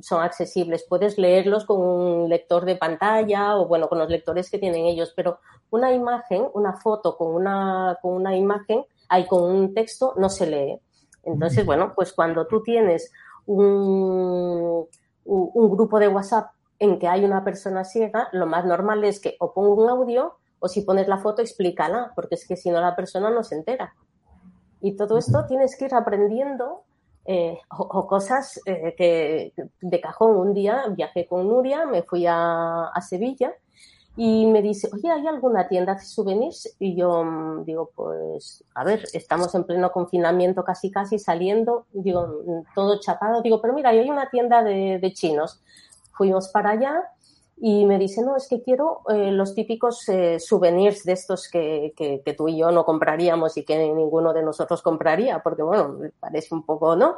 son 0.00 0.22
accesibles, 0.22 0.84
puedes 0.88 1.18
leerlos 1.18 1.64
con 1.64 1.80
un 1.80 2.28
lector 2.28 2.66
de 2.66 2.76
pantalla 2.76 3.56
o 3.56 3.66
bueno, 3.66 3.88
con 3.88 3.98
los 3.98 4.10
lectores 4.10 4.50
que 4.50 4.58
tienen 4.58 4.84
ellos, 4.84 5.12
pero 5.16 5.38
una 5.70 5.92
imagen, 5.92 6.46
una 6.52 6.74
foto 6.74 7.16
con 7.16 7.34
una, 7.34 7.98
con 8.02 8.12
una 8.12 8.36
imagen, 8.36 8.84
hay 9.08 9.26
con 9.26 9.42
un 9.42 9.74
texto, 9.74 10.12
no 10.16 10.28
se 10.28 10.46
lee. 10.46 10.80
Entonces, 11.22 11.64
bueno, 11.64 11.94
pues 11.96 12.12
cuando 12.12 12.46
tú 12.46 12.62
tienes 12.62 13.10
un, 13.46 14.86
un 15.24 15.70
grupo 15.70 15.98
de 15.98 16.08
WhatsApp 16.08 16.50
en 16.78 16.98
que 16.98 17.08
hay 17.08 17.24
una 17.24 17.44
persona 17.44 17.84
ciega, 17.84 18.28
lo 18.32 18.46
más 18.46 18.64
normal 18.64 19.04
es 19.04 19.20
que 19.20 19.36
o 19.40 19.52
ponga 19.52 19.82
un 19.82 19.88
audio 19.88 20.38
o 20.58 20.68
si 20.68 20.82
pones 20.82 21.08
la 21.08 21.18
foto, 21.18 21.42
explícala, 21.42 22.12
porque 22.14 22.34
es 22.34 22.46
que 22.46 22.56
si 22.56 22.70
no 22.70 22.80
la 22.80 22.96
persona 22.96 23.30
no 23.30 23.42
se 23.42 23.56
entera. 23.56 23.94
Y 24.80 24.96
todo 24.96 25.18
esto 25.18 25.44
tienes 25.46 25.76
que 25.76 25.86
ir 25.86 25.94
aprendiendo 25.94 26.82
eh, 27.24 27.58
o, 27.76 28.06
cosas 28.06 28.60
eh, 28.66 28.94
que 28.96 29.52
de 29.80 30.00
cajón. 30.00 30.36
Un 30.36 30.54
día 30.54 30.84
viajé 30.90 31.26
con 31.26 31.48
Nuria, 31.48 31.86
me 31.86 32.02
fui 32.02 32.26
a, 32.26 32.86
a, 32.86 33.00
Sevilla 33.00 33.52
y 34.16 34.46
me 34.46 34.62
dice, 34.62 34.88
oye, 34.92 35.10
¿hay 35.10 35.26
alguna 35.26 35.68
tienda 35.68 35.94
de 35.94 36.00
souvenirs? 36.00 36.76
Y 36.78 36.94
yo 36.94 37.24
mm, 37.24 37.64
digo, 37.64 37.90
pues, 37.94 38.64
a 38.74 38.84
ver, 38.84 39.04
estamos 39.12 39.54
en 39.54 39.64
pleno 39.64 39.90
confinamiento 39.90 40.64
casi 40.64 40.90
casi 40.90 41.18
saliendo, 41.18 41.86
digo, 41.92 42.42
mm, 42.46 42.74
todo 42.74 43.00
chapado, 43.00 43.42
digo, 43.42 43.60
pero 43.60 43.74
mira, 43.74 43.90
hay 43.90 44.08
una 44.08 44.30
tienda 44.30 44.62
de, 44.62 44.98
de 45.00 45.12
chinos 45.12 45.60
fuimos 46.16 46.48
para 46.48 46.70
allá 46.70 47.02
y 47.58 47.86
me 47.86 47.98
dice, 47.98 48.22
no, 48.22 48.36
es 48.36 48.48
que 48.48 48.62
quiero 48.62 49.00
eh, 49.08 49.32
los 49.32 49.54
típicos 49.54 50.06
eh, 50.08 50.38
souvenirs 50.38 51.04
de 51.04 51.12
estos 51.12 51.48
que, 51.48 51.94
que, 51.96 52.34
tú 52.34 52.48
y 52.48 52.58
yo 52.58 52.70
no 52.70 52.84
compraríamos 52.84 53.56
y 53.56 53.64
que 53.64 53.78
ninguno 53.78 54.34
de 54.34 54.42
nosotros 54.42 54.82
compraría, 54.82 55.42
porque 55.42 55.62
bueno, 55.62 55.88
me 55.88 56.10
parece 56.10 56.54
un 56.54 56.64
poco, 56.64 56.96
¿no? 56.96 57.16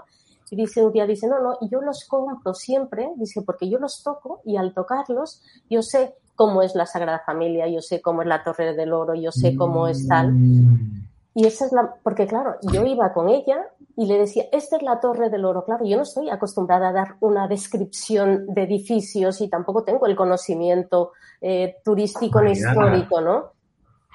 Y 0.51 0.57
dice 0.57 0.85
un 0.85 0.93
día, 0.93 1.07
dice, 1.07 1.27
no, 1.27 1.41
no, 1.41 1.59
yo 1.69 1.81
los 1.81 2.07
compro 2.07 2.55
siempre, 2.55 3.11
dice, 3.17 3.43
porque 3.43 3.69
yo 3.69 3.79
los 3.79 4.03
toco 4.03 4.41
y 4.45 4.57
al 4.57 4.73
tocarlos 4.73 5.43
yo 5.69 5.83
sé 5.83 6.15
cómo 6.37 6.63
es 6.63 6.75
la 6.77 6.87
Sagrada 6.87 7.23
Familia, 7.27 7.67
yo 7.67 7.83
sé 7.83 8.01
cómo 8.01 8.23
es 8.23 8.29
la 8.29 8.45
Torre 8.45 8.75
del 8.75 8.93
Oro, 8.93 9.15
yo 9.15 9.33
sé 9.33 9.57
cómo 9.57 9.89
es 9.89 10.07
tal. 10.07 10.33
Mm. 10.33 11.09
Y 11.35 11.47
esa 11.47 11.67
es 11.67 11.73
la, 11.73 11.95
porque 12.03 12.27
claro, 12.27 12.55
yo 12.73 12.85
iba 12.85 13.13
con 13.13 13.29
ella 13.29 13.67
y 13.99 14.07
le 14.07 14.17
decía, 14.17 14.45
esta 14.53 14.77
es 14.77 14.83
la 14.83 15.01
Torre 15.01 15.29
del 15.29 15.45
Oro. 15.45 15.65
Claro, 15.65 15.85
yo 15.85 15.97
no 15.97 16.05
estoy 16.05 16.31
acostumbrada 16.31 16.91
a 16.91 16.93
dar 16.93 17.17
una 17.19 17.49
descripción 17.49 18.47
de 18.47 18.63
edificios 18.63 19.41
y 19.41 19.49
tampoco 19.49 19.83
tengo 19.83 20.07
el 20.07 20.15
conocimiento 20.15 21.15
eh, 21.41 21.79
turístico 21.85 22.41
ni 22.41 22.53
histórico, 22.53 23.21
¿no? 23.21 23.55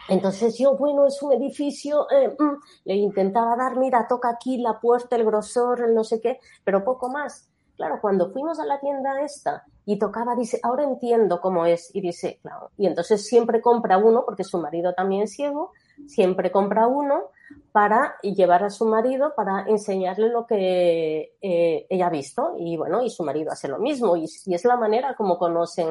Entonces 0.07 0.57
yo, 0.57 0.77
bueno, 0.77 1.05
es 1.05 1.21
un 1.21 1.33
edificio, 1.33 2.09
eh, 2.11 2.29
mm, 2.29 2.61
le 2.85 2.95
intentaba 2.95 3.57
dar, 3.57 3.75
mira, 3.75 4.07
toca 4.07 4.29
aquí 4.29 4.57
la 4.57 4.79
puerta, 4.79 5.17
el 5.17 5.25
grosor, 5.25 5.81
el 5.81 5.93
no 5.93 6.05
sé 6.05 6.21
qué, 6.21 6.39
pero 6.63 6.85
poco 6.85 7.09
más. 7.09 7.49
Claro, 7.75 7.99
cuando 7.99 8.31
fuimos 8.31 8.59
a 8.59 8.65
la 8.65 8.79
tienda 8.79 9.21
esta 9.21 9.65
y 9.85 9.99
tocaba, 9.99 10.33
dice, 10.33 10.61
ahora 10.63 10.85
entiendo 10.85 11.41
cómo 11.41 11.65
es. 11.65 11.93
Y 11.93 11.99
dice, 11.99 12.39
claro, 12.41 12.71
y 12.77 12.87
entonces 12.87 13.27
siempre 13.27 13.59
compra 13.59 13.97
uno, 13.97 14.23
porque 14.25 14.45
su 14.45 14.59
marido 14.59 14.93
también 14.93 15.23
es 15.23 15.33
ciego, 15.33 15.73
siempre 16.07 16.51
compra 16.51 16.87
uno 16.87 17.31
para 17.71 18.15
llevar 18.21 18.63
a 18.63 18.69
su 18.69 18.85
marido 18.85 19.33
para 19.35 19.65
enseñarle 19.67 20.29
lo 20.29 20.45
que 20.45 21.33
eh, 21.41 21.87
ella 21.89 22.07
ha 22.07 22.11
visto. 22.11 22.55
Y 22.57 22.77
bueno, 22.77 23.01
y 23.03 23.09
su 23.09 23.23
marido 23.23 23.51
hace 23.51 23.67
lo 23.67 23.79
mismo. 23.79 24.15
Y, 24.15 24.25
es 24.25 24.65
la 24.65 24.77
manera 24.77 25.15
como 25.15 25.37
conocen 25.37 25.87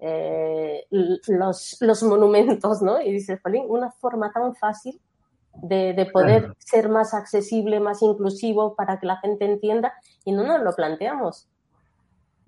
eh, 0.00 0.86
los, 0.90 1.76
los, 1.80 2.02
monumentos, 2.02 2.82
¿no? 2.82 3.00
Y 3.00 3.12
dice, 3.12 3.38
Jolín, 3.42 3.64
una 3.68 3.90
forma 3.90 4.32
tan 4.32 4.54
fácil 4.54 5.00
de, 5.62 6.08
poder 6.12 6.54
ser 6.58 6.88
más 6.88 7.14
accesible, 7.14 7.80
más 7.80 8.02
inclusivo 8.02 8.74
para 8.74 8.98
que 8.98 9.06
la 9.06 9.16
gente 9.18 9.44
entienda 9.44 9.94
y 10.24 10.32
no 10.32 10.44
nos 10.44 10.62
lo 10.62 10.74
planteamos. 10.74 11.48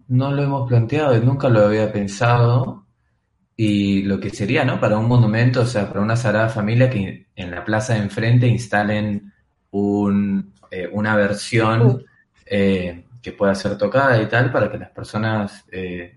No 0.09 0.33
lo 0.33 0.43
hemos 0.43 0.69
planteado 0.69 1.17
y 1.17 1.21
nunca 1.21 1.49
lo 1.49 1.61
había 1.61 1.93
pensado 1.93 2.87
y 3.61 4.03
lo 4.03 4.21
que 4.21 4.31
sería, 4.31 4.65
¿no? 4.65 4.79
Para 4.79 4.99
un 4.99 5.09
monumento, 5.09 5.63
o 5.63 5.67
sea, 5.67 5.89
para 5.89 6.01
una 6.01 6.15
sagrada 6.15 6.49
familia 6.49 6.89
que 6.89 7.27
en 7.35 7.51
la 7.51 7.65
plaza 7.65 7.95
de 7.95 8.03
enfrente 8.03 8.47
instalen 8.47 9.33
un, 9.73 10.55
eh, 10.71 10.89
una 10.93 11.17
versión 11.17 12.05
eh, 12.47 13.05
que 13.21 13.33
pueda 13.33 13.57
ser 13.57 13.77
tocada 13.77 14.23
y 14.23 14.27
tal, 14.27 14.53
para 14.53 14.71
que 14.71 14.79
las 14.79 14.91
personas 14.91 15.65
eh, 15.73 16.15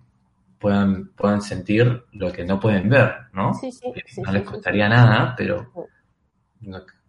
puedan, 0.60 1.08
puedan 1.16 1.42
sentir 1.42 2.04
lo 2.12 2.32
que 2.32 2.46
no 2.46 2.60
pueden 2.60 2.88
ver, 2.88 3.12
¿no? 3.34 3.56
Sí, 3.56 3.72
sí, 3.72 3.92
no 4.22 4.32
les 4.32 4.44
costaría 4.44 4.88
nada, 4.88 5.34
pero 5.36 5.68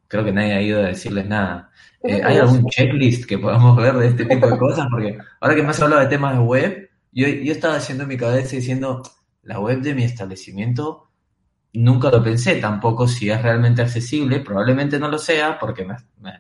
creo 0.09 0.25
que 0.25 0.33
nadie 0.33 0.55
ha 0.55 0.63
ido 0.63 0.81
a 0.81 0.87
decirles 0.87 1.27
nada. 1.27 1.71
¿Hay 2.05 2.39
algún 2.39 2.65
checklist 2.71 3.27
que 3.27 3.37
podamos 3.37 3.77
ver 3.77 3.97
de 3.97 4.09
este 4.09 4.25
tipo 4.25 4.49
de 4.49 4.57
cosas? 4.57 4.87
Porque 4.91 5.19
ahora 5.41 5.55
que 5.55 5.63
me 5.63 5.69
has 5.69 5.83
hablado 5.83 6.01
de 6.01 6.09
temas 6.09 6.39
de 6.39 6.43
web, 6.43 6.91
yo, 7.13 7.29
yo 7.29 7.53
estaba 7.53 7.77
haciendo 7.77 8.07
mi 8.07 8.17
cabeza 8.17 8.57
diciendo 8.57 9.03
la 9.43 9.61
web 9.61 9.81
de 9.81 9.95
mi 9.95 10.05
establecimiento 10.05 11.09
nunca 11.75 12.11
lo 12.11 12.23
pensé 12.23 12.57
tampoco 12.57 13.09
si 13.09 13.31
es 13.31 13.41
realmente 13.41 13.83
accesible, 13.83 14.41
probablemente 14.41 14.99
no 14.99 15.09
lo 15.09 15.19
sea 15.19 15.59
porque 15.59 15.85
me, 15.85 15.97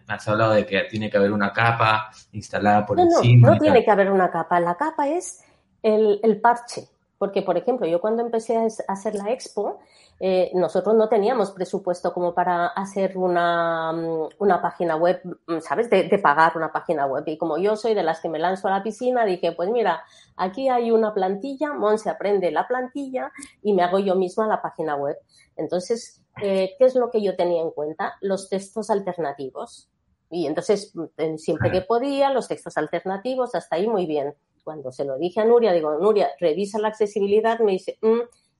has 0.06 0.28
hablado 0.28 0.52
de 0.52 0.66
que 0.66 0.82
tiene 0.90 1.10
que 1.10 1.16
haber 1.16 1.32
una 1.32 1.52
capa 1.52 2.10
instalada 2.32 2.84
por 2.84 3.00
encima. 3.00 3.48
No, 3.48 3.54
no 3.54 3.60
tiene 3.60 3.84
que 3.84 3.90
haber 3.90 4.10
una 4.10 4.30
capa, 4.30 4.60
la 4.60 4.76
capa 4.76 5.08
es 5.08 5.42
el, 5.82 6.20
el 6.22 6.40
parche, 6.40 6.86
porque 7.18 7.42
por 7.42 7.56
ejemplo 7.56 7.86
yo 7.86 8.00
cuando 8.00 8.22
empecé 8.22 8.56
a 8.56 8.92
hacer 8.92 9.14
la 9.14 9.30
expo, 9.30 9.80
eh, 10.24 10.52
nosotros 10.54 10.94
no 10.94 11.08
teníamos 11.08 11.50
presupuesto 11.50 12.12
como 12.12 12.32
para 12.32 12.68
hacer 12.68 13.18
una, 13.18 13.92
mm, 13.92 14.28
una 14.38 14.62
página 14.62 14.94
web, 14.94 15.20
mm, 15.48 15.58
¿sabes? 15.58 15.90
De, 15.90 16.16
pagar 16.22 16.52
una 16.56 16.70
página 16.70 17.06
web. 17.06 17.24
Y 17.26 17.36
como 17.36 17.58
yo 17.58 17.74
soy 17.74 17.94
de 17.94 18.04
las 18.04 18.20
que 18.20 18.28
me 18.28 18.38
lanzo 18.38 18.68
a 18.68 18.70
la 18.70 18.84
piscina, 18.84 19.24
dije, 19.24 19.50
pues 19.50 19.68
mira, 19.70 20.04
aquí 20.36 20.68
hay 20.68 20.92
una 20.92 21.12
plantilla, 21.12 21.72
Monse 21.72 22.08
aprende 22.08 22.52
la 22.52 22.68
plantilla 22.68 23.32
y 23.64 23.72
me 23.72 23.82
hago 23.82 23.98
yo 23.98 24.14
misma 24.14 24.46
la 24.46 24.62
página 24.62 24.94
web. 24.94 25.16
Entonces, 25.56 26.22
eh, 26.40 26.76
¿qué 26.78 26.84
es 26.84 26.94
lo 26.94 27.10
que 27.10 27.20
yo 27.20 27.34
tenía 27.34 27.60
en 27.60 27.72
cuenta? 27.72 28.14
Los 28.20 28.48
textos 28.48 28.90
alternativos. 28.90 29.90
Y 30.30 30.46
entonces, 30.46 30.92
mm, 30.94 31.34
siempre 31.36 31.72
que 31.72 31.80
podía, 31.80 32.30
los 32.30 32.46
textos 32.46 32.76
alternativos, 32.76 33.56
hasta 33.56 33.74
ahí 33.74 33.88
muy 33.88 34.06
bien. 34.06 34.36
Cuando 34.62 34.92
se 34.92 35.04
lo 35.04 35.18
dije 35.18 35.40
a 35.40 35.44
Nuria, 35.44 35.72
digo, 35.72 35.98
Nuria, 35.98 36.30
revisa 36.38 36.78
la 36.78 36.86
accesibilidad, 36.86 37.58
me 37.58 37.72
dice, 37.72 37.98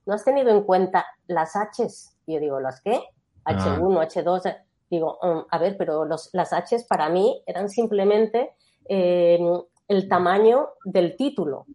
¿no 0.05 0.13
has 0.13 0.23
tenido 0.23 0.49
en 0.49 0.63
cuenta 0.63 1.05
las 1.27 1.53
Hs? 1.55 2.15
Y 2.25 2.33
yo 2.33 2.39
digo, 2.39 2.59
¿las 2.59 2.81
qué? 2.81 3.01
H1, 3.45 3.97
ah. 3.99 4.07
H2. 4.07 4.57
Digo, 4.89 5.17
mm, 5.21 5.47
a 5.49 5.57
ver, 5.57 5.75
pero 5.77 6.05
los, 6.05 6.29
las 6.33 6.51
Hs 6.51 6.85
para 6.87 7.09
mí 7.09 7.41
eran 7.45 7.69
simplemente 7.69 8.51
em, 8.85 9.61
el 9.87 10.07
tamaño 10.07 10.69
del 10.85 11.15
título. 11.15 11.65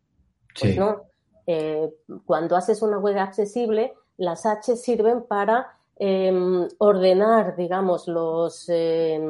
Pues 0.58 0.76
no. 0.76 1.02
Eh, 1.46 1.88
cuando 2.26 2.56
haces 2.56 2.82
una 2.82 2.98
web 2.98 3.18
accesible, 3.18 3.94
las 4.18 4.44
H 4.44 4.76
sirven 4.76 5.22
para 5.22 5.78
em, 5.96 6.68
ordenar, 6.78 7.56
digamos, 7.56 8.06
los, 8.06 8.68
em, 8.68 9.24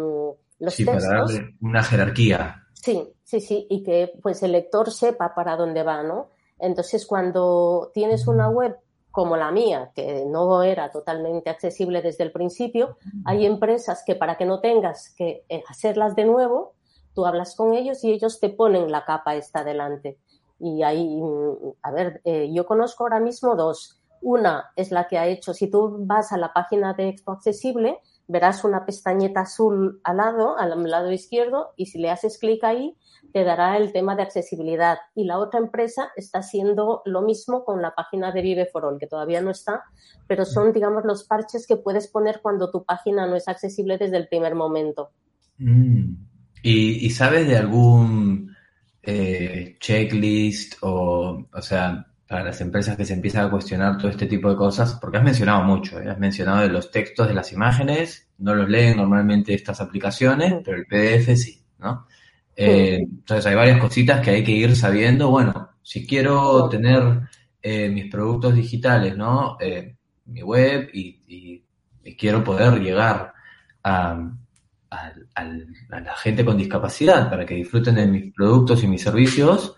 los 0.59 0.75
sí, 0.75 0.85
textos. 0.85 1.07
para 1.07 1.21
darle 1.21 1.57
una 1.61 1.83
jerarquía. 1.83 2.65
Sí, 2.75 3.13
sí, 3.23 3.41
sí, 3.41 3.67
y 3.71 3.83
que 3.83 4.13
pues 4.23 4.43
el 4.43 4.53
lector 4.53 4.91
sepa 4.91 5.35
para 5.35 5.57
dónde 5.57 5.83
va, 5.83 6.03
¿no? 6.03 6.31
Entonces, 6.59 7.07
cuando 7.07 7.91
tienes 7.95 8.27
una 8.27 8.49
web 8.49 8.77
como 9.11 9.37
la 9.37 9.51
mía, 9.51 9.91
que 9.95 10.25
no 10.27 10.63
era 10.63 10.91
totalmente 10.91 11.51
accesible 11.51 12.03
desde 12.03 12.25
el 12.25 12.33
principio, 12.33 12.99
hay 13.25 13.47
empresas 13.47 14.03
que 14.07 14.15
para 14.15 14.37
que 14.37 14.45
no 14.45 14.61
tengas 14.61 15.15
que 15.17 15.45
eh, 15.49 15.63
hacerlas 15.69 16.15
de 16.15 16.25
nuevo, 16.25 16.75
tú 17.15 17.27
hablas 17.27 17.57
con 17.57 17.75
ellos 17.75 18.05
y 18.05 18.13
ellos 18.13 18.39
te 18.39 18.51
ponen 18.51 18.93
la 18.93 19.05
capa 19.05 19.35
esta 19.35 19.65
delante. 19.65 20.19
Y 20.61 20.83
ahí, 20.83 21.21
mm, 21.21 21.73
a 21.83 21.91
ver, 21.91 22.21
eh, 22.25 22.51
yo 22.53 22.67
conozco 22.67 23.05
ahora 23.05 23.21
mismo 23.21 23.57
dos. 23.57 24.01
Una 24.21 24.71
es 24.77 24.91
la 24.91 25.07
que 25.07 25.19
ha 25.19 25.27
hecho, 25.27 25.55
si 25.55 25.69
tú 25.69 25.97
vas 26.01 26.33
a 26.33 26.39
la 26.39 26.53
página 26.53 26.93
de 26.93 27.09
Expo 27.09 27.33
Accesible, 27.33 28.01
verás 28.27 28.65
una 28.65 28.85
pestañeta 28.85 29.41
azul 29.41 30.01
al 30.05 30.17
lado, 30.19 30.59
al 30.59 30.83
lado 30.89 31.11
izquierdo, 31.13 31.73
y 31.77 31.87
si 31.87 31.99
le 31.99 32.11
haces 32.11 32.39
clic 32.39 32.63
ahí, 32.65 32.97
te 33.33 33.45
dará 33.45 33.77
el 33.77 33.93
tema 33.93 34.17
de 34.17 34.23
accesibilidad. 34.23 34.99
Y 35.15 35.25
la 35.25 35.39
otra 35.39 35.61
empresa 35.61 36.11
está 36.17 36.39
haciendo 36.39 37.03
lo 37.05 37.23
mismo 37.23 37.65
con 37.65 37.83
la 37.83 37.95
página 37.95 38.33
de 38.33 38.43
Vive 38.43 38.67
for 38.67 38.85
All, 38.85 38.99
que 38.99 39.07
todavía 39.07 39.41
no 39.41 39.51
está, 39.51 39.85
pero 40.27 40.45
son, 40.45 40.73
digamos, 40.73 41.05
los 41.05 41.25
parches 41.25 41.67
que 41.67 41.77
puedes 41.77 42.09
poner 42.09 42.41
cuando 42.43 42.71
tu 42.71 42.85
página 42.85 43.27
no 43.27 43.37
es 43.37 43.49
accesible 43.49 43.99
desde 43.99 44.17
el 44.17 44.29
primer 44.29 44.55
momento. 44.55 45.11
Mm. 45.59 46.15
¿Y, 46.63 47.07
y 47.07 47.11
sabes 47.11 47.47
de 47.47 47.57
algún 47.57 48.55
eh, 49.03 49.77
checklist 49.79 50.75
o, 50.81 51.47
o 51.53 51.63
sea, 51.63 52.07
para 52.27 52.45
las 52.45 52.61
empresas 52.61 52.97
que 52.97 53.05
se 53.05 53.15
empiezan 53.15 53.47
a 53.47 53.51
cuestionar 53.51 53.97
todo 53.97 54.11
este 54.11 54.27
tipo 54.27 54.51
de 54.51 54.57
cosas? 54.57 54.99
Porque 55.01 55.19
has 55.19 55.25
mencionado 55.25 55.63
mucho, 55.63 56.01
¿eh? 56.01 56.09
has 56.11 56.19
mencionado 56.19 56.63
de 56.63 56.69
los 56.69 56.91
textos 56.91 57.29
de 57.29 57.35
las 57.35 57.53
imágenes, 57.53 58.29
no 58.39 58.55
los 58.55 58.69
leen 58.69 58.97
normalmente 58.97 59.55
estas 59.55 59.81
aplicaciones, 59.81 60.55
pero 60.65 60.77
el 60.77 60.87
PDF 60.87 61.37
sí, 61.37 61.63
¿no? 61.79 62.07
Eh, 62.61 62.97
entonces 63.03 63.47
hay 63.47 63.55
varias 63.55 63.81
cositas 63.81 64.21
que 64.23 64.31
hay 64.33 64.45
que 64.45 64.53
ir 64.53 64.75
sabiendo. 64.77 65.31
Bueno, 65.31 65.71
si 65.83 66.07
quiero 66.07 66.69
tener 66.69 67.21
eh, 67.63 67.89
mis 67.91 68.11
productos 68.11 68.55
digitales, 68.55 69.17
¿no? 69.17 69.57
Eh, 69.61 69.97
mi 70.27 70.43
web 70.43 70.91
y, 70.93 71.23
y- 71.29 71.65
y 72.05 72.17
quiero 72.17 72.43
poder 72.45 72.81
llegar 72.81 73.35
a, 73.85 74.31
a- 74.91 75.13
al- 75.35 75.67
a 75.91 76.01
la 76.01 76.17
gente 76.17 76.45
con 76.45 76.57
discapacidad 76.57 77.31
para 77.31 77.47
que 77.47 77.55
disfruten 77.55 77.95
de 77.97 78.07
mis 78.07 78.35
productos 78.35 78.83
y 78.85 78.89
mis 78.89 79.03
servicios, 79.03 79.77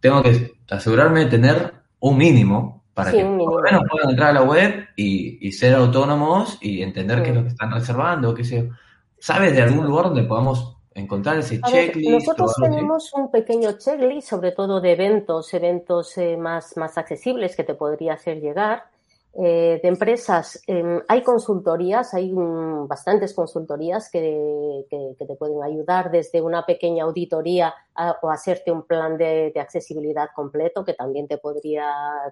tengo 0.00 0.22
que 0.22 0.54
asegurarme 0.70 1.20
de 1.20 1.26
tener 1.30 1.74
un 2.00 2.18
mínimo 2.18 2.84
para 2.94 3.10
Sí, 3.12 3.18
que 3.18 3.24
por 3.24 3.56
lo 3.56 3.62
menos 3.62 3.82
puedan 3.90 4.10
entrar 4.10 4.30
a 4.30 4.32
la 4.34 4.42
web 4.42 4.86
y, 4.96 5.46
y 5.46 5.52
ser 5.52 5.74
autónomos 5.74 6.58
y 6.62 6.82
entender 6.82 7.22
qué 7.22 7.30
es 7.30 7.36
lo 7.36 7.42
que 7.42 7.48
están 7.48 7.72
reservando, 7.72 8.34
qué 8.34 8.44
sé. 8.44 8.70
¿Sabes 9.18 9.52
de 9.54 9.62
algún 9.62 9.86
lugar 9.86 10.06
donde 10.06 10.24
podamos 10.24 10.75
encontrar 10.96 11.38
ese 11.38 11.60
A 11.62 11.70
ver, 11.70 11.86
checklist? 11.86 12.10
nosotros 12.10 12.54
tenemos 12.62 13.12
un 13.14 13.30
pequeño 13.30 13.72
checklist, 13.78 14.28
sobre 14.28 14.52
todo 14.52 14.80
de 14.80 14.92
eventos, 14.92 15.52
eventos 15.54 16.16
eh, 16.18 16.36
más, 16.36 16.76
más 16.76 16.96
accesibles 16.98 17.54
que 17.56 17.64
te 17.64 17.74
podría 17.74 18.14
hacer 18.14 18.40
llegar. 18.40 18.84
Eh, 19.38 19.80
de 19.82 19.88
empresas, 19.88 20.62
eh, 20.66 21.02
hay 21.08 21.22
consultorías, 21.22 22.14
hay 22.14 22.32
bastantes 22.88 23.34
consultorías 23.34 24.08
que, 24.10 24.86
que- 24.88 25.14
que 25.18 25.26
te 25.26 25.34
pueden 25.36 25.62
ayudar 25.62 26.10
desde 26.10 26.40
una 26.40 26.64
pequeña 26.64 27.04
auditoría 27.04 27.74
a- 27.94 28.16
o 28.22 28.30
hacerte 28.30 28.72
un 28.72 28.84
plan 28.86 29.18
de, 29.18 29.52
de 29.54 29.60
accesibilidad 29.60 30.28
completo 30.34 30.86
que 30.86 30.94
también 30.94 31.28
te 31.28 31.36
podría, 31.36 31.84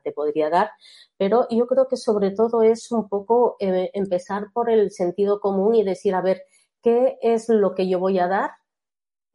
te 0.03 0.13
podría 0.13 0.49
dar. 0.49 0.71
Pero 1.19 1.47
yo 1.51 1.67
creo 1.67 1.89
que 1.89 1.99
sobre 1.99 2.31
todo 2.31 2.63
es 2.63 2.91
un 2.91 3.07
poco 3.09 3.57
eh, 3.61 3.91
empezar 3.93 4.47
por 4.55 4.71
el 4.71 4.91
sentido 4.91 5.41
común 5.41 5.75
y 5.75 5.85
decir, 5.85 6.15
a 6.15 6.23
ver, 6.23 6.43
¿qué 6.85 7.19
es 7.23 7.49
lo 7.49 7.75
que 7.75 7.89
yo 7.89 7.99
voy 7.99 8.21
a 8.21 8.29
dar? 8.29 8.51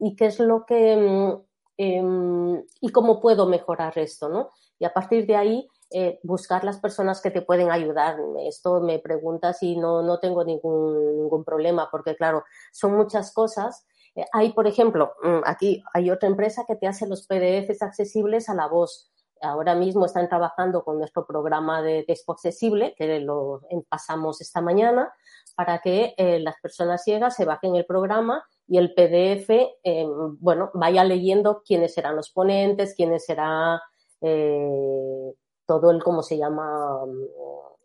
y 0.00 0.16
qué 0.16 0.26
es 0.26 0.40
lo 0.40 0.64
que 0.66 0.96
mm, 0.96 1.42
em, 1.76 2.64
y 2.80 2.88
cómo 2.90 3.20
puedo 3.20 3.46
mejorar 3.46 3.96
esto, 3.98 4.28
¿no? 4.28 4.50
Y 4.78 4.84
a 4.86 4.92
partir 4.92 5.26
de 5.26 5.36
ahí 5.36 5.68
eh, 5.90 6.18
buscar 6.22 6.64
las 6.64 6.78
personas 6.80 7.20
que 7.20 7.30
te 7.30 7.42
pueden 7.42 7.70
ayudar. 7.70 8.16
Esto 8.46 8.80
me 8.80 8.98
preguntas 8.98 9.62
y 9.62 9.76
no, 9.76 10.02
no 10.02 10.18
tengo 10.18 10.44
ningún, 10.44 11.18
ningún 11.18 11.44
problema, 11.44 11.88
porque 11.90 12.16
claro, 12.16 12.44
son 12.72 12.96
muchas 12.96 13.32
cosas. 13.34 13.86
Eh, 14.14 14.24
hay, 14.32 14.52
por 14.52 14.66
ejemplo, 14.66 15.12
mm, 15.22 15.40
aquí 15.44 15.82
hay 15.92 16.10
otra 16.10 16.28
empresa 16.28 16.64
que 16.66 16.76
te 16.76 16.86
hace 16.86 17.06
los 17.06 17.26
PDFs 17.26 17.82
accesibles 17.82 18.48
a 18.48 18.54
la 18.54 18.68
voz. 18.68 19.09
Ahora 19.40 19.74
mismo 19.74 20.06
están 20.06 20.28
trabajando 20.28 20.84
con 20.84 20.98
nuestro 20.98 21.26
programa 21.26 21.82
de 21.82 22.04
Expo 22.06 22.32
Accesible, 22.32 22.94
que 22.96 23.20
lo 23.20 23.62
pasamos 23.88 24.40
esta 24.40 24.60
mañana, 24.60 25.12
para 25.54 25.78
que 25.78 26.14
eh, 26.16 26.40
las 26.40 26.56
personas 26.60 27.02
ciegas 27.04 27.36
se 27.36 27.44
bajen 27.44 27.74
el 27.74 27.86
programa 27.86 28.44
y 28.66 28.78
el 28.78 28.94
PDF, 28.94 29.50
eh, 29.50 30.06
bueno, 30.38 30.70
vaya 30.74 31.04
leyendo 31.04 31.62
quiénes 31.66 31.94
serán 31.94 32.16
los 32.16 32.30
ponentes, 32.30 32.94
quiénes 32.94 33.24
será 33.24 33.82
eh, 34.20 35.34
todo 35.70 35.92
el, 35.92 36.02
¿cómo 36.02 36.20
se 36.20 36.36
llama? 36.36 36.98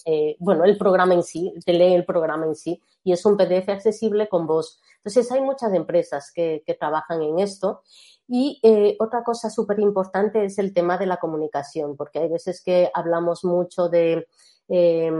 Eh, 0.05 0.35
bueno, 0.39 0.63
el 0.63 0.75
programa 0.75 1.13
en 1.13 1.21
sí, 1.21 1.53
te 1.63 1.71
lee 1.71 1.93
el 1.93 2.03
programa 2.03 2.47
en 2.47 2.55
sí 2.55 2.81
y 3.03 3.11
es 3.11 3.23
un 3.27 3.37
PDF 3.37 3.69
accesible 3.69 4.27
con 4.27 4.47
voz. 4.47 4.79
Entonces, 4.97 5.31
hay 5.31 5.41
muchas 5.41 5.71
empresas 5.71 6.31
que, 6.33 6.63
que 6.65 6.73
trabajan 6.73 7.21
en 7.21 7.37
esto. 7.37 7.83
Y 8.27 8.59
eh, 8.63 8.95
otra 8.99 9.23
cosa 9.23 9.51
súper 9.51 9.79
importante 9.79 10.45
es 10.45 10.57
el 10.57 10.73
tema 10.73 10.97
de 10.97 11.05
la 11.05 11.17
comunicación, 11.17 11.95
porque 11.95 12.17
hay 12.17 12.27
veces 12.27 12.63
que 12.63 12.89
hablamos 12.91 13.45
mucho 13.45 13.87
de, 13.87 14.27
eh, 14.67 15.11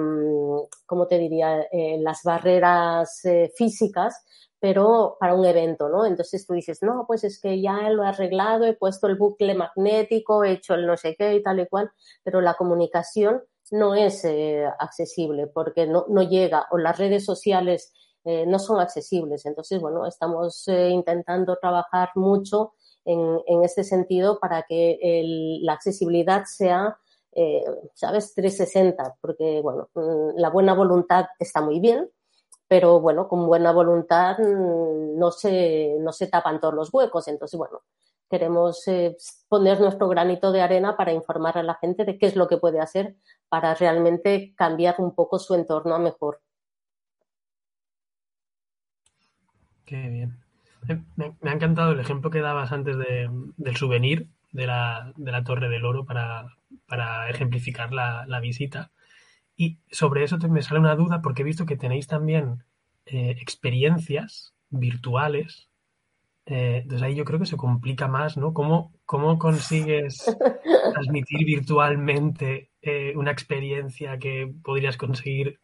¿cómo 0.88 1.06
te 1.06 1.20
diría?, 1.20 1.68
eh, 1.72 2.00
las 2.00 2.24
barreras 2.24 3.22
físicas, 3.56 4.26
pero 4.66 5.16
para 5.20 5.36
un 5.36 5.46
evento, 5.46 5.90
¿no? 5.90 6.08
Entonces 6.08 6.44
tú 6.48 6.54
dices, 6.54 6.82
no, 6.82 7.04
pues 7.06 7.24
es 7.24 7.40
que 7.40 7.62
ya 7.62 7.88
lo 7.92 8.04
he 8.04 8.08
arreglado, 8.08 8.66
he 8.66 8.74
puesto 8.74 9.06
el 9.06 9.16
bucle 9.16 9.54
magnético, 9.54 10.44
he 10.44 10.54
hecho 10.54 10.74
el 10.74 10.88
no 10.88 10.98
sé 10.98 11.16
qué 11.16 11.36
y 11.36 11.44
tal 11.44 11.60
y 11.60 11.68
cual, 11.68 11.92
pero 12.24 12.42
la 12.42 12.56
comunicación 12.56 13.44
no 13.70 13.94
es 13.94 14.26
eh, 14.26 14.66
accesible 14.80 15.46
porque 15.46 15.86
no, 15.86 16.08
no 16.10 16.24
llega 16.24 16.66
o 16.72 16.80
las 16.80 16.98
redes 16.98 17.24
sociales 17.24 17.94
eh, 18.24 18.48
no 18.48 18.58
son 18.58 18.80
accesibles. 18.80 19.46
Entonces, 19.46 19.80
bueno, 19.80 20.08
estamos 20.08 20.68
eh, 20.68 20.90
intentando 20.90 21.58
trabajar 21.62 22.10
mucho 22.16 22.74
en, 23.06 23.40
en, 23.46 23.64
este 23.64 23.84
sentido 23.84 24.40
para 24.40 24.64
que 24.64 24.98
el, 25.00 25.64
la 25.64 25.74
accesibilidad 25.74 26.46
sea, 26.46 26.98
eh, 27.34 27.64
¿sabes?, 27.94 28.34
360, 28.34 29.18
porque, 29.22 29.62
bueno, 29.62 29.90
mm, 29.94 30.40
la 30.40 30.50
buena 30.50 30.74
voluntad 30.74 31.28
está 31.38 31.62
muy 31.62 31.80
bien, 31.80 32.10
pero, 32.68 33.00
bueno, 33.00 33.28
con 33.28 33.46
buena 33.46 33.72
voluntad 33.72 34.38
mm, 34.40 35.18
no 35.18 35.32
se, 35.32 35.96
no 36.00 36.12
se 36.12 36.28
tapan 36.28 36.60
todos 36.60 36.74
los 36.74 36.94
huecos. 36.94 37.28
Entonces, 37.28 37.58
bueno, 37.58 37.82
queremos 38.30 38.88
eh, 38.88 39.16
poner 39.48 39.80
nuestro 39.80 40.08
granito 40.08 40.52
de 40.52 40.62
arena 40.62 40.98
para 40.98 41.14
informar 41.14 41.58
a 41.58 41.64
la 41.64 41.76
gente 41.76 42.06
de 42.06 42.18
qué 42.18 42.28
es 42.28 42.36
lo 42.36 42.48
que 42.48 42.58
puede 42.58 42.80
hacer 42.80 43.16
para 43.50 43.74
realmente 43.76 44.54
cambiar 44.56 44.96
un 45.00 45.14
poco 45.14 45.40
su 45.40 45.54
entorno 45.56 45.96
a 45.96 46.00
mejor. 46.00 46.42
Qué 49.86 50.10
bien. 50.10 50.38
Me, 51.16 51.34
ha 51.50 51.54
encantado 51.54 51.92
el 51.92 52.00
ejemplo 52.00 52.30
que 52.30 52.42
dabas 52.42 52.72
antes 52.72 52.98
de, 52.98 53.30
del 53.58 53.76
souvenir 53.76 54.30
de 54.52 54.68
la, 54.68 55.12
de 55.16 55.32
la 55.32 55.44
Torre 55.44 55.70
del 55.70 55.86
Oro 55.86 56.06
para, 56.06 56.48
para 56.88 57.30
ejemplificar 57.30 57.92
la, 57.92 58.26
la, 58.28 58.40
visita. 58.40 58.92
Y 59.58 59.80
sobre 59.92 60.24
eso 60.24 60.38
te, 60.38 60.48
me 60.48 60.62
sale 60.62 60.80
una 60.80 60.96
duda 60.96 61.22
porque 61.22 61.42
he 61.42 61.46
visto 61.46 61.66
que 61.66 61.78
tenéis 61.78 62.08
también 62.08 62.64
eh, 63.06 63.36
experiencias 63.40 64.54
virtuales. 64.70 65.70
Eh, 66.46 66.82
entonces 66.84 67.02
ahí 67.04 67.16
yo 67.16 67.26
creo 67.26 67.40
que 67.40 67.46
se 67.46 67.58
complica 67.58 68.08
más, 68.08 68.38
¿no? 68.38 68.54
¿Cómo, 68.54 68.94
cómo 69.06 69.40
consigues 69.40 70.26
transmitir 70.94 71.46
virtualmente 71.46 72.72
eh, 72.82 73.14
una 73.16 73.32
experiencia 73.32 74.20
que 74.20 74.54
podrías 74.64 74.98
conseguir 74.98 75.60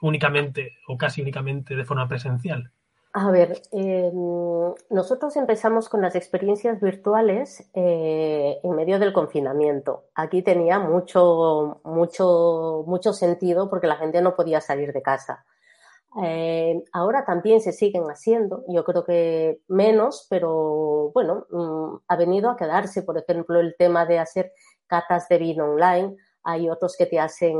únicamente 0.00 0.78
o 0.88 0.96
casi 0.96 1.22
únicamente 1.22 1.76
de 1.76 1.84
forma 1.84 2.08
presencial? 2.08 2.70
A 3.16 3.30
ver, 3.30 3.62
eh, 3.70 4.10
nosotros 4.90 5.36
empezamos 5.36 5.88
con 5.88 6.02
las 6.02 6.16
experiencias 6.16 6.80
virtuales 6.80 7.64
eh, 7.72 8.58
en 8.60 8.74
medio 8.74 8.98
del 8.98 9.12
confinamiento. 9.12 10.06
Aquí 10.16 10.42
tenía 10.42 10.80
mucho, 10.80 11.80
mucho, 11.84 12.82
mucho 12.88 13.12
sentido 13.12 13.70
porque 13.70 13.86
la 13.86 13.98
gente 13.98 14.20
no 14.20 14.34
podía 14.34 14.60
salir 14.60 14.92
de 14.92 15.00
casa. 15.00 15.44
Eh, 16.24 16.82
ahora 16.92 17.24
también 17.24 17.60
se 17.60 17.70
siguen 17.70 18.04
haciendo, 18.06 18.64
yo 18.66 18.82
creo 18.82 19.04
que 19.04 19.60
menos, 19.68 20.26
pero 20.28 21.12
bueno, 21.14 21.46
mmm, 21.50 21.96
ha 22.08 22.16
venido 22.16 22.50
a 22.50 22.56
quedarse, 22.56 23.04
por 23.04 23.16
ejemplo, 23.16 23.60
el 23.60 23.76
tema 23.78 24.06
de 24.06 24.18
hacer 24.18 24.52
catas 24.88 25.28
de 25.28 25.38
vino 25.38 25.66
online. 25.66 26.16
Hay 26.42 26.68
otros 26.68 26.96
que 26.96 27.06
te 27.06 27.20
hacen 27.20 27.56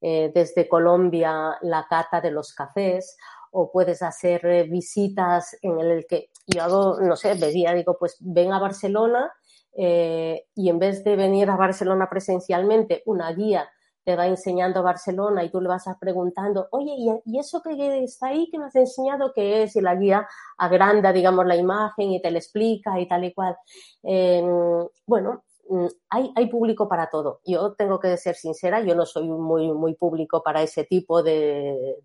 eh, 0.00 0.30
desde 0.32 0.68
Colombia 0.68 1.58
la 1.62 1.86
cata 1.88 2.20
de 2.20 2.30
los 2.30 2.54
cafés 2.54 3.16
o 3.58 3.70
puedes 3.72 4.02
hacer 4.02 4.44
eh, 4.44 4.64
visitas 4.64 5.56
en 5.62 5.80
el 5.80 6.06
que 6.06 6.28
yo 6.46 6.62
hago, 6.62 7.00
no 7.00 7.16
sé, 7.16 7.34
veía, 7.34 7.72
digo, 7.72 7.96
pues 7.98 8.18
ven 8.20 8.52
a 8.52 8.58
Barcelona, 8.58 9.32
eh, 9.72 10.44
y 10.54 10.68
en 10.68 10.78
vez 10.78 11.02
de 11.04 11.16
venir 11.16 11.48
a 11.48 11.56
Barcelona 11.56 12.06
presencialmente, 12.10 13.02
una 13.06 13.32
guía 13.32 13.66
te 14.04 14.14
va 14.14 14.26
enseñando 14.26 14.82
Barcelona 14.82 15.42
y 15.42 15.50
tú 15.50 15.62
le 15.62 15.68
vas 15.68 15.86
preguntando, 15.98 16.68
oye, 16.70 16.94
¿y, 17.24 17.38
eso 17.38 17.62
que 17.62 18.04
está 18.04 18.28
ahí 18.28 18.48
que 18.50 18.58
me 18.58 18.66
has 18.66 18.76
enseñado 18.76 19.32
qué 19.34 19.62
es? 19.62 19.74
Y 19.74 19.80
la 19.80 19.96
guía 19.96 20.28
agranda, 20.58 21.12
digamos, 21.12 21.46
la 21.46 21.56
imagen 21.56 22.12
y 22.12 22.20
te 22.20 22.30
lo 22.30 22.36
explica 22.36 23.00
y 23.00 23.08
tal 23.08 23.24
y 23.24 23.32
cual. 23.32 23.56
Em, 24.02 24.86
bueno, 25.06 25.44
mm, 25.70 25.86
hay, 26.10 26.30
hay, 26.36 26.46
público 26.48 26.88
para 26.88 27.08
todo. 27.08 27.40
Yo 27.46 27.74
tengo 27.74 27.98
que 27.98 28.16
ser 28.18 28.36
sincera, 28.36 28.80
yo 28.80 28.94
no 28.94 29.06
soy 29.06 29.28
muy, 29.28 29.72
muy 29.72 29.94
público 29.94 30.42
para 30.42 30.62
ese 30.62 30.84
tipo 30.84 31.22
de, 31.22 31.96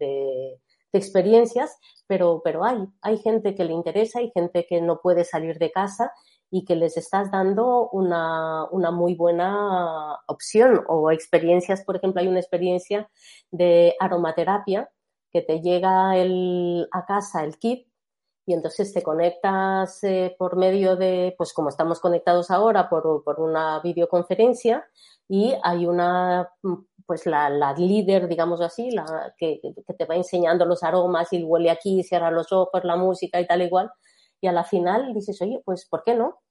de 0.92 1.00
experiencias, 1.00 1.78
pero, 2.08 2.42
pero 2.44 2.66
hay, 2.66 2.88
hay 3.02 3.18
gente 3.18 3.56
que 3.56 3.64
le 3.64 3.74
interesa, 3.74 4.20
hay 4.20 4.32
gente 4.34 4.66
que 4.68 4.82
no 4.82 5.00
puede 5.02 5.24
salir 5.24 5.58
de 5.58 5.72
casa 5.72 6.12
y 6.50 6.66
que 6.66 6.76
les 6.76 6.98
estás 6.98 7.32
dando 7.32 7.90
una, 7.92 8.66
una, 8.72 8.92
muy 8.92 9.16
buena 9.16 10.20
opción 10.28 10.84
o 10.88 11.10
experiencias, 11.10 11.84
por 11.86 11.96
ejemplo, 11.96 12.22
hay 12.22 12.28
una 12.28 12.42
experiencia 12.42 13.10
de 13.52 13.96
aromaterapia 14.00 14.90
que 15.32 15.42
te 15.42 15.62
llega 15.62 16.18
el, 16.18 16.88
a 16.92 17.06
casa 17.06 17.46
el 17.46 17.58
kit 17.58 17.88
y 18.46 18.54
entonces 18.54 18.94
te 18.94 19.02
conectas 19.02 20.04
eh, 20.04 20.36
por 20.38 20.58
medio 20.58 20.98
de, 20.98 21.34
pues 21.38 21.54
como 21.54 21.70
estamos 21.70 22.02
conectados 22.02 22.52
ahora, 22.52 22.90
por, 22.90 23.24
por 23.24 23.40
una 23.40 23.80
videoconferencia 23.80 24.86
y 25.30 25.54
hay 25.64 25.86
una, 25.86 26.50
pues 27.06 27.26
la, 27.26 27.74
líder, 27.78 28.28
digamos 28.28 28.62
así, 28.62 28.92
la 28.92 29.34
que, 29.38 29.60
que, 29.62 29.94
te 29.94 30.06
va 30.06 30.16
enseñando 30.16 30.66
los 30.66 30.84
aromas 30.84 31.32
y 31.34 31.44
huele 31.44 31.70
aquí, 31.70 32.04
cierra 32.04 32.32
los 32.32 32.52
ojos, 32.52 32.84
la 32.84 32.96
música 32.96 33.40
y 33.40 33.48
tal 33.48 33.62
igual 33.62 33.92
y 34.42 34.48
a 34.48 34.52
la 34.52 34.64
final 34.64 35.14
dices, 35.14 35.42
oye, 35.42 35.62
pues 35.64 35.86
¿por 35.86 36.04
qué 36.04 36.16
no? 36.16 36.42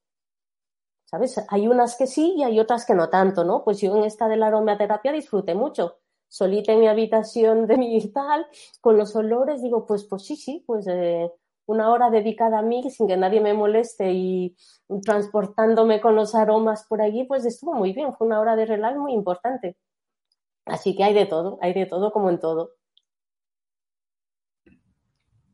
¿Sabes? 1.05 1.45
Hay 1.49 1.67
unas 1.67 1.97
que 1.97 2.07
sí 2.07 2.35
y 2.37 2.45
hay 2.45 2.61
otras 2.61 2.87
que 2.87 2.95
no 2.95 3.11
tanto, 3.11 3.45
¿no? 3.45 3.65
Pues 3.65 3.81
yo 3.81 3.97
en 3.97 4.05
esta 4.05 4.29
de 4.29 4.37
la 4.37 4.47
aromaterapia 4.47 5.13
disfruté 5.13 5.55
mucho. 5.57 5.99
Solita 6.29 6.73
en 6.73 6.81
mi 6.81 6.87
habitación 6.87 7.67
de 7.67 7.77
mi 7.77 8.01
tal, 8.13 8.47
con 8.81 8.97
los 8.97 9.17
olores, 9.17 9.61
digo, 9.61 9.85
pues, 9.87 10.05
pues 10.05 10.25
sí, 10.25 10.37
sí, 10.37 10.63
pues 10.65 10.87
eh, 10.89 11.29
una 11.67 11.91
hora 11.91 12.11
dedicada 12.11 12.61
a 12.61 12.63
mí 12.63 12.89
sin 12.91 13.09
que 13.09 13.17
nadie 13.17 13.41
me 13.41 13.55
moleste 13.55 14.13
y 14.13 14.57
transportándome 15.05 16.01
con 16.01 16.15
los 16.15 16.37
aromas 16.37 16.87
por 16.89 17.03
allí, 17.03 17.25
pues 17.25 17.45
estuvo 17.45 17.75
muy 17.75 17.93
bien. 17.93 18.15
Fue 18.15 18.29
una 18.29 18.39
hora 18.39 18.55
de 18.55 18.67
relax 18.67 18.97
muy 18.97 19.13
importante. 19.13 19.77
Así 20.71 20.95
que 20.97 21.05
hay 21.05 21.15
de 21.15 21.27
todo, 21.27 21.59
hay 21.61 21.75
de 21.75 21.87
todo 21.87 22.13
como 22.13 22.31
en 22.31 22.39
todo. 22.39 22.73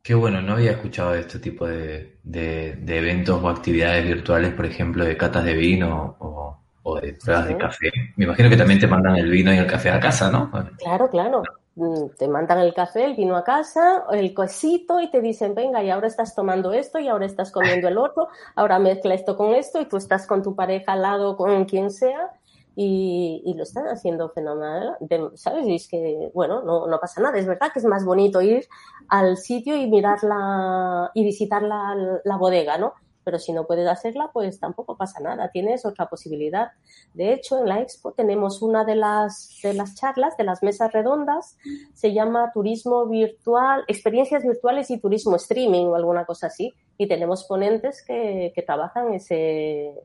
Qué 0.03 0.15
bueno, 0.15 0.41
no 0.41 0.53
había 0.53 0.71
escuchado 0.71 1.11
de 1.11 1.19
este 1.19 1.39
tipo 1.39 1.67
de, 1.67 2.19
eventos 2.23 3.43
o 3.43 3.49
actividades 3.49 4.05
virtuales, 4.05 4.53
por 4.53 4.65
ejemplo, 4.65 5.03
de 5.03 5.17
catas 5.17 5.43
de 5.43 5.53
vino 5.53 6.15
o, 6.19 6.99
de 7.01 7.13
pruebas 7.13 7.47
de 7.47 7.57
café. 7.57 7.91
Me 8.15 8.23
imagino 8.23 8.49
que 8.49 8.55
también 8.55 8.79
te 8.79 8.87
mandan 8.87 9.17
el 9.17 9.29
vino 9.29 9.53
y 9.53 9.57
el 9.57 9.67
café 9.67 9.89
a 9.89 9.99
casa, 9.99 10.31
¿no? 10.31 10.49
Claro, 10.77 11.09
claro. 11.09 11.43
Mm, 11.75 12.15
te 12.17 12.27
mandan 12.27 12.59
el 12.59 12.73
café, 12.73 13.05
el 13.05 13.15
vino 13.15 13.35
a 13.35 13.43
casa, 13.43 14.05
el 14.11 14.33
cosito 14.33 14.99
y 14.99 15.11
te 15.11 15.21
dicen, 15.21 15.53
venga, 15.53 15.83
y 15.83 15.91
ahora 15.91 16.07
estás 16.07 16.33
tomando 16.33 16.73
esto 16.73 16.97
y 16.97 17.07
ahora 17.07 17.27
estás 17.27 17.51
comiendo 17.51 17.87
el 17.87 17.99
otro, 17.99 18.29
ahora 18.55 18.79
mezcla 18.79 19.13
esto 19.13 19.37
con 19.37 19.53
esto 19.53 19.79
y 19.79 19.85
tú 19.85 19.97
estás 19.97 20.25
con 20.25 20.41
tu 20.41 20.55
pareja 20.55 20.93
al 20.93 21.03
lado, 21.03 21.37
con 21.37 21.65
quien 21.65 21.91
sea, 21.91 22.31
y, 22.79 23.55
lo 23.55 23.63
están 23.63 23.87
haciendo 23.87 24.29
fenomenal, 24.29 24.97
¿sabes? 25.33 25.67
Y 25.67 25.75
es 25.75 25.87
que, 25.87 26.29
bueno, 26.35 26.61
no, 26.61 26.85
no, 26.85 26.99
pasa 26.99 27.21
nada, 27.21 27.39
es 27.39 27.47
verdad 27.47 27.71
que 27.73 27.79
es 27.79 27.85
más 27.85 28.05
bonito 28.05 28.39
ir 28.39 28.67
al 29.09 29.37
sitio 29.37 29.75
y 29.75 29.87
mirar 29.87 30.23
la, 30.23 31.09
y 31.15 31.23
visitar 31.23 31.63
la, 31.63 32.19
la 32.23 32.37
bodega, 32.37 32.77
¿no? 32.77 32.93
Pero 33.23 33.39
si 33.39 33.51
no 33.51 33.65
puedes 33.65 33.87
hacerla, 33.87 34.29
pues 34.31 34.59
tampoco 34.59 34.95
pasa 34.95 35.19
nada, 35.19 35.49
tienes 35.49 35.87
otra 35.87 36.07
posibilidad. 36.07 36.67
De 37.15 37.33
hecho, 37.33 37.57
en 37.57 37.67
la 37.67 37.81
expo 37.81 38.11
tenemos 38.11 38.61
una 38.61 38.85
de 38.85 38.95
las, 38.95 39.57
de 39.63 39.73
las 39.73 39.95
charlas, 39.95 40.37
de 40.37 40.43
las 40.43 40.61
mesas 40.61 40.93
redondas, 40.93 41.57
se 41.95 42.13
llama 42.13 42.51
Turismo 42.53 43.07
Virtual, 43.07 43.85
Experiencias 43.87 44.43
Virtuales 44.43 44.91
y 44.91 44.99
Turismo 44.99 45.35
Streaming 45.37 45.87
o 45.87 45.95
alguna 45.95 46.25
cosa 46.25 46.45
así, 46.45 46.75
y 46.95 47.07
tenemos 47.07 47.43
ponentes 47.45 48.05
que, 48.05 48.51
que 48.53 48.61
trabajan 48.61 49.15
ese, 49.15 49.95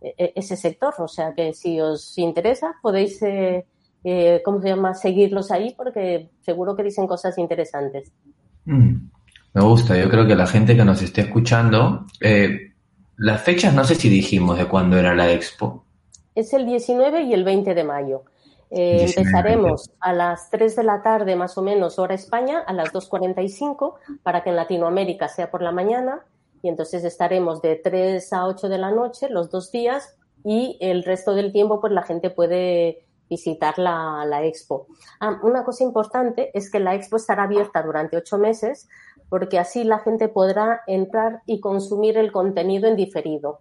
ese 0.00 0.56
sector. 0.56 0.94
O 0.98 1.08
sea 1.08 1.34
que 1.34 1.52
si 1.52 1.80
os 1.80 2.16
interesa, 2.18 2.74
podéis, 2.82 3.20
eh, 3.22 3.66
eh, 4.04 4.42
¿cómo 4.44 4.60
se 4.60 4.68
llama?, 4.68 4.94
seguirlos 4.94 5.50
ahí 5.50 5.74
porque 5.76 6.30
seguro 6.40 6.76
que 6.76 6.82
dicen 6.82 7.06
cosas 7.06 7.38
interesantes. 7.38 8.12
Mm, 8.64 9.08
me 9.54 9.62
gusta, 9.62 9.96
yo 9.96 10.08
creo 10.08 10.26
que 10.26 10.34
la 10.34 10.46
gente 10.46 10.76
que 10.76 10.84
nos 10.84 11.02
esté 11.02 11.22
escuchando, 11.22 12.06
eh, 12.20 12.72
las 13.16 13.42
fechas 13.42 13.74
no 13.74 13.84
sé 13.84 13.94
si 13.94 14.08
dijimos 14.08 14.58
de 14.58 14.66
cuándo 14.66 14.98
era 14.98 15.14
la 15.14 15.32
expo. 15.32 15.84
Es 16.34 16.52
el 16.52 16.66
19 16.66 17.22
y 17.22 17.32
el 17.32 17.44
20 17.44 17.74
de 17.74 17.84
mayo. 17.84 18.24
empezaremos 18.68 19.90
a 20.00 20.12
las 20.12 20.50
3 20.50 20.74
de 20.74 20.82
la 20.82 21.00
tarde, 21.00 21.36
más 21.36 21.56
o 21.56 21.62
menos, 21.62 22.00
hora 22.00 22.14
España, 22.14 22.58
a 22.66 22.72
las 22.72 22.92
2.45, 22.92 23.94
para 24.24 24.42
que 24.42 24.50
en 24.50 24.56
Latinoamérica 24.56 25.28
sea 25.28 25.50
por 25.50 25.62
la 25.62 25.70
mañana 25.70 26.24
y 26.66 26.68
entonces 26.68 27.04
estaremos 27.04 27.62
de 27.62 27.76
3 27.76 28.32
a 28.32 28.44
8 28.48 28.68
de 28.68 28.78
la 28.78 28.90
noche 28.90 29.28
los 29.28 29.50
dos 29.50 29.70
días 29.70 30.16
y 30.42 30.76
el 30.80 31.04
resto 31.04 31.32
del 31.36 31.52
tiempo 31.52 31.80
pues 31.80 31.92
la 31.92 32.02
gente 32.02 32.28
puede 32.28 33.06
visitar 33.30 33.78
la, 33.78 34.24
la 34.26 34.44
expo. 34.44 34.88
Ah, 35.20 35.38
una 35.44 35.62
cosa 35.62 35.84
importante 35.84 36.50
es 36.54 36.68
que 36.68 36.80
la 36.80 36.96
expo 36.96 37.18
estará 37.18 37.44
abierta 37.44 37.84
durante 37.84 38.16
ocho 38.16 38.36
meses 38.36 38.88
porque 39.28 39.60
así 39.60 39.84
la 39.84 40.00
gente 40.00 40.26
podrá 40.26 40.82
entrar 40.88 41.42
y 41.46 41.60
consumir 41.60 42.18
el 42.18 42.32
contenido 42.32 42.88
en 42.88 42.96
diferido. 42.96 43.60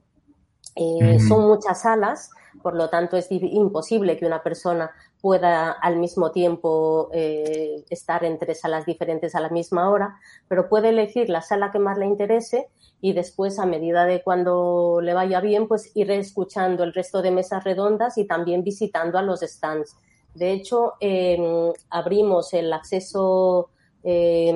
Eh, 0.75 1.19
son 1.19 1.47
muchas 1.47 1.83
salas, 1.83 2.31
por 2.61 2.75
lo 2.75 2.89
tanto 2.89 3.17
es 3.17 3.27
imposible 3.31 4.17
que 4.17 4.25
una 4.25 4.43
persona 4.43 4.91
pueda 5.21 5.71
al 5.71 5.97
mismo 5.97 6.31
tiempo 6.31 7.09
eh, 7.13 7.83
estar 7.89 8.23
en 8.23 8.37
tres 8.37 8.61
salas 8.61 8.85
diferentes 8.85 9.35
a 9.35 9.39
la 9.39 9.49
misma 9.49 9.89
hora, 9.89 10.19
pero 10.47 10.69
puede 10.69 10.89
elegir 10.89 11.29
la 11.29 11.41
sala 11.41 11.71
que 11.71 11.79
más 11.79 11.97
le 11.97 12.05
interese 12.05 12.69
y 13.01 13.13
después, 13.13 13.59
a 13.59 13.65
medida 13.65 14.05
de 14.05 14.23
cuando 14.23 14.99
le 15.01 15.13
vaya 15.13 15.39
bien, 15.41 15.67
pues 15.67 15.91
ir 15.95 16.09
escuchando 16.11 16.83
el 16.83 16.93
resto 16.93 17.21
de 17.21 17.31
mesas 17.31 17.63
redondas 17.63 18.17
y 18.17 18.25
también 18.25 18.63
visitando 18.63 19.17
a 19.17 19.21
los 19.21 19.41
stands. 19.41 19.95
De 20.33 20.51
hecho, 20.51 20.93
em, 20.99 21.71
abrimos 21.89 22.53
el 22.53 22.73
acceso, 22.73 23.69
eh, 24.03 24.49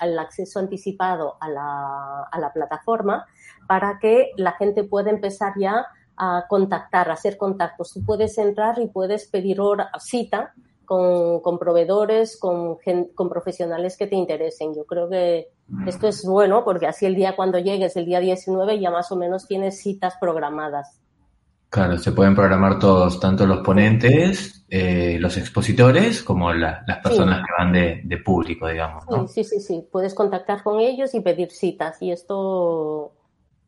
el 0.00 0.18
acceso 0.18 0.58
anticipado 0.58 1.36
a 1.40 1.48
la, 1.48 2.22
a 2.30 2.38
la 2.38 2.52
plataforma 2.52 3.26
para 3.66 3.98
que 3.98 4.32
la 4.36 4.52
gente 4.52 4.84
pueda 4.84 5.10
empezar 5.10 5.54
ya 5.58 5.86
a 6.22 6.44
contactar, 6.46 7.08
a 7.08 7.14
hacer 7.14 7.38
contactos. 7.38 7.94
Tú 7.94 8.04
puedes 8.04 8.36
entrar 8.36 8.78
y 8.78 8.88
puedes 8.88 9.26
pedir 9.26 9.58
hora, 9.58 9.90
cita 9.98 10.52
con, 10.84 11.40
con 11.40 11.58
proveedores, 11.58 12.38
con, 12.38 12.76
con, 13.14 13.28
profesionales 13.30 13.96
que 13.96 14.06
te 14.06 14.16
interesen. 14.16 14.74
Yo 14.74 14.84
creo 14.84 15.08
que 15.08 15.48
esto 15.86 16.08
es 16.08 16.22
bueno 16.24 16.62
porque 16.62 16.86
así 16.86 17.06
el 17.06 17.14
día 17.14 17.36
cuando 17.36 17.58
llegues, 17.58 17.96
el 17.96 18.04
día 18.04 18.20
19, 18.20 18.78
ya 18.78 18.90
más 18.90 19.10
o 19.10 19.16
menos 19.16 19.46
tienes 19.46 19.80
citas 19.80 20.14
programadas. 20.20 21.00
Claro, 21.70 21.96
se 21.96 22.12
pueden 22.12 22.34
programar 22.34 22.78
todos, 22.78 23.18
tanto 23.18 23.46
los 23.46 23.60
ponentes, 23.60 24.66
eh, 24.68 25.16
los 25.20 25.38
expositores, 25.38 26.22
como 26.22 26.52
las 26.52 26.84
personas 27.02 27.46
que 27.46 27.52
van 27.56 27.72
de, 27.72 28.00
de 28.04 28.16
público, 28.18 28.66
digamos. 28.66 29.04
¿no? 29.08 29.26
Sí, 29.26 29.44
sí, 29.44 29.58
sí, 29.58 29.60
sí. 29.60 29.88
Puedes 29.90 30.12
contactar 30.12 30.64
con 30.64 30.80
ellos 30.80 31.14
y 31.14 31.20
pedir 31.20 31.50
citas. 31.50 32.02
Y 32.02 32.10
esto 32.10 33.12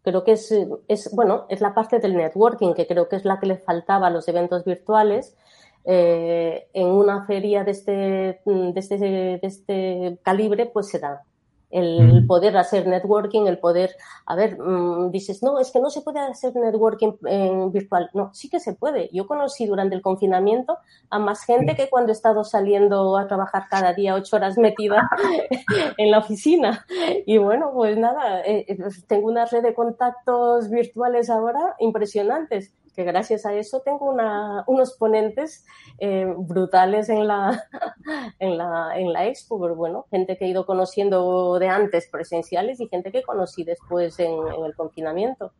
creo 0.02 0.24
que 0.24 0.32
es, 0.32 0.54
es, 0.88 1.14
bueno, 1.14 1.46
es 1.48 1.60
la 1.60 1.74
parte 1.74 1.98
del 1.98 2.16
networking, 2.16 2.74
que 2.74 2.86
creo 2.86 3.08
que 3.08 3.16
es 3.16 3.24
la 3.24 3.38
que 3.40 3.46
le 3.46 3.56
faltaba 3.56 4.08
a 4.08 4.10
los 4.10 4.28
eventos 4.28 4.64
virtuales 4.64 5.36
eh, 5.84 6.68
en 6.72 6.86
una 6.88 7.24
feria 7.26 7.64
de 7.64 7.70
este, 7.70 7.92
de 7.92 8.72
este, 8.76 8.98
de 8.98 9.40
este 9.42 10.18
calibre, 10.22 10.66
pues 10.66 10.88
se 10.88 10.98
da. 10.98 11.24
El 11.72 12.26
poder 12.26 12.56
hacer 12.56 12.86
networking, 12.86 13.46
el 13.46 13.58
poder, 13.58 13.96
a 14.26 14.36
ver, 14.36 14.58
mm, 14.58 15.10
dices, 15.10 15.42
no, 15.42 15.58
es 15.58 15.72
que 15.72 15.80
no 15.80 15.90
se 15.90 16.02
puede 16.02 16.20
hacer 16.20 16.54
networking 16.54 17.14
en 17.24 17.72
virtual. 17.72 18.10
No, 18.12 18.30
sí 18.34 18.48
que 18.48 18.60
se 18.60 18.74
puede. 18.74 19.08
Yo 19.12 19.26
conocí 19.26 19.66
durante 19.66 19.96
el 19.96 20.02
confinamiento 20.02 20.78
a 21.10 21.18
más 21.18 21.44
gente 21.44 21.74
que 21.74 21.88
cuando 21.88 22.12
he 22.12 22.14
estado 22.14 22.44
saliendo 22.44 23.16
a 23.16 23.26
trabajar 23.26 23.64
cada 23.70 23.94
día 23.94 24.14
ocho 24.14 24.36
horas 24.36 24.58
metida 24.58 25.08
en 25.96 26.10
la 26.10 26.18
oficina. 26.18 26.84
Y 27.26 27.38
bueno, 27.38 27.70
pues 27.72 27.96
nada, 27.96 28.42
eh, 28.42 28.66
eh, 28.68 28.78
tengo 29.08 29.28
una 29.28 29.46
red 29.46 29.62
de 29.62 29.74
contactos 29.74 30.68
virtuales 30.68 31.30
ahora 31.30 31.74
impresionantes 31.78 32.72
que 32.94 33.04
gracias 33.04 33.46
a 33.46 33.54
eso 33.54 33.80
tengo 33.84 34.10
una, 34.10 34.64
unos 34.66 34.92
ponentes 34.92 35.64
eh, 35.98 36.26
brutales 36.36 37.08
en 37.08 37.26
la, 37.26 37.64
en, 38.38 38.58
la, 38.58 38.92
en 38.96 39.12
la 39.12 39.26
expo, 39.26 39.60
pero 39.60 39.74
bueno, 39.74 40.06
gente 40.10 40.36
que 40.36 40.44
he 40.44 40.48
ido 40.48 40.66
conociendo 40.66 41.58
de 41.58 41.68
antes 41.68 42.08
presenciales 42.10 42.80
y 42.80 42.88
gente 42.88 43.10
que 43.10 43.22
conocí 43.22 43.64
después 43.64 44.18
en, 44.18 44.32
el 44.64 44.74
confinamiento. 44.74 45.52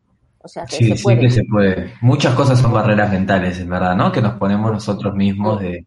O 0.45 0.49
sea, 0.49 0.65
que 0.67 0.77
sí, 0.77 0.97
se 0.97 1.03
puede. 1.03 1.17
sí 1.17 1.23
que 1.23 1.31
se 1.31 1.45
puede. 1.45 1.93
Muchas 2.01 2.35
cosas 2.35 2.59
son 2.59 2.73
barreras 2.73 3.11
mentales, 3.11 3.61
en 3.61 3.71
verdad, 3.71 3.95
¿no? 3.95 4.11
Que 4.11 4.21
nos 4.21 4.35
ponemos 4.35 4.73
nosotros 4.73 5.15
mismos 5.15 5.61
de 5.61 5.87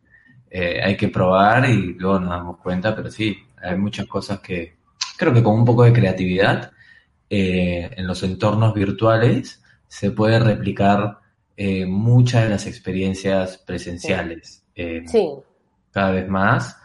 eh, 0.50 0.80
hay 0.82 0.96
que 0.96 1.10
probar 1.10 1.70
y 1.70 1.94
luego 1.96 2.20
nos 2.22 2.30
damos 2.30 2.58
cuenta, 2.60 2.96
pero 2.96 3.12
sí, 3.12 3.38
hay 3.62 3.78
muchas 3.78 4.06
cosas 4.06 4.40
que 4.40 4.78
creo 5.18 5.34
que 5.34 5.44
con 5.44 5.56
un 5.56 5.66
poco 5.66 5.84
de 5.84 5.92
creatividad 5.92 6.72
eh, 7.30 7.92
en 7.98 8.08
los 8.08 8.24
entornos 8.24 8.74
virtuales 8.74 9.62
se 9.88 10.12
puede 10.12 10.40
replicar 10.40 11.20
eh, 11.58 11.86
muchas 11.86 12.44
de 12.44 12.50
las 12.50 12.68
experiencias 12.68 13.58
presenciales. 13.58 14.66
Eh, 14.76 15.04
Sí, 15.06 15.30
cada 15.92 16.12
vez 16.12 16.28
más. 16.28 16.78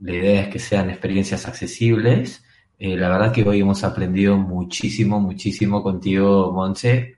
La 0.00 0.12
idea 0.12 0.42
es 0.42 0.48
que 0.48 0.58
sean 0.58 0.90
experiencias 0.90 1.46
accesibles. 1.46 2.44
Eh, 2.78 2.96
la 2.96 3.08
verdad 3.08 3.32
que 3.32 3.42
hoy 3.42 3.60
hemos 3.60 3.82
aprendido 3.82 4.36
muchísimo, 4.36 5.18
muchísimo 5.18 5.82
contigo, 5.82 6.52
Monse. 6.52 7.16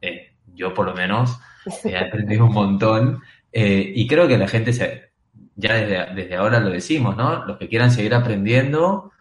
Eh, 0.00 0.32
yo 0.54 0.74
por 0.74 0.86
lo 0.86 0.94
menos 0.94 1.38
he 1.84 1.96
aprendido 1.96 2.46
un 2.46 2.52
montón. 2.52 3.20
Y 3.52 4.06
creo 4.06 4.26
que 4.26 4.38
la 4.38 4.48
gente, 4.48 4.72
se, 4.72 5.12
ya 5.54 5.74
desde, 5.74 6.14
desde 6.14 6.36
ahora 6.36 6.58
lo 6.60 6.70
decimos, 6.70 7.16
¿no? 7.16 7.44
Los 7.44 7.58
que 7.58 7.68
quieran 7.68 7.90
seguir 7.90 8.14
aprendiendo, 8.14 9.12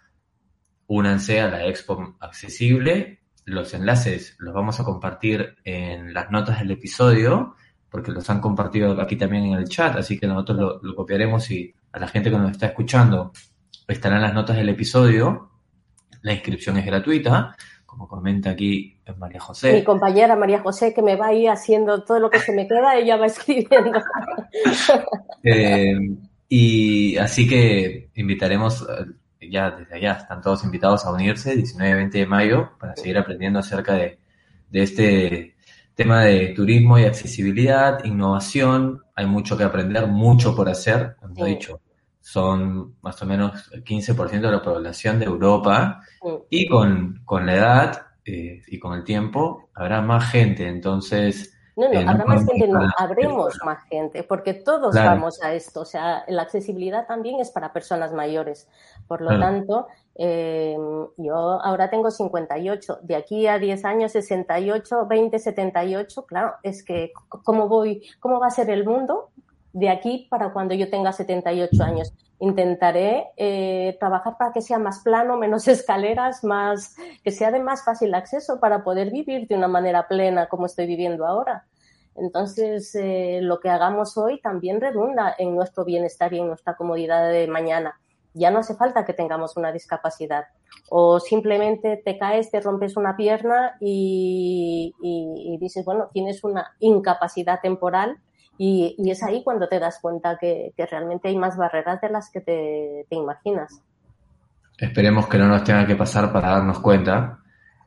únanse 0.88 1.42
a 1.42 1.50
la 1.50 1.66
Expo 1.66 2.16
Accesible. 2.20 3.19
Los 3.46 3.74
enlaces 3.74 4.36
los 4.40 4.54
vamos 4.54 4.80
a 4.80 4.84
compartir 4.84 5.56
en 5.64 6.14
las 6.14 6.30
notas 6.32 6.60
del 6.60 6.72
episodio, 6.72 7.56
porque 7.90 8.12
los 8.12 8.30
han 8.30 8.42
compartido 8.42 9.00
aquí 9.02 9.16
también 9.16 9.46
en 9.46 9.54
el 9.54 9.68
chat, 9.68 9.96
así 9.96 10.20
que 10.20 10.28
nosotros 10.28 10.58
lo, 10.58 10.80
lo 10.82 10.96
copiaremos 10.96 11.50
y 11.52 11.74
a 11.92 12.00
la 12.00 12.08
gente 12.08 12.30
que 12.30 12.38
nos 12.38 12.52
está 12.52 12.68
escuchando 12.68 13.32
estarán 13.88 14.22
las 14.22 14.34
notas 14.34 14.56
del 14.58 14.70
episodio. 14.70 15.50
La 16.22 16.34
inscripción 16.34 16.78
es 16.78 16.86
gratuita, 16.86 17.56
como 17.86 18.08
comenta 18.08 18.52
aquí 18.52 19.00
María 19.18 19.40
mi 19.68 19.84
José. 19.84 19.84
compañera 19.84 20.36
María 20.36 20.62
José, 20.62 20.94
que 20.94 21.02
me 21.02 21.16
va 21.16 21.28
a 21.28 21.34
ir 21.34 21.50
haciendo 21.50 22.04
todo 22.04 22.20
lo 22.20 22.30
que 22.30 22.40
se 22.40 22.54
me 22.54 22.68
queda, 22.68 22.96
ella 22.96 23.18
va 23.18 23.26
escribiendo. 23.28 24.00
Eh, 25.44 25.98
y 26.48 27.18
así 27.18 27.48
que 27.48 28.10
invitaremos, 28.16 28.82
eh, 28.84 29.06
ya 29.42 29.72
desde 29.72 29.96
allá, 29.96 30.14
están 30.14 30.42
todos 30.42 30.64
invitados 30.64 31.06
a 31.06 31.12
unirse 31.12 31.56
19-20 31.56 32.12
de 32.12 32.26
mayo 32.26 32.72
para 32.80 32.96
seguir 32.96 33.18
aprendiendo 33.18 33.60
acerca 33.60 33.94
de, 33.94 34.20
de 34.70 34.84
este 34.84 35.56
tema 35.96 36.24
de 36.24 36.54
turismo 36.56 36.98
y 36.98 37.04
accesibilidad, 37.04 38.04
innovación. 38.06 39.04
Hay 39.16 39.26
mucho 39.26 39.58
que 39.58 39.64
aprender, 39.64 40.08
mucho 40.08 40.56
por 40.56 40.70
hacer, 40.70 41.16
como 41.20 41.46
he 41.46 41.50
dicho. 41.50 41.82
Son 42.22 42.96
más 43.02 43.22
o 43.22 43.26
menos 43.26 43.70
el 43.74 43.84
15% 43.84 44.40
de 44.40 44.52
la 44.52 44.62
población 44.62 45.20
de 45.20 45.26
Europa 45.26 46.02
y 46.50 46.68
con, 46.68 47.22
con 47.26 47.46
la 47.46 47.56
edad 47.56 48.02
eh, 48.24 48.62
y 48.68 48.80
con 48.80 48.94
el 48.98 49.04
tiempo 49.04 49.70
habrá 49.74 50.02
más 50.02 50.32
gente. 50.32 50.68
Entonces, 50.68 51.59
No, 51.80 51.88
no, 51.88 52.10
habrá 52.10 52.26
más 52.26 52.46
gente, 52.46 52.68
no, 52.68 52.82
habremos 52.98 53.58
más 53.64 53.82
gente, 53.86 54.24
porque 54.24 54.54
todos 54.54 54.92
Claro. 54.92 55.12
vamos 55.12 55.42
a 55.42 55.54
esto. 55.54 55.80
O 55.82 55.86
sea, 55.86 56.26
la 56.28 56.42
accesibilidad 56.42 57.08
también 57.08 57.40
es 57.40 57.52
para 57.52 57.72
personas 57.72 58.12
mayores. 58.12 58.68
Por 59.08 59.22
lo 59.22 59.30
Claro. 59.30 59.42
tanto, 59.42 59.88
eh, 60.16 60.78
yo 61.16 61.36
ahora 61.36 61.90
tengo 61.90 62.12
58, 62.12 63.00
de 63.02 63.16
aquí 63.16 63.48
a 63.48 63.60
10 63.60 63.86
años 63.86 64.12
68, 64.12 65.06
20, 65.08 65.40
78, 65.40 66.26
claro, 66.26 66.56
es 66.64 66.84
que 66.84 67.14
cómo 67.30 67.70
voy, 67.70 68.04
cómo 68.20 68.40
va 68.42 68.48
a 68.48 68.52
ser 68.52 68.70
el 68.70 68.84
mundo 68.86 69.30
de 69.80 69.90
aquí 69.90 70.28
para 70.30 70.52
cuando 70.54 70.74
yo 70.76 70.90
tenga 70.90 71.12
78 71.14 71.84
años. 71.84 72.14
Intentaré 72.40 73.28
eh, 73.38 73.98
trabajar 74.00 74.36
para 74.38 74.52
que 74.54 74.62
sea 74.62 74.80
más 74.80 75.00
plano, 75.04 75.38
menos 75.38 75.68
escaleras, 75.68 76.44
más 76.44 76.96
que 77.24 77.32
sea 77.32 77.52
de 77.52 77.60
más 77.60 77.84
fácil 77.84 78.14
acceso 78.14 78.60
para 78.60 78.84
poder 78.84 79.12
vivir 79.12 79.48
de 79.48 79.56
una 79.56 79.68
manera 79.68 80.08
plena 80.08 80.48
como 80.48 80.66
estoy 80.66 80.88
viviendo 80.88 81.26
ahora. 81.28 81.66
Entonces, 82.16 82.94
eh, 82.96 83.40
lo 83.42 83.60
que 83.60 83.70
hagamos 83.70 84.18
hoy 84.18 84.42
también 84.42 84.82
redunda 84.82 85.34
en 85.38 85.56
nuestro 85.56 85.86
bienestar 85.86 86.34
y 86.34 86.40
en 86.40 86.48
nuestra 86.48 86.76
comodidad 86.76 87.30
de 87.32 87.48
mañana. 87.48 88.00
Ya 88.34 88.52
no 88.52 88.60
hace 88.60 88.76
falta 88.76 89.06
que 89.06 89.14
tengamos 89.14 89.58
una 89.58 89.72
discapacidad. 89.72 90.46
O 90.90 91.20
simplemente 91.20 92.02
te 92.04 92.18
caes, 92.18 92.52
te 92.52 92.60
rompes 92.62 92.98
una 92.98 93.16
pierna 93.16 93.76
y, 93.80 94.94
y- 95.02 95.54
y 95.56 95.58
dices, 95.60 95.86
bueno, 95.86 96.10
tienes 96.14 96.44
una 96.44 96.76
incapacidad 96.80 97.60
temporal 97.62 98.18
y, 98.62 98.94
y 98.98 99.10
es 99.10 99.24
ahí 99.24 99.42
cuando 99.42 99.70
te 99.70 99.80
das 99.80 100.00
cuenta 100.02 100.38
que, 100.38 100.74
que 100.76 100.86
realmente 100.86 101.30
hay 101.30 101.38
más 101.38 101.56
barreras 101.56 102.02
de 102.02 102.10
las 102.10 102.30
que 102.30 102.42
te, 102.42 103.06
te 103.10 103.16
imaginas. 103.16 103.82
Esperemos 104.78 105.28
que 105.28 105.38
no 105.38 105.48
nos 105.48 105.64
tenga 105.64 105.88
que 105.88 105.96
pasar 105.96 106.32
para 106.32 106.50
darnos 106.50 106.80
cuenta, 106.82 107.40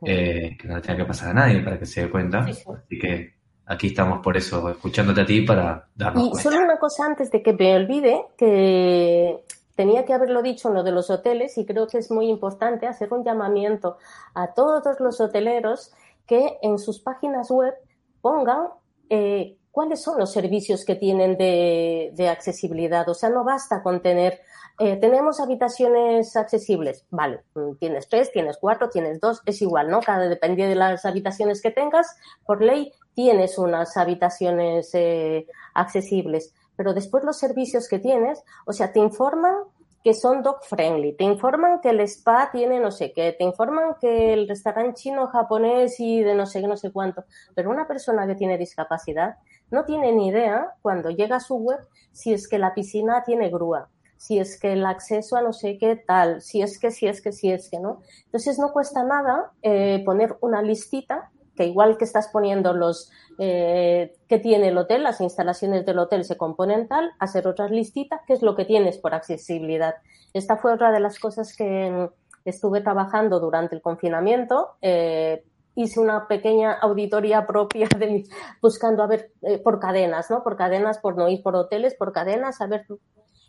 eh, 0.03 0.57
que 0.59 0.67
no 0.67 0.75
le 0.75 0.81
tenga 0.81 0.97
que 0.97 1.05
pasar 1.05 1.29
a 1.29 1.33
nadie 1.35 1.61
para 1.61 1.77
que 1.77 1.85
se 1.85 2.01
dé 2.01 2.09
cuenta. 2.09 2.43
Sí, 2.47 2.55
sí. 2.55 2.63
Así 2.67 2.99
que 2.99 3.33
aquí 3.67 3.87
estamos 3.87 4.19
por 4.23 4.35
eso, 4.35 4.67
escuchándote 4.71 5.21
a 5.21 5.25
ti 5.27 5.41
para 5.41 5.87
darnos 5.95 6.25
Y 6.25 6.29
cuenta. 6.31 6.49
solo 6.49 6.63
una 6.65 6.79
cosa 6.79 7.05
antes 7.05 7.29
de 7.29 7.43
que 7.43 7.53
me 7.53 7.75
olvide, 7.75 8.25
que 8.35 9.43
tenía 9.75 10.05
que 10.05 10.13
haberlo 10.13 10.41
dicho 10.41 10.69
en 10.69 10.73
lo 10.73 10.83
de 10.83 10.91
los 10.91 11.11
hoteles 11.11 11.55
y 11.59 11.65
creo 11.67 11.85
que 11.85 11.99
es 11.99 12.09
muy 12.09 12.29
importante 12.29 12.87
hacer 12.87 13.13
un 13.13 13.23
llamamiento 13.23 13.97
a 14.33 14.53
todos 14.55 14.99
los 14.99 15.21
hoteleros 15.21 15.91
que 16.25 16.57
en 16.63 16.79
sus 16.79 16.99
páginas 16.99 17.51
web 17.51 17.75
pongan 18.21 18.69
eh, 19.09 19.57
cuáles 19.73 20.03
son 20.03 20.19
los 20.19 20.31
servicios 20.31 20.85
que 20.85 20.93
tienen 20.93 21.35
de, 21.35 22.29
accesibilidad. 22.29 23.09
O 23.09 23.15
sea, 23.15 23.29
no 23.29 23.43
basta 23.43 23.81
con 23.81 24.03
tener, 24.03 24.39
eh, 24.77 24.97
tenemos 24.97 25.39
habitaciones 25.39 26.35
accesibles. 26.35 27.05
Vale, 27.09 27.41
mm, 27.55 27.77
tienes 27.79 28.07
tres, 28.07 28.31
tienes 28.31 28.57
cuatro, 28.61 28.89
tienes 28.89 29.19
dos, 29.19 29.41
es 29.47 29.63
igual, 29.63 29.89
¿no? 29.89 29.99
Cada 30.01 30.29
depende 30.29 30.67
de 30.67 30.75
las 30.75 31.05
habitaciones 31.05 31.59
que 31.59 31.71
tengas, 31.71 32.15
por 32.45 32.61
ley 32.61 32.93
tienes 33.15 33.57
unas 33.57 33.97
habitaciones 33.97 34.91
eh, 34.93 35.47
accesibles. 35.73 36.53
Pero 36.75 36.93
después 36.93 37.23
los 37.23 37.39
servicios 37.39 37.89
que 37.89 37.97
tienes, 37.97 38.43
o 38.67 38.73
sea, 38.73 38.93
te 38.93 38.99
informan 38.99 39.55
que 40.03 40.13
son 40.13 40.43
dog 40.43 40.63
friendly, 40.65 41.13
te 41.13 41.23
informan 41.23 41.79
que 41.81 41.89
el 41.89 42.01
spa 42.01 42.49
tiene 42.51 42.79
no 42.79 42.91
sé 42.91 43.13
qué, 43.13 43.31
te 43.31 43.45
informan 43.45 43.95
que 44.01 44.33
el 44.33 44.49
restaurante 44.49 45.01
chino, 45.01 45.27
japonés 45.27 45.99
y 45.99 46.21
de 46.21 46.35
no 46.35 46.45
sé 46.45 46.61
qué, 46.61 46.67
no 46.67 46.77
sé 46.77 46.91
cuánto. 46.91 47.23
Pero 47.55 47.71
una 47.71 47.87
persona 47.87 48.27
que 48.27 48.35
tiene 48.35 48.57
discapacidad 48.57 49.37
no 49.73 49.85
tiene 49.85 50.13
ni 50.13 50.27
idea 50.29 50.75
cuando 50.81 51.09
llega 51.09 51.37
a 51.37 51.41
su 51.41 51.55
web 51.55 51.79
si 52.11 52.31
es 52.31 52.47
que 52.47 52.59
la 52.59 52.73
piscina 52.73 53.23
tiene 53.25 53.49
grúa, 53.49 53.89
si 54.15 54.39
es 54.39 54.59
que 54.59 54.73
el 54.73 54.85
acceso 54.85 55.35
a 55.35 55.41
no 55.41 55.51
sé 55.51 55.77
qué 55.77 55.95
tal, 55.95 56.41
si 56.41 56.61
es 56.61 56.79
que, 56.79 56.91
si 56.91 57.07
es 57.07 57.21
que, 57.21 57.31
si 57.31 57.51
es 57.51 57.69
que, 57.69 57.79
¿no? 57.79 58.01
Entonces 58.25 58.59
no 58.59 58.71
cuesta 58.71 59.03
nada 59.03 59.51
eh, 59.63 60.01
poner 60.05 60.37
una 60.41 60.61
listita 60.61 61.31
que 61.55 61.65
igual 61.65 61.97
que 61.97 62.05
estás 62.05 62.29
poniendo 62.29 62.73
los 62.73 63.11
eh, 63.39 64.13
que 64.27 64.39
tiene 64.39 64.69
el 64.69 64.77
hotel, 64.77 65.03
las 65.03 65.21
instalaciones 65.21 65.85
del 65.85 65.99
hotel 65.99 66.23
se 66.23 66.37
componen 66.37 66.87
tal, 66.87 67.11
hacer 67.19 67.47
otras 67.47 67.71
listitas, 67.71 68.21
qué 68.27 68.33
es 68.33 68.41
lo 68.41 68.55
que 68.55 68.65
tienes 68.65 68.97
por 68.97 69.13
accesibilidad. 69.13 69.95
Esta 70.33 70.57
fue 70.57 70.73
otra 70.73 70.91
de 70.91 70.99
las 70.99 71.19
cosas 71.19 71.55
que 71.55 71.91
mm, 71.91 72.09
estuve 72.45 72.81
trabajando 72.81 73.39
durante 73.39 73.75
el 73.75 73.81
confinamiento. 73.81 74.77
Eh, 74.81 75.43
hice 75.75 75.99
una 75.99 76.27
pequeña 76.27 76.73
auditoría 76.73 77.45
propia 77.47 77.87
de 77.97 78.07
mi- 78.07 78.23
buscando 78.61 79.03
a 79.03 79.07
ver 79.07 79.31
eh, 79.41 79.57
por 79.59 79.79
cadenas, 79.79 80.29
¿no? 80.29 80.43
Por 80.43 80.55
cadenas, 80.57 80.99
por 80.99 81.17
no 81.17 81.29
ir 81.29 81.41
por 81.43 81.55
hoteles, 81.55 81.95
por 81.95 82.11
cadenas, 82.13 82.61
a 82.61 82.67
ver 82.67 82.85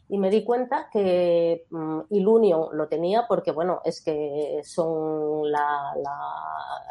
y 0.07 0.19
me 0.19 0.29
di 0.31 0.45
cuenta 0.45 0.89
que 0.93 1.65
mm, 1.71 2.01
Ilunion 2.11 2.69
lo 2.73 2.89
tenía 2.89 3.25
porque, 3.27 3.53
bueno, 3.53 3.81
es 3.85 4.03
que 4.05 4.61
son 4.63 5.51
la, 5.51 5.95
la, 5.97 6.19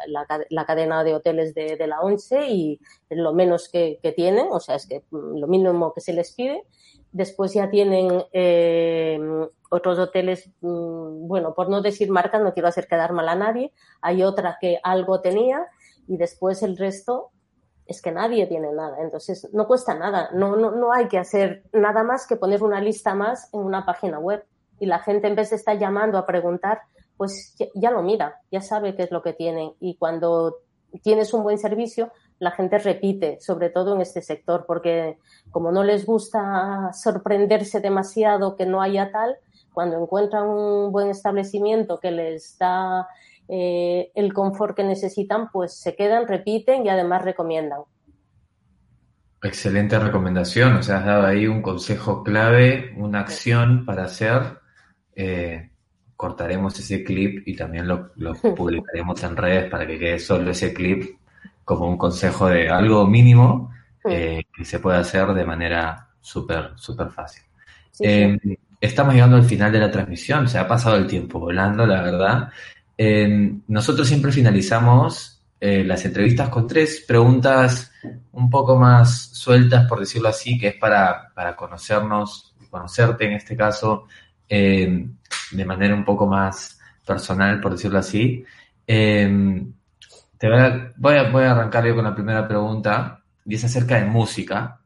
la, 0.08 0.26
ca- 0.26 0.44
la 0.50 0.66
cadena 0.66 1.04
de 1.04 1.14
hoteles 1.14 1.54
de, 1.54 1.76
de 1.76 1.86
la 1.86 2.00
ONCE 2.00 2.48
y 2.48 2.80
lo 3.10 3.32
menos 3.32 3.68
que, 3.68 4.00
que 4.02 4.10
tienen, 4.12 4.48
o 4.50 4.58
sea, 4.58 4.74
es 4.74 4.86
que 4.88 5.04
mm, 5.10 5.38
lo 5.38 5.46
mínimo 5.46 5.92
que 5.94 6.00
se 6.00 6.12
les 6.12 6.32
pide. 6.34 6.64
Después 7.12 7.54
ya 7.54 7.70
tienen 7.70 8.24
eh, 8.32 9.20
otros 9.74 9.98
hoteles, 9.98 10.50
mm, 10.60 11.26
bueno, 11.26 11.54
por 11.54 11.68
no 11.68 11.82
decir 11.82 12.10
marcas, 12.10 12.40
no 12.42 12.52
quiero 12.54 12.68
hacer 12.68 12.86
quedar 12.86 13.12
mal 13.12 13.28
a 13.28 13.34
nadie. 13.34 13.72
Hay 14.00 14.22
otra 14.22 14.56
que 14.60 14.78
algo 14.82 15.20
tenía 15.20 15.66
y 16.06 16.16
después 16.16 16.62
el 16.62 16.76
resto 16.76 17.30
es 17.86 18.00
que 18.00 18.12
nadie 18.12 18.46
tiene 18.46 18.72
nada. 18.72 18.98
Entonces, 19.00 19.48
no 19.52 19.66
cuesta 19.66 19.94
nada. 19.94 20.30
No, 20.32 20.56
no, 20.56 20.70
no 20.70 20.92
hay 20.92 21.08
que 21.08 21.18
hacer 21.18 21.64
nada 21.72 22.04
más 22.04 22.26
que 22.26 22.36
poner 22.36 22.62
una 22.62 22.80
lista 22.80 23.14
más 23.14 23.52
en 23.52 23.60
una 23.60 23.84
página 23.84 24.18
web. 24.18 24.44
Y 24.78 24.86
la 24.86 25.00
gente, 25.00 25.26
en 25.26 25.34
vez 25.34 25.50
de 25.50 25.56
estar 25.56 25.76
llamando 25.76 26.18
a 26.18 26.26
preguntar, 26.26 26.82
pues 27.16 27.54
ya, 27.58 27.66
ya 27.74 27.90
lo 27.90 28.02
mira, 28.02 28.40
ya 28.50 28.60
sabe 28.60 28.94
qué 28.94 29.02
es 29.02 29.10
lo 29.10 29.22
que 29.22 29.32
tienen. 29.32 29.72
Y 29.80 29.96
cuando 29.96 30.58
tienes 31.02 31.34
un 31.34 31.42
buen 31.42 31.58
servicio, 31.58 32.12
la 32.38 32.52
gente 32.52 32.78
repite, 32.78 33.40
sobre 33.40 33.70
todo 33.70 33.94
en 33.94 34.00
este 34.00 34.22
sector, 34.22 34.64
porque 34.66 35.18
como 35.50 35.72
no 35.72 35.82
les 35.84 36.06
gusta 36.06 36.92
sorprenderse 36.92 37.80
demasiado 37.80 38.56
que 38.56 38.66
no 38.66 38.80
haya 38.80 39.10
tal, 39.12 39.36
cuando 39.74 40.00
encuentran 40.00 40.46
un 40.46 40.90
buen 40.92 41.10
establecimiento 41.10 41.98
que 41.98 42.10
les 42.10 42.56
da 42.56 43.08
eh, 43.48 44.10
el 44.14 44.32
confort 44.32 44.74
que 44.74 44.84
necesitan, 44.84 45.50
pues 45.50 45.74
se 45.74 45.94
quedan, 45.94 46.26
repiten 46.26 46.86
y 46.86 46.88
además 46.88 47.22
recomiendan. 47.22 47.80
Excelente 49.42 49.98
recomendación, 49.98 50.76
o 50.76 50.82
sea, 50.82 50.98
has 50.98 51.04
dado 51.04 51.26
ahí 51.26 51.46
un 51.46 51.60
consejo 51.60 52.22
clave, 52.22 52.94
una 52.96 53.20
acción 53.20 53.84
para 53.84 54.04
hacer. 54.04 54.58
Eh, 55.14 55.70
cortaremos 56.16 56.78
ese 56.78 57.04
clip 57.04 57.46
y 57.46 57.54
también 57.54 57.86
lo, 57.86 58.12
lo 58.16 58.32
publicaremos 58.56 59.22
en 59.22 59.36
redes 59.36 59.70
para 59.70 59.86
que 59.86 59.98
quede 59.98 60.18
solo 60.18 60.50
ese 60.50 60.72
clip 60.72 61.18
como 61.64 61.88
un 61.88 61.98
consejo 61.98 62.48
de 62.48 62.68
algo 62.68 63.06
mínimo 63.06 63.70
eh, 64.08 64.42
que 64.54 64.64
se 64.64 64.78
puede 64.78 64.98
hacer 64.98 65.32
de 65.32 65.44
manera 65.44 66.08
súper, 66.20 66.72
súper 66.76 67.10
fácil. 67.10 67.42
Sí, 67.90 68.38
sí. 68.42 68.58
Estamos 68.84 69.14
llegando 69.14 69.36
al 69.36 69.44
final 69.44 69.72
de 69.72 69.80
la 69.80 69.90
transmisión, 69.90 70.48
se 70.48 70.58
ha 70.58 70.68
pasado 70.68 70.96
el 70.96 71.06
tiempo 71.06 71.38
volando, 71.38 71.86
la 71.86 72.02
verdad. 72.02 72.48
Eh, 72.96 73.52
nosotros 73.66 74.06
siempre 74.06 74.30
finalizamos 74.30 75.42
eh, 75.60 75.82
las 75.82 76.04
entrevistas 76.04 76.50
con 76.50 76.66
tres 76.66 77.04
preguntas 77.08 77.90
un 78.32 78.50
poco 78.50 78.76
más 78.76 79.30
sueltas, 79.32 79.86
por 79.88 80.00
decirlo 80.00 80.28
así, 80.28 80.58
que 80.58 80.68
es 80.68 80.76
para, 80.76 81.32
para 81.34 81.56
conocernos, 81.56 82.54
conocerte 82.68 83.24
en 83.24 83.32
este 83.32 83.56
caso, 83.56 84.06
eh, 84.48 85.06
de 85.52 85.64
manera 85.64 85.94
un 85.94 86.04
poco 86.04 86.26
más 86.26 86.78
personal, 87.06 87.60
por 87.60 87.72
decirlo 87.72 87.98
así. 87.98 88.44
Eh, 88.86 89.64
te 90.36 90.48
voy, 90.50 90.58
a, 90.58 91.30
voy 91.30 91.44
a 91.44 91.52
arrancar 91.52 91.86
yo 91.86 91.94
con 91.94 92.04
la 92.04 92.14
primera 92.14 92.46
pregunta, 92.46 93.22
y 93.46 93.54
es 93.54 93.64
acerca 93.64 93.98
de 93.98 94.04
música. 94.04 94.80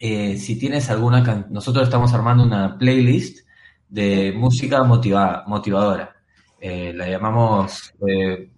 Eh, 0.00 0.36
si 0.38 0.58
tienes 0.58 0.90
alguna, 0.90 1.22
can- 1.22 1.46
nosotros 1.50 1.84
estamos 1.84 2.12
armando 2.14 2.42
una 2.44 2.78
playlist 2.78 3.46
de 3.88 4.32
música 4.34 4.82
motiva- 4.84 5.44
motivadora. 5.46 6.16
Eh, 6.60 6.92
la 6.94 7.08
llamamos 7.08 7.92
eh, 8.08 8.50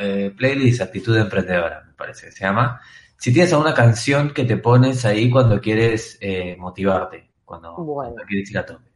eh, 0.00 0.34
playlist 0.36 0.80
actitud 0.82 1.16
emprendedora, 1.16 1.84
me 1.86 1.92
parece 1.94 2.26
que 2.26 2.32
se 2.32 2.44
llama. 2.44 2.80
Si 3.16 3.32
tienes 3.32 3.52
alguna 3.52 3.74
canción 3.74 4.32
que 4.32 4.44
te 4.44 4.56
pones 4.56 5.04
ahí 5.04 5.30
cuando 5.30 5.60
quieres 5.60 6.18
eh, 6.20 6.56
motivarte, 6.58 7.30
cuando, 7.44 7.74
Bueno. 7.76 8.12
cuando 8.14 8.24
quieres 8.28 8.50
ir 8.50 8.58
a 8.58 8.66
tope. 8.66 8.87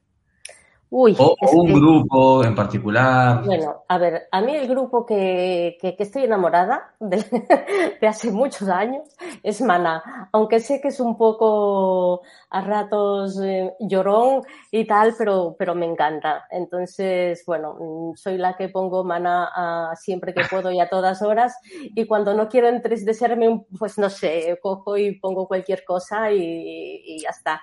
Uy, 0.95 1.17
O, 1.19 1.35
o 1.41 1.61
un 1.63 1.67
que- 1.69 1.73
grupo 1.73 2.45
en 2.45 2.55
particular. 2.55 3.43
Bueno, 3.47 3.85
a 3.89 3.97
ver, 3.97 4.29
a 4.31 4.43
mí 4.43 4.55
el 4.55 4.69
grupo 4.69 5.07
que, 5.07 5.79
que, 5.81 5.97
que 5.97 6.03
estoy 6.03 6.25
enamorada 6.25 6.93
de, 7.01 7.17
de 8.01 8.07
hace 8.07 8.31
muchos 8.31 8.69
años 8.69 9.09
es 9.43 9.63
Maná, 9.63 10.29
aunque 10.33 10.61
sé 10.61 10.83
que 10.83 10.89
es 10.89 11.01
un 11.01 11.17
poco 11.17 12.21
a 12.51 12.61
ratos 12.61 13.41
eh, 13.43 13.73
llorón 13.81 14.43
y 14.71 14.87
tal, 14.87 15.15
pero, 15.17 15.57
pero 15.59 15.75
me 15.75 15.87
encanta. 15.87 16.45
Entonces, 16.51 17.43
bueno, 17.47 18.13
soy 18.17 18.37
la 18.37 18.55
que 18.55 18.69
pongo 18.69 19.03
Maná 19.03 19.49
a- 19.55 19.97
siempre 19.97 20.35
que 20.35 20.43
puedo 20.51 20.71
y 20.71 20.79
a 20.79 20.91
todas 20.91 21.23
horas 21.23 21.57
y 21.73 22.07
cuando 22.07 22.35
no 22.35 22.49
quiero 22.51 22.69
entristecerme, 22.69 23.65
pues 23.79 23.97
no 23.97 24.11
sé, 24.11 24.59
cojo 24.63 24.99
y 24.99 25.19
pongo 25.19 25.49
cualquier 25.49 25.85
cosa 25.87 26.31
y, 26.31 27.03
y 27.07 27.21
ya 27.23 27.31
está 27.31 27.63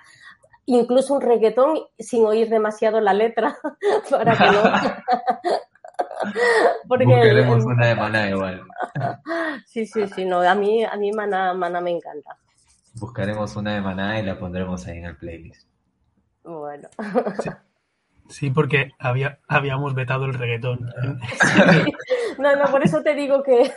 incluso 0.70 1.14
un 1.14 1.20
reggaetón 1.20 1.80
sin 1.98 2.24
oír 2.24 2.48
demasiado 2.48 3.00
la 3.00 3.12
letra 3.12 3.56
para 4.10 4.36
que 4.36 4.44
no 4.44 4.62
porque 6.88 7.04
Buscaremos 7.04 7.64
una 7.64 7.86
de 7.88 7.94
maná 7.94 8.28
igual. 8.28 8.62
sí 9.66 9.86
sí 9.86 10.06
sí 10.08 10.24
no 10.24 10.40
a 10.40 10.54
mí 10.54 10.84
a 10.84 10.96
mí 10.96 11.12
Maná 11.12 11.54
Maná 11.54 11.80
me 11.80 11.90
encanta 11.90 12.36
Buscaremos 12.94 13.54
una 13.56 13.74
de 13.74 13.80
maná 13.80 14.18
y 14.18 14.24
la 14.24 14.38
pondremos 14.38 14.86
ahí 14.86 14.98
en 14.98 15.04
el 15.06 15.16
playlist. 15.16 15.68
bueno 16.42 16.88
Sí, 18.28 18.50
porque 18.50 18.92
había, 19.00 19.40
habíamos 19.48 19.94
vetado 19.94 20.26
el 20.26 20.34
reggaetón. 20.34 20.88
no 22.38 22.56
no 22.56 22.64
por 22.70 22.84
eso 22.84 23.02
te 23.02 23.14
digo 23.16 23.42
que 23.42 23.72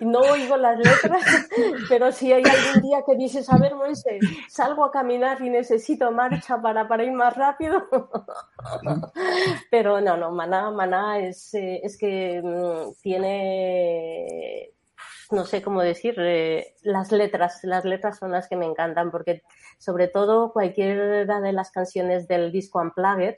no 0.00 0.20
oigo 0.20 0.56
las 0.56 0.78
letras, 0.78 1.48
pero 1.88 2.12
si 2.12 2.32
hay 2.32 2.42
algún 2.42 2.82
día 2.82 3.02
que 3.06 3.16
dices, 3.16 3.48
a 3.50 3.58
ver, 3.58 3.74
Moisés, 3.74 4.20
salgo 4.48 4.84
a 4.84 4.90
caminar 4.90 5.40
y 5.42 5.50
necesito 5.50 6.10
marcha 6.10 6.60
para, 6.60 6.88
para 6.88 7.04
ir 7.04 7.12
más 7.12 7.36
rápido. 7.36 7.88
pero 9.70 10.00
no, 10.00 10.16
no, 10.16 10.30
Maná, 10.30 10.70
Maná 10.70 11.18
es, 11.20 11.54
eh, 11.54 11.80
es 11.82 11.96
que 11.98 12.40
mm, 12.42 13.00
tiene, 13.02 14.70
no 15.30 15.44
sé 15.44 15.62
cómo 15.62 15.82
decir, 15.82 16.14
eh, 16.18 16.74
las 16.82 17.12
letras, 17.12 17.60
las 17.62 17.84
letras 17.84 18.18
son 18.18 18.32
las 18.32 18.48
que 18.48 18.56
me 18.56 18.66
encantan, 18.66 19.10
porque 19.10 19.42
sobre 19.78 20.08
todo 20.08 20.52
cualquiera 20.52 21.40
de 21.40 21.52
las 21.52 21.70
canciones 21.70 22.28
del 22.28 22.52
disco 22.52 22.80
Unplugged, 22.80 23.36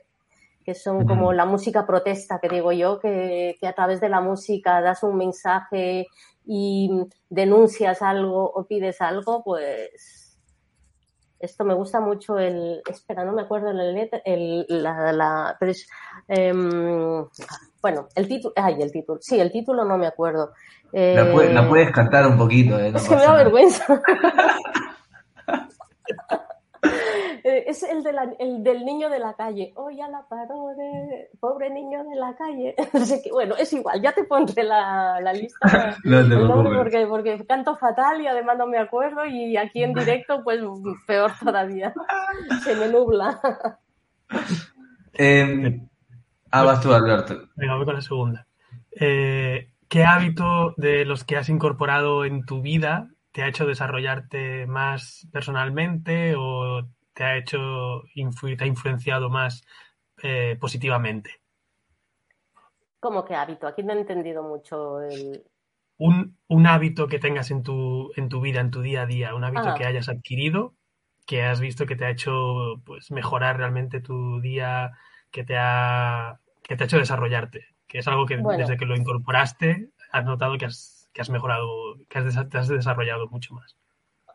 que 0.63 0.75
son 0.75 1.07
como 1.07 1.33
la 1.33 1.45
música 1.45 1.85
protesta, 1.85 2.39
que 2.39 2.49
digo 2.49 2.71
yo, 2.71 2.99
que, 2.99 3.57
que 3.59 3.67
a 3.67 3.73
través 3.73 3.99
de 3.99 4.09
la 4.09 4.21
música 4.21 4.81
das 4.81 5.03
un 5.03 5.17
mensaje 5.17 6.07
y 6.45 6.89
denuncias 7.29 8.01
algo 8.01 8.43
o 8.51 8.65
pides 8.65 9.01
algo, 9.01 9.43
pues 9.43 10.37
esto 11.39 11.63
me 11.65 11.73
gusta 11.73 11.99
mucho 11.99 12.37
el, 12.37 12.81
espera, 12.87 13.25
no 13.25 13.31
me 13.33 13.41
acuerdo 13.41 13.73
la 13.73 13.83
letra, 13.85 14.21
el, 14.25 14.65
la, 14.69 15.11
la, 15.11 15.57
pero 15.59 15.71
es, 15.71 15.87
em, 16.27 17.25
bueno, 17.81 18.07
el 18.15 18.27
título, 18.27 18.53
ay, 18.55 18.75
el 18.79 18.91
título, 18.91 19.19
sí, 19.21 19.39
el 19.39 19.51
título 19.51 19.83
no 19.83 19.97
me 19.97 20.05
acuerdo. 20.07 20.51
La, 20.93 21.33
pu- 21.33 21.41
Eh, 21.49 21.53
la 21.53 21.67
puedes 21.67 21.91
cantar 21.91 22.27
un 22.27 22.37
poquito, 22.37 22.77
¿eh? 22.77 22.91
No 22.91 22.97
es 22.99 23.07
que 23.09 23.15
me 23.15 23.21
da 23.23 23.33
vergüenza. 23.35 24.01
Eh, 27.51 27.65
es 27.67 27.83
el, 27.83 28.01
de 28.01 28.13
la- 28.13 28.33
el 28.39 28.63
del 28.63 28.85
niño 28.85 29.09
de 29.09 29.19
la 29.19 29.33
calle. 29.33 29.73
Oh, 29.75 29.89
ya 29.89 30.07
la 30.07 30.25
paró 30.29 30.67
de... 30.77 31.29
Pobre 31.39 31.69
niño 31.69 32.03
de 32.05 32.15
la 32.15 32.33
calle. 32.35 32.75
Bueno, 33.31 33.55
es 33.57 33.73
igual, 33.73 34.01
ya 34.01 34.13
te 34.13 34.23
pondré 34.23 34.63
la, 34.63 35.19
la 35.21 35.33
lista. 35.33 35.97
No 36.05 36.27
te 36.27 36.35
porque, 36.75 37.05
porque 37.07 37.45
canto 37.45 37.75
fatal 37.75 38.21
y 38.21 38.27
además 38.27 38.57
no 38.57 38.67
me 38.67 38.77
acuerdo 38.77 39.25
y 39.25 39.57
aquí 39.57 39.83
en 39.83 39.93
directo 39.93 40.43
pues 40.43 40.61
peor 41.05 41.31
todavía. 41.43 41.93
Se 42.63 42.75
me 42.75 42.87
nubla. 42.87 43.39
Eh, 45.13 45.81
ah, 46.51 46.63
vas 46.63 46.81
tú, 46.81 46.93
Alberto. 46.93 47.49
Venga, 47.55 47.75
voy 47.75 47.85
con 47.85 47.95
la 47.95 48.01
segunda. 48.01 48.47
Eh, 48.91 49.69
¿Qué 49.89 50.05
hábito 50.05 50.73
de 50.77 51.03
los 51.03 51.25
que 51.25 51.35
has 51.35 51.49
incorporado 51.49 52.23
en 52.23 52.45
tu 52.45 52.61
vida 52.61 53.09
te 53.33 53.43
ha 53.43 53.47
hecho 53.47 53.65
desarrollarte 53.65 54.65
más 54.67 55.27
personalmente 55.31 56.35
o 56.37 56.83
te 57.21 57.25
ha 57.25 57.37
hecho 57.37 58.01
te 58.57 58.63
ha 58.63 58.67
influenciado 58.67 59.29
más 59.29 59.63
eh, 60.23 60.57
positivamente? 60.59 61.39
Como 62.99 63.23
que 63.23 63.35
hábito, 63.35 63.67
aquí 63.67 63.83
no 63.83 63.93
he 63.93 63.99
entendido 63.99 64.41
mucho 64.41 65.03
el... 65.03 65.43
Un, 65.99 66.35
un 66.47 66.65
hábito 66.65 67.07
que 67.07 67.19
tengas 67.19 67.51
en 67.51 67.61
tu, 67.61 68.11
en 68.15 68.27
tu 68.27 68.41
vida, 68.41 68.59
en 68.59 68.71
tu 68.71 68.81
día 68.81 69.03
a 69.03 69.05
día, 69.05 69.35
un 69.35 69.43
hábito 69.43 69.69
Ah. 69.69 69.75
que 69.75 69.85
hayas 69.85 70.09
adquirido, 70.09 70.73
que 71.27 71.43
has 71.43 71.59
visto 71.59 71.85
que 71.85 71.95
te 71.95 72.05
ha 72.05 72.09
hecho 72.09 72.81
pues, 72.85 73.11
mejorar 73.11 73.57
realmente 73.57 74.01
tu 74.01 74.41
día, 74.41 74.93
que 75.29 75.43
te 75.43 75.57
ha, 75.59 76.39
que 76.63 76.75
te 76.75 76.83
ha 76.83 76.87
hecho 76.87 76.97
desarrollarte, 76.97 77.67
que 77.87 77.99
es 77.99 78.07
algo 78.07 78.25
que 78.25 78.37
Bueno. 78.37 78.57
desde 78.57 78.77
que 78.77 78.85
lo 78.87 78.95
incorporaste 78.95 79.89
has 80.11 80.25
notado 80.25 80.57
que 80.57 80.65
has, 80.65 81.07
que 81.13 81.21
has 81.21 81.29
mejorado, 81.29 81.67
que 82.09 82.17
has, 82.17 82.49
te 82.49 82.57
has 82.57 82.67
desarrollado 82.67 83.27
mucho 83.29 83.53
más. 83.53 83.77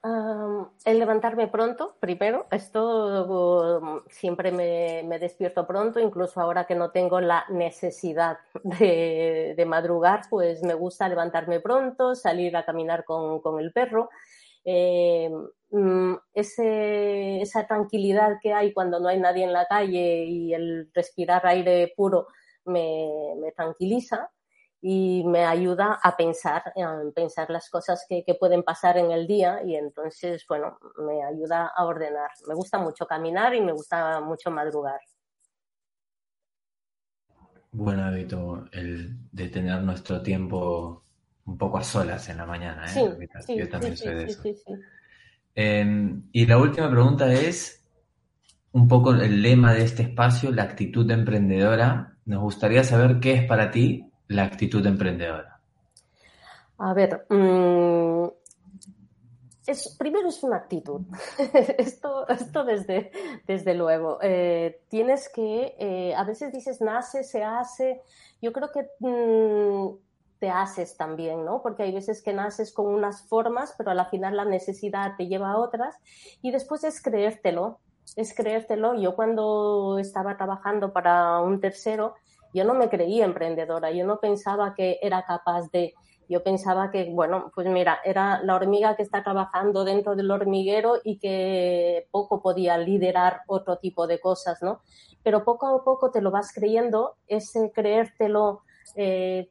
Am, 0.06 0.70
el 0.84 1.00
levantarme 1.00 1.48
pronto, 1.48 1.96
primero. 1.98 2.46
Esto 2.52 3.26
um, 3.26 4.02
siempre 4.08 4.52
me, 4.52 5.18
despierto 5.18 5.66
pronto, 5.66 5.98
incluso 5.98 6.40
ahora 6.40 6.64
que 6.64 6.76
no 6.76 6.92
tengo 6.92 7.20
la 7.20 7.44
necesidad 7.48 8.38
de, 8.62 9.64
madrugar, 9.66 10.22
pues 10.30 10.62
me 10.62 10.74
gusta 10.74 11.08
levantarme 11.08 11.58
pronto, 11.58 12.14
salir 12.14 12.56
a 12.56 12.64
caminar 12.64 13.04
con, 13.04 13.58
el 13.58 13.72
perro. 13.72 14.08
Eh, 14.64 15.28
esa 16.34 17.66
tranquilidad 17.66 18.38
que 18.40 18.52
hay 18.52 18.72
cuando 18.72 19.00
no 19.00 19.08
hay 19.08 19.18
nadie 19.18 19.42
en 19.42 19.52
la 19.52 19.66
calle 19.66 20.24
y 20.24 20.54
el 20.54 20.88
respirar 20.94 21.44
aire 21.46 21.92
puro 21.96 22.28
me 22.64 23.52
tranquiliza 23.56 24.30
y 24.88 25.24
me 25.24 25.44
ayuda 25.44 25.98
a 26.00 26.16
pensar, 26.16 26.62
a 26.76 27.02
pensar 27.12 27.50
las 27.50 27.68
cosas 27.68 28.06
que, 28.08 28.22
que 28.24 28.36
pueden 28.36 28.62
pasar 28.62 28.96
en 28.98 29.10
el 29.10 29.26
día 29.26 29.60
y 29.64 29.74
entonces, 29.74 30.44
bueno, 30.48 30.78
me 30.98 31.24
ayuda 31.24 31.72
a 31.76 31.84
ordenar. 31.84 32.30
Me 32.46 32.54
gusta 32.54 32.78
mucho 32.78 33.04
caminar 33.04 33.52
y 33.52 33.60
me 33.60 33.72
gusta 33.72 34.20
mucho 34.20 34.48
madrugar. 34.52 35.00
Buen 37.72 37.98
hábito 37.98 38.66
el 38.70 39.16
de 39.32 39.48
tener 39.48 39.82
nuestro 39.82 40.22
tiempo 40.22 41.02
un 41.46 41.58
poco 41.58 41.78
a 41.78 41.82
solas 41.82 42.28
en 42.28 42.36
la 42.36 42.46
mañana, 42.46 42.84
¿eh? 42.84 42.90
Sí, 42.90 43.00
Ahorita, 43.00 43.42
sí, 43.42 43.56
Yo 43.56 43.68
también 43.68 43.96
sí, 43.96 44.04
soy 44.04 44.14
de 44.14 44.28
sí, 44.28 44.50
eso. 44.50 44.72
Eh, 45.56 46.14
y 46.30 46.46
la 46.46 46.58
última 46.58 46.88
pregunta 46.88 47.32
es 47.32 47.84
un 48.70 48.86
poco 48.86 49.14
el 49.14 49.42
lema 49.42 49.74
de 49.74 49.82
este 49.82 50.04
espacio, 50.04 50.52
la 50.52 50.62
actitud 50.62 51.10
emprendedora. 51.10 52.18
Nos 52.24 52.40
gustaría 52.40 52.84
saber 52.84 53.18
qué 53.18 53.34
es 53.34 53.44
para 53.48 53.72
ti 53.72 54.12
la 54.28 54.44
actitud 54.44 54.84
emprendedora. 54.86 55.60
A 56.78 56.92
ver, 56.92 57.26
mm, 57.30 58.26
es, 59.66 59.96
primero 59.98 60.28
es 60.28 60.42
una 60.42 60.56
actitud. 60.56 61.00
esto, 61.78 62.28
esto 62.28 62.64
desde, 62.64 63.10
desde 63.46 63.74
luego. 63.74 64.18
Eh, 64.22 64.80
tienes 64.88 65.28
que, 65.28 65.74
eh, 65.78 66.14
a 66.14 66.24
veces 66.24 66.52
dices 66.52 66.80
nace, 66.80 67.24
se 67.24 67.42
hace. 67.42 68.02
Yo 68.40 68.52
creo 68.52 68.70
que 68.70 68.88
mm, 69.00 69.96
te 70.38 70.50
haces 70.50 70.96
también, 70.96 71.44
¿no? 71.44 71.62
Porque 71.62 71.82
hay 71.84 71.92
veces 71.92 72.22
que 72.22 72.32
naces 72.32 72.72
con 72.72 72.86
unas 72.86 73.22
formas, 73.22 73.74
pero 73.76 73.90
a 73.90 73.94
la 73.94 74.06
final 74.06 74.36
la 74.36 74.44
necesidad 74.44 75.16
te 75.16 75.26
lleva 75.26 75.52
a 75.52 75.58
otras. 75.58 75.96
Y 76.42 76.50
después 76.50 76.84
es 76.84 77.02
creértelo, 77.02 77.80
es 78.14 78.34
creértelo. 78.34 78.94
Yo 78.94 79.16
cuando 79.16 79.98
estaba 79.98 80.36
trabajando 80.36 80.92
para 80.92 81.40
un 81.40 81.60
tercero, 81.60 82.14
yo 82.56 82.64
no 82.64 82.74
me 82.74 82.88
creía 82.88 83.26
emprendedora, 83.26 83.90
yo 83.90 84.06
no 84.06 84.18
pensaba 84.18 84.74
que 84.74 84.98
era 85.02 85.24
capaz 85.24 85.70
de, 85.70 85.92
yo 86.26 86.42
pensaba 86.42 86.90
que, 86.90 87.10
bueno, 87.12 87.52
pues 87.54 87.68
mira, 87.68 88.00
era 88.02 88.42
la 88.42 88.54
hormiga 88.56 88.96
que 88.96 89.02
está 89.02 89.22
trabajando 89.22 89.84
dentro 89.84 90.16
del 90.16 90.30
hormiguero 90.30 90.96
y 91.04 91.18
que 91.18 92.08
poco 92.10 92.40
podía 92.40 92.78
liderar 92.78 93.42
otro 93.46 93.76
tipo 93.76 94.06
de 94.06 94.20
cosas, 94.20 94.62
¿no? 94.62 94.80
Pero 95.22 95.44
poco 95.44 95.66
a 95.66 95.84
poco 95.84 96.10
te 96.10 96.22
lo 96.22 96.30
vas 96.30 96.52
creyendo, 96.54 97.16
ese 97.26 97.70
creértelo 97.72 98.62
eh, 98.94 99.46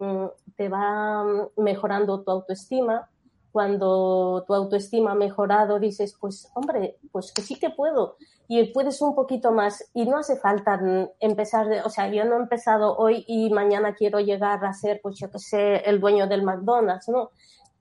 te 0.55 0.69
va 0.69 1.23
mejorando 1.57 2.23
tu 2.23 2.31
autoestima. 2.31 3.07
Cuando 3.55 4.43
tu 4.45 4.53
autoestima 4.53 5.13
ha 5.13 5.15
mejorado, 5.15 5.79
dices, 5.79 6.17
pues 6.19 6.51
hombre, 6.55 6.97
pues 7.13 7.31
que 7.31 7.41
sí 7.41 7.55
que 7.55 7.69
puedo. 7.69 8.17
Y 8.49 8.61
puedes 8.73 9.01
un 9.01 9.15
poquito 9.15 9.53
más. 9.53 9.81
Y 9.93 10.03
no 10.03 10.17
hace 10.17 10.35
falta 10.35 10.77
empezar, 11.21 11.65
o 11.85 11.89
sea, 11.89 12.09
yo 12.09 12.25
no 12.25 12.35
he 12.35 12.39
empezado 12.39 12.97
hoy 12.97 13.23
y 13.29 13.49
mañana 13.51 13.95
quiero 13.95 14.19
llegar 14.19 14.65
a 14.65 14.73
ser, 14.73 14.99
pues 15.01 15.15
yo 15.17 15.31
que 15.31 15.39
sé, 15.39 15.77
el 15.89 16.01
dueño 16.01 16.27
del 16.27 16.43
McDonald's, 16.43 17.07
¿no? 17.07 17.29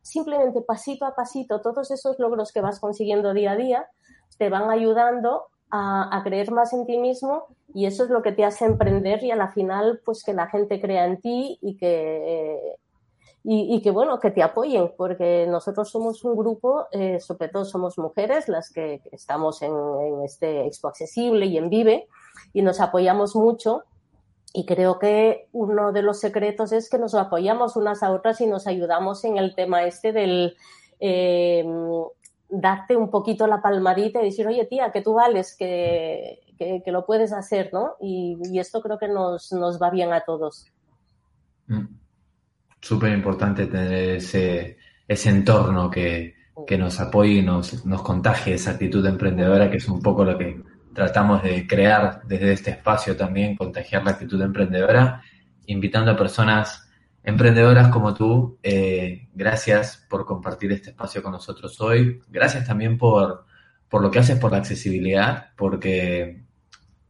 Simplemente 0.00 0.60
pasito 0.60 1.06
a 1.06 1.16
pasito, 1.16 1.60
todos 1.60 1.90
esos 1.90 2.20
logros 2.20 2.52
que 2.52 2.60
vas 2.60 2.78
consiguiendo 2.78 3.34
día 3.34 3.50
a 3.50 3.56
día 3.56 3.88
te 4.38 4.50
van 4.50 4.70
ayudando 4.70 5.48
a, 5.72 6.20
creer 6.22 6.52
más 6.52 6.72
en 6.72 6.86
ti 6.86 6.98
mismo 6.98 7.46
y 7.74 7.86
eso 7.86 8.04
es 8.04 8.10
lo 8.10 8.22
que 8.22 8.30
te 8.30 8.44
hace 8.44 8.64
emprender 8.64 9.24
y 9.24 9.32
a 9.32 9.36
la 9.36 9.50
final 9.50 10.00
pues 10.04 10.22
que 10.22 10.34
la 10.34 10.46
gente 10.46 10.80
crea 10.80 11.04
en 11.06 11.20
ti 11.20 11.58
y 11.60 11.76
que 11.76 12.76
y, 13.46 13.82
que 13.82 13.90
bueno 13.90 14.18
que 14.20 14.30
te 14.30 14.42
apoyen 14.42 14.92
porque 14.96 15.46
nosotros 15.46 15.90
somos 15.90 16.24
un 16.24 16.34
grupo 16.34 16.86
eh, 16.92 17.20
sobre 17.20 17.48
todo 17.48 17.66
somos 17.66 17.98
mujeres 17.98 18.48
las 18.48 18.72
que 18.72 19.02
estamos 19.12 19.60
en, 19.60 19.70
este 20.24 20.66
Expo 20.66 20.88
Accesible 20.88 21.44
y 21.44 21.58
en 21.58 21.68
Vive 21.68 22.08
y 22.54 22.62
nos 22.62 22.80
apoyamos 22.80 23.36
mucho 23.36 23.84
y 24.54 24.64
creo 24.64 24.98
que 24.98 25.48
uno 25.52 25.92
de 25.92 26.00
los 26.00 26.20
secretos 26.20 26.72
es 26.72 26.88
que 26.88 26.98
nos 26.98 27.14
apoyamos 27.14 27.76
unas 27.76 28.02
a 28.02 28.12
otras 28.12 28.40
y 28.40 28.46
nos 28.46 28.66
ayudamos 28.66 29.22
en 29.24 29.36
el 29.36 29.54
tema 29.54 29.84
este 29.84 30.12
del 30.12 30.56
eh, 31.00 31.66
darte 32.48 32.96
un 32.96 33.10
poquito 33.10 33.46
la 33.46 33.60
palmadita 33.60 34.22
y 34.22 34.26
decir, 34.26 34.46
oye 34.46 34.64
tía, 34.64 34.92
que 34.92 35.02
tú 35.02 35.14
vales, 35.14 35.56
que, 35.56 36.40
lo 36.86 37.04
puedes 37.04 37.32
hacer, 37.32 37.70
¿no? 37.72 37.96
Y, 38.00 38.58
esto 38.58 38.80
creo 38.80 38.98
que 38.98 39.08
nos, 39.08 39.52
va 39.52 39.90
bien 39.90 40.12
a 40.12 40.24
todos. 40.24 40.72
Mm. 41.66 42.03
Súper 42.84 43.14
importante 43.14 43.64
tener 43.64 44.16
ese, 44.16 44.76
ese 45.08 45.30
entorno 45.30 45.90
que, 45.90 46.34
nos 46.78 47.00
apoye 47.00 47.36
y 47.36 47.42
nos, 47.42 47.86
nos 47.86 48.02
contagie 48.02 48.52
esa 48.52 48.72
actitud 48.72 49.06
emprendedora, 49.06 49.70
que 49.70 49.78
es 49.78 49.88
un 49.88 50.02
poco 50.02 50.22
lo 50.22 50.36
que 50.36 50.60
tratamos 50.92 51.42
de 51.42 51.66
crear 51.66 52.20
desde 52.26 52.52
este 52.52 52.72
espacio 52.72 53.16
también, 53.16 53.56
contagiar 53.56 54.04
la 54.04 54.10
actitud 54.10 54.38
emprendedora, 54.42 55.22
invitando 55.64 56.10
a 56.10 56.16
personas 56.18 56.86
emprendedoras 57.22 57.88
como 57.88 58.12
tú, 58.12 58.58
eh, 58.62 59.28
gracias 59.32 60.04
por 60.10 60.26
compartir 60.26 60.70
este 60.72 60.90
espacio 60.90 61.22
con 61.22 61.32
nosotros 61.32 61.80
hoy. 61.80 62.20
Gracias 62.28 62.66
también 62.66 62.98
por, 62.98 63.46
por 63.88 64.02
lo 64.02 64.10
que 64.10 64.18
haces 64.18 64.38
por 64.38 64.52
la 64.52 64.58
accesibilidad, 64.58 65.52
porque 65.56 66.42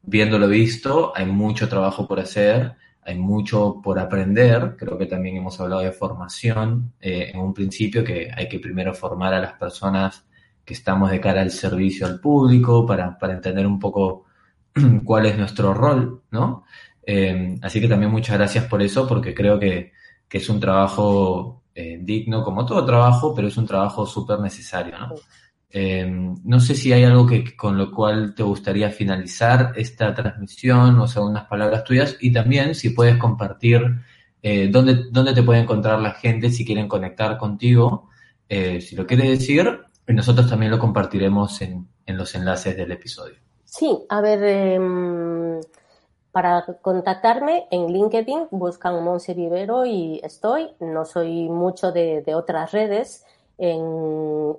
viéndolo 0.03 0.47
visto, 0.47 1.12
hay 1.16 1.27
mucho 1.27 1.68
trabajo 1.68 2.07
por 2.07 2.20
hacer, 2.20 2.77
hay 3.05 3.19
mucho 3.19 3.81
por 3.83 3.99
aprender. 3.99 4.77
Creo 4.79 4.97
que 4.99 5.07
también 5.07 5.37
hemos 5.37 5.61
hablado 5.61 5.83
de 5.83 5.93
formación 5.93 6.93
eh, 7.01 7.31
en 7.33 7.41
un 7.41 7.55
principio, 7.55 8.05
que 8.05 8.31
hay 8.35 8.49
que 8.49 8.59
primero 8.59 8.95
formar 8.95 9.35
a 9.35 9.41
las 9.41 9.53
personas 9.55 10.27
que 10.65 10.75
estamos 10.75 11.11
de 11.11 11.21
cara 11.21 11.43
al 11.43 11.51
servicio 11.51 12.07
al 12.07 12.21
público 12.21 12.87
para, 12.87 13.19
para 13.19 13.35
entender 13.35 13.67
un 13.67 13.79
poco 13.79 14.25
cuál 15.05 15.27
es 15.27 15.37
nuestro 15.37 15.75
rol, 15.75 16.23
¿no? 16.31 16.65
Eh, 17.07 17.57
así 17.63 17.81
que 17.81 17.89
también 17.89 18.11
muchas 18.11 18.37
gracias 18.39 18.65
por 18.65 18.81
eso, 18.83 19.07
porque 19.07 19.35
creo 19.35 19.59
que 19.59 19.93
que 20.35 20.39
es 20.39 20.49
un 20.49 20.59
trabajo 20.59 21.63
eh, 21.77 21.99
digno, 22.03 22.43
como 22.43 22.67
todo 22.67 22.85
trabajo, 22.85 23.33
pero 23.35 23.47
es 23.47 23.57
un 23.57 23.67
trabajo 23.67 24.05
súper 24.05 24.41
necesario, 24.41 24.99
¿no? 24.99 25.15
Eh, 25.77 26.07
no 26.07 26.61
sé 26.61 26.77
si 26.77 26.93
hay 26.93 27.03
algo 27.03 27.27
que, 27.27 27.57
con 27.57 27.77
lo 27.77 27.91
cual 27.91 28.35
te 28.35 28.45
gustaría 28.45 28.91
finalizar 28.91 29.72
esta 29.75 30.14
transmisión, 30.14 31.01
o 31.01 31.09
sea, 31.09 31.22
unas 31.22 31.47
palabras 31.47 31.83
tuyas, 31.83 32.16
y 32.20 32.33
también 32.33 32.77
si 32.77 32.91
puedes 32.91 33.16
compartir 33.16 33.83
eh, 34.41 34.68
dónde, 34.70 35.07
dónde 35.11 35.35
te 35.35 35.43
puede 35.43 35.61
encontrar 35.61 36.01
la 36.01 36.12
gente 36.12 36.51
si 36.51 36.64
quieren 36.64 36.87
conectar 36.87 37.37
contigo, 37.39 38.09
si 38.49 38.95
lo 38.95 39.05
quieres 39.05 39.31
decir, 39.31 39.81
nosotros 40.07 40.49
también 40.49 40.70
lo 40.70 40.79
compartiremos 40.79 41.61
en, 41.61 41.89
en 42.07 42.16
los 42.16 42.35
enlaces 42.37 42.77
del 42.77 42.93
episodio. 42.93 43.35
Sí, 43.64 44.07
a 44.09 44.20
ver, 44.20 44.43
em, 44.45 45.61
para 46.31 46.64
contactarme 46.81 47.66
en 47.70 47.93
LinkedIn 47.93 48.49
buscan 48.51 49.03
Monse 49.03 49.35
Vivero 49.35 49.85
y 49.85 50.20
estoy. 50.22 50.70
No 50.81 51.05
soy 51.05 51.49
mucho 51.49 51.93
de, 51.93 52.22
otras 52.35 52.72
redes. 52.72 53.25
En, 53.59 54.57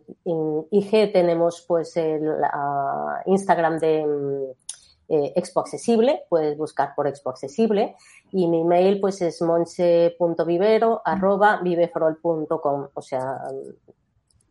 IG 0.72 1.12
tenemos 1.12 1.64
pues 1.68 1.96
el 1.98 2.22
Instagram 3.26 3.80
de 3.80 4.56
eh, 5.10 5.34
Expo 5.36 5.60
Accesible, 5.60 6.24
puedes 6.30 6.58
buscar 6.58 6.96
por 6.96 7.08
Expo 7.08 7.30
Accesible 7.30 7.96
y 8.32 8.48
mi 8.48 8.64
mail 8.64 9.00
pues 9.00 9.22
es 9.22 9.42
monse.vivero 9.42 11.02
arroba 11.06 11.60
viveforol.com, 11.62 12.88
o 12.94 13.02
sea, 13.02 13.42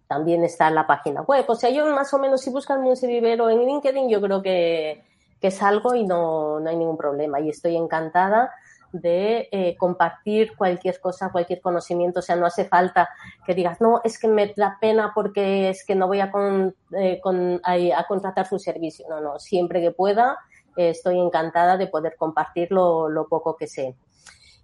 también 0.06 0.44
está 0.44 0.70
la 0.70 0.86
página 0.86 1.22
web, 1.22 1.44
o 1.48 1.54
sea, 1.54 1.70
yo 1.70 1.86
más 1.86 2.12
o 2.14 2.18
menos 2.18 2.42
si 2.42 2.50
buscan 2.50 2.82
Monse 2.82 3.06
Vivero 3.06 3.50
en 3.50 3.64
LinkedIn 3.64 4.08
yo 4.08 4.20
creo 4.20 4.42
que 4.42 5.02
que 5.44 5.50
salgo 5.50 5.94
y 5.94 6.06
no, 6.06 6.58
no 6.58 6.70
hay 6.70 6.76
ningún 6.76 6.96
problema. 6.96 7.38
Y 7.38 7.50
estoy 7.50 7.76
encantada 7.76 8.50
de 8.94 9.48
eh, 9.50 9.76
compartir 9.76 10.56
cualquier 10.56 11.00
cosa, 11.00 11.32
cualquier 11.32 11.60
conocimiento. 11.60 12.20
O 12.20 12.22
sea, 12.22 12.36
no 12.36 12.46
hace 12.46 12.64
falta 12.64 13.08
que 13.44 13.54
digas, 13.54 13.80
no, 13.80 14.00
es 14.04 14.18
que 14.18 14.28
me 14.28 14.54
da 14.56 14.78
pena 14.80 15.10
porque 15.14 15.68
es 15.68 15.84
que 15.84 15.96
no 15.96 16.06
voy 16.06 16.20
a, 16.20 16.30
eh, 16.92 17.20
a, 17.92 18.06
contratar 18.06 18.46
su 18.46 18.58
servicio. 18.58 19.06
No, 19.08 19.20
no, 19.20 19.38
siempre 19.40 19.80
que 19.80 19.90
pueda, 19.90 20.38
eh, 20.76 20.90
estoy 20.90 21.18
encantada 21.18 21.76
de 21.76 21.88
poder 21.88 22.14
compartir 22.16 22.70
lo, 22.70 23.08
lo 23.08 23.26
poco 23.26 23.56
que 23.56 23.66
sé. 23.66 23.96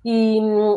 Y 0.04 0.40
mm, 0.40 0.76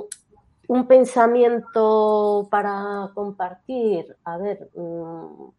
un 0.70 0.88
pensamiento 0.88 2.48
para 2.50 3.12
compartir, 3.14 4.18
a 4.24 4.38
ver, 4.38 4.68
mm, 4.74 5.50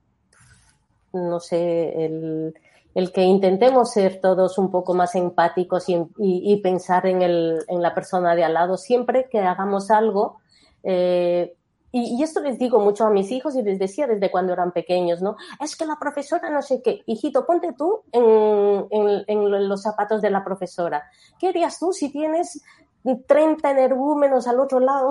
no 1.13 1.39
sé, 1.39 2.05
el 2.05 2.55
el 2.95 3.13
que 3.13 3.23
intentemos 3.23 3.93
ser 3.93 4.21
todos 4.21 4.57
un 4.57 4.71
poco 4.71 4.95
más 4.95 5.15
empáticos 5.15 5.87
y, 5.89 6.57
pensar 6.63 7.07
en, 7.07 7.23
el, 7.23 7.59
en, 7.69 7.83
la 7.83 7.95
persona 7.95 8.35
de 8.37 8.45
al 8.45 8.55
lado 8.55 8.77
siempre 8.77 9.29
que 9.31 9.41
hagamos 9.41 9.91
algo. 9.91 10.39
Eh, 10.85 11.57
y, 11.91 12.23
esto 12.23 12.41
les 12.41 12.59
digo 12.59 12.81
mucho 12.81 13.05
a 13.05 13.11
mis 13.11 13.31
hijos 13.31 13.57
y 13.57 13.63
les 13.63 13.79
decía 13.79 14.07
desde 14.07 14.31
cuando 14.31 14.53
eran 14.53 14.73
pequeños, 14.73 15.23
¿no? 15.23 15.37
Es 15.61 15.77
que 15.77 15.87
la 15.87 15.97
profesora 15.97 16.51
no 16.51 16.63
sé 16.63 16.83
qué. 16.83 17.03
Hijito, 17.07 17.47
ponte 17.47 17.73
tú 17.77 18.03
en, 18.13 18.87
en 19.27 19.69
los 19.69 19.83
zapatos 19.83 20.23
de 20.23 20.31
la 20.31 20.45
profesora. 20.45 21.05
¿Qué 21.39 21.49
harías 21.49 21.79
tú 21.79 21.93
si 21.93 22.11
tienes 22.11 22.63
30 23.27 23.71
energúmenos 23.71 24.47
al 24.47 24.61
otro 24.61 24.81
lado? 24.81 25.09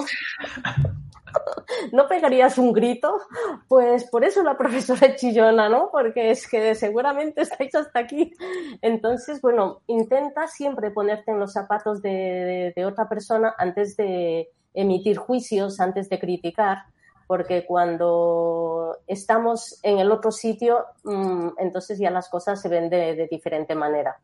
¿no 1.91 2.08
pegarías 2.08 2.58
un 2.58 2.74
grito? 2.74 3.20
Pues 3.68 4.06
por 4.10 4.24
eso 4.24 4.44
la 4.44 4.58
profesora 4.58 5.16
chillona, 5.16 5.70
¿no? 5.70 5.89
Porque 5.91 6.32
es 6.32 6.48
que 6.48 6.76
seguramente 6.76 7.41
estáis 7.41 7.74
hasta 7.76 8.00
aquí. 8.00 8.34
Entonces, 8.82 9.41
bueno, 9.41 9.82
intenta 9.88 10.48
siempre 10.48 10.91
ponerte 10.91 11.32
en 11.32 11.39
los 11.39 11.54
zapatos 11.54 12.02
de, 12.02 12.74
otra 12.86 13.08
persona 13.08 13.54
antes 13.58 13.96
de 13.96 14.50
emitir 14.74 15.18
juicios, 15.18 15.80
antes 15.80 16.10
de 16.10 16.20
criticar, 16.20 16.84
porque 17.28 17.66
cuando 17.66 18.98
estamos 19.08 19.80
en 19.84 20.00
el 20.00 20.12
otro 20.12 20.32
sitio, 20.32 20.86
mm, 21.04 21.50
entonces 21.58 21.98
ya 21.98 22.12
las 22.12 22.30
cosas 22.30 22.62
se 22.62 22.70
ven 22.70 22.89
de, 22.89 23.28
diferente 23.30 23.76
manera. 23.76 24.18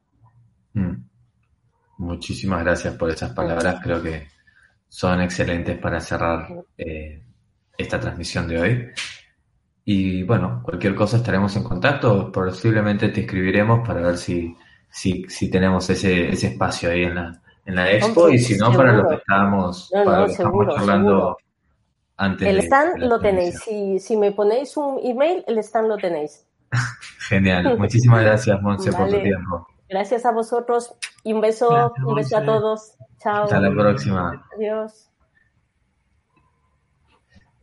Muchísimas 1.99 2.63
gracias 2.63 2.95
por 2.95 3.09
esas 3.09 3.33
palabras. 3.33 3.81
Creo 3.83 4.01
que 4.01 4.27
son 4.87 5.21
excelentes 5.21 5.77
para 5.77 5.99
cerrar 5.99 6.47
eh, 6.77 7.21
esta 7.77 7.99
transmisión 7.99 8.47
de 8.47 8.59
hoy. 8.59 8.87
Y 9.83 10.23
bueno, 10.23 10.61
cualquier 10.63 10.95
cosa 10.95 11.17
estaremos 11.17 11.55
en 11.57 11.63
contacto, 11.63 12.31
posiblemente 12.31 13.09
te 13.09 13.21
escribiremos 13.21 13.85
para 13.85 14.01
ver 14.01 14.17
si, 14.17 14.55
si, 14.89 15.25
si 15.27 15.51
tenemos 15.51 15.89
ese, 15.89 16.29
ese 16.29 16.47
espacio 16.47 16.89
ahí 16.89 17.03
en 17.03 17.15
la, 17.15 17.41
en 17.65 17.75
la 17.75 17.91
expo 17.91 18.29
y 18.29 18.39
si 18.39 18.57
no, 18.57 18.71
para 18.71 18.93
lo 18.93 19.07
que 19.09 19.15
estábamos, 19.15 19.91
para 19.91 20.25
hablando 20.77 21.37
antes. 22.15 22.47
El 22.47 22.59
stand 22.59 22.99
lo 22.99 23.19
tenéis, 23.19 23.59
si, 23.59 23.99
si 23.99 24.15
me 24.15 24.31
ponéis 24.31 24.77
un 24.77 24.99
email, 25.03 25.43
el 25.47 25.57
stand 25.57 25.89
lo 25.89 25.97
tenéis. 25.97 26.45
Genial, 27.27 27.77
muchísimas 27.77 28.21
gracias 28.25 28.61
Monse 28.61 28.93
por 28.93 29.09
tu 29.09 29.21
tiempo. 29.21 29.67
Gracias 29.89 30.25
a 30.25 30.31
vosotros 30.31 30.93
y 31.23 31.33
un 31.33 31.41
beso, 31.41 31.91
un 32.05 32.15
beso 32.15 32.37
a 32.37 32.45
todos. 32.45 32.93
Chao. 33.17 33.45
Hasta 33.45 33.59
la 33.59 33.71
próxima. 33.71 34.45
Adiós. 34.55 35.09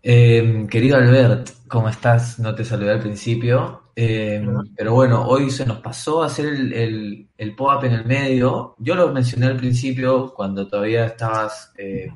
Eh, 0.02 0.66
querido 0.70 0.96
Albert, 0.96 1.50
¿cómo 1.68 1.88
estás? 1.88 2.38
No 2.38 2.54
te 2.54 2.64
saludé 2.64 2.92
al 2.92 3.00
principio, 3.00 3.90
eh, 3.96 4.44
pero 4.76 4.94
bueno, 4.94 5.26
hoy 5.26 5.50
se 5.50 5.66
nos 5.66 5.80
pasó 5.80 6.22
a 6.22 6.26
hacer 6.26 6.46
el, 6.46 6.72
el, 6.72 7.28
el 7.36 7.56
pop-up 7.56 7.84
en 7.84 7.92
el 7.92 8.04
medio. 8.04 8.76
Yo 8.78 8.94
lo 8.94 9.12
mencioné 9.12 9.46
al 9.46 9.56
principio 9.56 10.32
cuando 10.34 10.68
todavía 10.68 11.06
estabas 11.06 11.72
eh, 11.78 12.08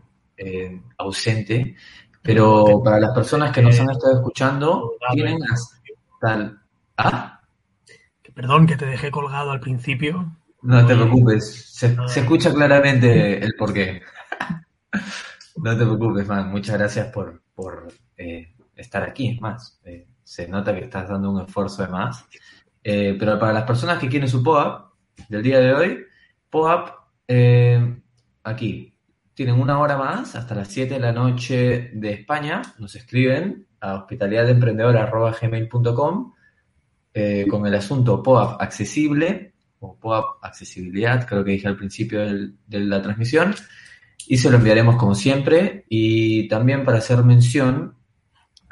ausente, 0.99 1.75
pero 2.23 2.81
para 2.85 3.01
las 3.01 3.11
personas 3.13 3.53
que 3.53 3.63
nos 3.63 3.79
han 3.81 3.91
estado 3.91 4.17
escuchando, 4.17 4.93
tienen 5.13 5.39
tal... 6.21 6.61
¿Ah? 6.97 7.40
Perdón 8.41 8.67
que 8.67 8.77
te 8.79 8.87
dejé 8.87 9.11
colgado 9.11 9.51
al 9.51 9.61
principio. 9.61 10.35
No 10.63 10.87
te 10.87 10.95
preocupes, 10.95 11.75
se, 11.75 11.95
escucha 12.17 12.51
claramente 12.51 13.45
el 13.45 13.55
porqué. 13.55 14.01
No 15.57 15.77
te 15.77 15.85
preocupes, 15.85 16.27
man. 16.27 16.51
Muchas 16.51 16.79
gracias 16.79 17.09
por, 17.09 17.43
por 17.55 17.89
eh, 18.17 18.55
estar 18.75 19.03
aquí. 19.03 19.39
más, 19.43 19.79
eh, 19.85 20.07
se 20.25 20.49
nota 20.49 20.75
que 20.75 20.85
estás 20.85 21.07
dando 21.07 21.31
un 21.31 21.43
esfuerzo 21.43 21.83
de 21.83 21.89
más. 21.89 22.25
Eh, 22.83 23.15
pero 23.19 23.39
para 23.39 23.53
las 23.53 23.65
personas 23.65 23.99
que 23.99 24.09
quieren 24.09 24.27
su 24.27 24.43
POAP 24.43 24.91
del 25.29 25.43
día 25.43 25.61
de 25.61 25.75
hoy, 25.75 26.07
POAP, 26.49 26.95
aquí, 28.43 28.95
tienen 29.35 29.61
una 29.61 29.79
hora 29.81 29.99
más, 29.99 30.35
hasta 30.35 30.55
las 30.55 30.69
7 30.69 30.95
de 30.95 31.01
la 31.01 31.13
noche 31.13 31.91
de 31.93 32.15
España. 32.15 32.63
Nos 32.79 32.97
escriben 32.97 33.67
a 33.81 33.97
hospitalidadeemprendedora.gmail.com 33.97 36.33
eh, 37.13 37.47
con 37.49 37.67
el 37.67 37.75
asunto 37.75 38.23
POAP 38.23 38.61
accesible 38.61 39.55
o 39.81 39.97
POAP 39.97 40.43
accesibilidad, 40.43 41.27
creo 41.27 41.45
que 41.45 41.53
dije 41.53 41.69
al 41.69 41.77
principio 41.77 42.21
de 42.21 42.81
la 42.81 43.03
transmisión, 43.03 43.55
y 44.27 44.37
se 44.37 44.51
lo 44.51 44.59
enviaremos 44.59 44.97
como 44.97 45.15
siempre. 45.15 45.85
Y 45.89 46.49
también 46.49 46.85
para 46.85 46.99
hacer 46.99 47.25
mención, 47.25 47.97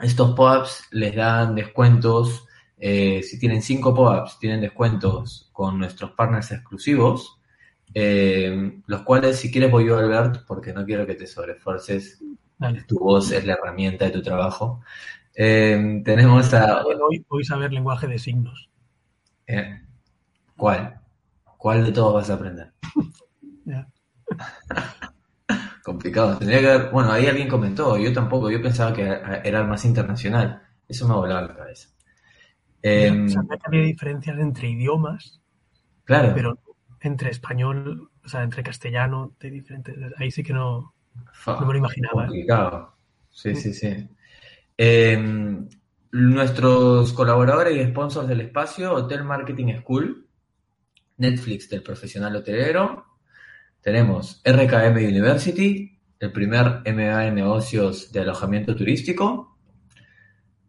estos 0.01 0.35
POAPs 0.35 0.85
les 0.93 1.17
dan 1.17 1.55
descuentos, 1.55 2.47
eh, 2.77 3.23
si 3.23 3.39
tienen 3.39 3.63
cinco 3.63 3.95
POAPs, 3.95 4.39
tienen 4.39 4.61
descuentos 4.61 5.49
con 5.53 5.79
nuestros 5.79 6.13
partners 6.13 6.53
exclusivos, 6.53 7.41
eh, 7.95 8.81
los 8.87 9.03
cuales 9.03 9.37
si 9.39 9.51
quieres 9.51 9.71
voy 9.71 9.87
yo, 9.87 9.99
Albert, 9.99 10.45
porque 10.47 10.73
no 10.73 10.85
quiero 10.85 11.07
que 11.07 11.15
te 11.15 11.27
sobreesfuerces, 11.27 12.23
tu 12.87 12.99
voz 12.99 13.33
es 13.33 13.45
la 13.45 13.55
herramienta 13.55 14.05
de 14.05 14.11
tu 14.11 14.23
trabajo. 14.23 14.83
Eh, 15.41 16.03
tenemos 16.05 16.53
a... 16.53 16.85
Hoy, 16.85 17.25
hoy 17.29 17.45
saber 17.45 17.73
lenguaje 17.73 18.09
de 18.09 18.19
signos. 18.19 18.69
¿Cuál? 20.57 21.01
¿Cuál 21.57 21.85
de 21.85 21.93
todos 21.93 22.13
vas 22.13 22.29
a 22.29 22.35
aprender? 22.35 22.73
Complicado. 25.85 26.39
Tendría 26.39 26.61
que 26.61 26.69
haber, 26.69 26.91
bueno, 26.91 27.13
ahí 27.13 27.27
alguien 27.27 27.49
comentó, 27.49 27.97
yo 27.97 28.13
tampoco, 28.13 28.51
yo 28.51 28.61
pensaba 28.61 28.93
que 28.93 29.05
era 29.45 29.63
más 29.63 29.85
internacional. 29.85 30.61
Eso 30.89 31.07
me 31.07 31.15
ha 31.15 31.19
volado 31.19 31.47
la 31.47 31.55
cabeza. 31.55 31.89
Eh, 32.83 33.09
o 33.11 33.57
había 33.65 33.83
diferencias 33.83 34.37
entre 34.41 34.71
idiomas. 34.71 35.41
Claro. 36.03 36.33
Pero 36.35 36.59
entre 37.01 37.31
español, 37.31 38.11
o 38.25 38.29
sea, 38.29 38.43
entre 38.43 38.65
castellano, 38.65 39.35
de 39.39 39.51
diferentes. 39.51 39.97
Ahí 40.19 40.33
sí 40.33 40.43
que 40.43 40.53
no, 40.53 40.95
no 41.47 41.61
me 41.61 41.73
lo 41.75 41.79
imaginaba. 41.79 42.25
¿eh? 42.25 42.27
Complicado. 42.27 42.97
Sí, 43.31 43.55
sí, 43.55 43.73
sí. 43.73 44.09
Em, 44.81 45.69
nuestros 46.13 47.13
colaboradores 47.13 47.77
y 47.77 47.91
sponsors 47.91 48.29
del 48.29 48.43
espacio, 48.43 48.95
Hotel 48.95 49.25
Marketing 49.25 49.75
School, 49.81 50.29
Netflix 51.17 51.69
del 51.69 51.83
profesional 51.83 52.37
hotelero, 52.37 53.05
tenemos 53.81 54.41
RKM 54.45 54.97
University, 54.99 55.99
el 56.21 56.31
primer 56.31 56.83
MBA 56.87 57.27
en 57.27 57.35
negocios 57.35 58.13
de 58.13 58.21
alojamiento 58.21 58.77
turístico, 58.77 59.59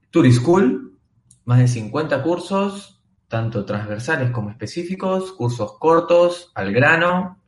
Turischool, 0.09 0.97
más 1.45 1.59
de 1.59 1.67
50 1.67 2.23
cursos, 2.23 3.03
tanto 3.27 3.63
transversales 3.63 4.31
como 4.31 4.49
específicos, 4.49 5.33
cursos 5.33 5.77
cortos, 5.77 6.51
al 6.55 6.73
grano, 6.73 7.43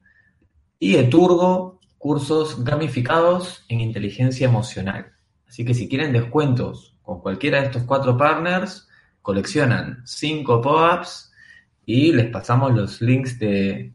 y 0.77 0.97
Eturgo, 0.97 1.79
cursos 1.97 2.63
gamificados 2.63 3.65
en 3.67 3.81
inteligencia 3.81 4.47
emocional. 4.47 5.11
Así 5.51 5.65
que 5.65 5.73
si 5.73 5.89
quieren 5.89 6.13
descuentos 6.13 6.95
con 7.01 7.19
cualquiera 7.19 7.59
de 7.59 7.65
estos 7.65 7.83
cuatro 7.83 8.15
partners, 8.15 8.87
coleccionan 9.21 10.01
5 10.05 10.61
POAPs 10.61 11.33
y 11.85 12.13
les 12.13 12.27
pasamos 12.27 12.73
los 12.73 13.01
links 13.01 13.37
de, 13.37 13.91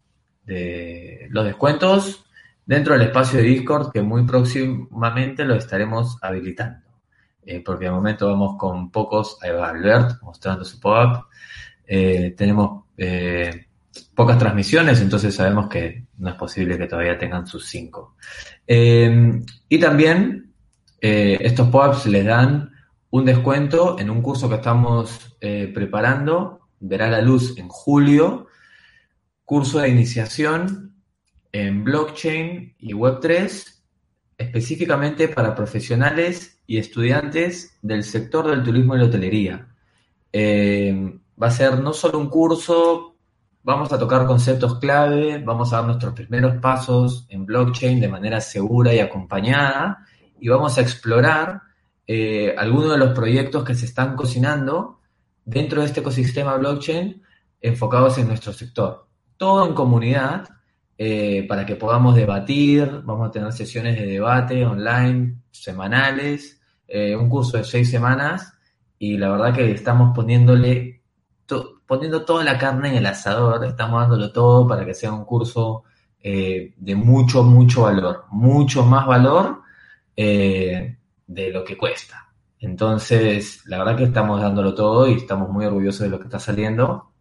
los 1.30 1.44
descuentos 1.46 2.26
dentro 2.66 2.92
del 2.92 3.08
espacio 3.08 3.38
de 3.38 3.46
Discord 3.46 3.90
que 3.90 4.02
muy 4.02 4.26
próximamente 4.26 5.46
lo 5.46 5.54
estaremos 5.54 6.18
habilitando. 6.20 6.86
Eh, 7.42 7.62
porque 7.64 7.86
de 7.86 7.90
momento 7.90 8.28
vamos 8.28 8.58
con 8.58 8.90
pocos, 8.90 9.38
ahí 9.40 9.52
va 9.52 9.70
Albert 9.70 10.20
mostrando 10.20 10.62
su 10.62 10.78
pop-up. 10.78 11.24
Eh, 11.86 12.34
tenemos 12.36 12.84
eh, 12.98 13.64
pocas 14.14 14.38
transmisiones, 14.38 15.00
entonces 15.00 15.34
sabemos 15.34 15.70
que 15.70 16.04
no 16.18 16.28
es 16.28 16.34
posible 16.34 16.76
que 16.76 16.86
todavía 16.86 17.16
tengan 17.16 17.46
sus 17.46 17.64
cinco. 17.64 18.16
y 18.66 19.80
también 19.80 20.45
estos 21.00 21.68
pop-ups 21.68 22.06
les 22.06 22.24
dan 22.24 22.72
un 23.10 23.24
descuento 23.24 23.98
en 23.98 24.10
un 24.10 24.22
curso 24.22 24.48
que 24.48 24.56
estamos 24.56 25.36
preparando. 25.40 26.60
Verá 26.80 27.08
la 27.08 27.20
luz 27.20 27.56
en 27.58 27.68
julio, 27.68 28.48
curso 29.44 29.78
de 29.78 29.88
iniciación 29.88 30.96
en 31.52 31.84
blockchain 31.84 32.74
y 32.78 32.92
Web3, 32.92 33.80
específicamente 34.36 35.28
para 35.28 35.54
profesionales 35.54 36.60
y 36.66 36.78
estudiantes 36.78 37.78
del 37.80 38.04
sector 38.04 38.48
del 38.48 38.62
turismo 38.62 38.94
y 38.94 38.98
la 38.98 39.04
hotelería. 39.04 39.68
Eh, 40.32 41.18
va 41.40 41.46
a 41.46 41.50
ser 41.50 41.78
no 41.78 41.92
solo 41.92 42.18
un 42.18 42.28
curso, 42.28 43.16
vamos 43.62 43.92
a 43.92 43.98
tocar 43.98 44.26
conceptos 44.26 44.78
clave, 44.78 45.42
vamos 45.42 45.72
a 45.72 45.76
dar 45.76 45.86
nuestros 45.86 46.12
primeros 46.12 46.58
pasos 46.60 47.26
en 47.30 47.46
blockchain 47.46 48.00
de 48.00 48.08
manera 48.08 48.40
segura 48.40 48.92
y 48.94 48.98
acompañada 48.98 50.04
y 50.40 50.48
vamos 50.48 50.76
a 50.78 50.82
explorar 50.82 51.62
eh, 52.06 52.54
algunos 52.56 52.92
de 52.92 52.98
los 52.98 53.12
proyectos 53.12 53.64
que 53.64 53.74
se 53.74 53.86
están 53.86 54.14
cocinando 54.14 55.00
dentro 55.44 55.80
de 55.80 55.86
este 55.86 56.00
ecosistema 56.00 56.56
blockchain 56.56 57.22
enfocados 57.60 58.18
en 58.18 58.28
nuestro 58.28 58.52
sector. 58.52 59.06
Todo 59.36 59.66
en 59.66 59.74
comunidad 59.74 60.48
eh, 60.98 61.44
para 61.48 61.66
que 61.66 61.76
podamos 61.76 62.14
debatir, 62.14 63.02
vamos 63.04 63.28
a 63.28 63.30
tener 63.32 63.52
sesiones 63.52 63.98
de 63.98 64.06
debate 64.06 64.64
online 64.64 65.42
semanales, 65.50 66.60
eh, 66.86 67.16
un 67.16 67.28
curso 67.28 67.56
de 67.56 67.64
seis 67.64 67.90
semanas 67.90 68.52
y 68.98 69.18
la 69.18 69.30
verdad 69.30 69.54
que 69.54 69.70
estamos 69.72 70.14
poniéndole, 70.14 71.02
poniendo 71.86 72.24
toda 72.24 72.44
la 72.44 72.56
carne 72.56 72.90
en 72.90 72.96
el 72.96 73.06
asador, 73.06 73.64
estamos 73.64 74.00
dándolo 74.00 74.32
todo 74.32 74.66
para 74.66 74.86
que 74.86 74.94
sea 74.94 75.12
un 75.12 75.24
curso 75.24 75.82
de 76.22 76.94
mucho, 76.96 77.44
mucho 77.44 77.82
valor, 77.82 78.24
mucho 78.30 78.84
más 78.84 79.06
valor 79.06 79.60
de 80.16 81.50
lo 81.50 81.64
que 81.64 81.76
cuesta. 81.76 82.26
Entonces, 82.58 83.62
la 83.66 83.78
verdad 83.78 83.96
que 83.96 84.04
estamos 84.04 84.40
dándolo 84.40 84.74
todo 84.74 85.08
y 85.08 85.14
estamos 85.14 85.50
muy 85.50 85.64
orgullosos 85.66 86.02
de 86.02 86.08
lo 86.08 86.18
que 86.18 86.24
está 86.24 86.38
saliendo. 86.38 87.12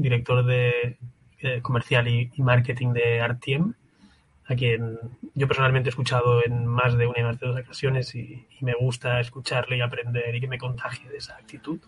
director 0.00 0.44
de 0.44 0.98
eh, 1.38 1.62
comercial 1.62 2.08
y, 2.08 2.30
y, 2.34 2.42
marketing 2.42 2.92
de 2.92 3.20
Artiem 3.20 3.74
a 4.52 4.56
quien 4.56 4.98
yo 5.34 5.48
personalmente 5.48 5.88
he 5.88 5.90
escuchado 5.90 6.44
en 6.44 6.66
más 6.66 6.96
de 6.96 7.06
una 7.06 7.20
y 7.20 7.22
más 7.22 7.38
de 7.38 7.46
dos 7.46 7.60
ocasiones 7.60 8.14
y, 8.14 8.46
me 8.60 8.74
gusta 8.74 9.18
escucharle 9.18 9.78
y 9.78 9.80
aprender 9.80 10.32
y 10.34 10.40
que 10.40 10.46
me 10.46 10.56
contagie 10.56 11.08
de 11.08 11.16
esa 11.16 11.34
actitud. 11.34 11.80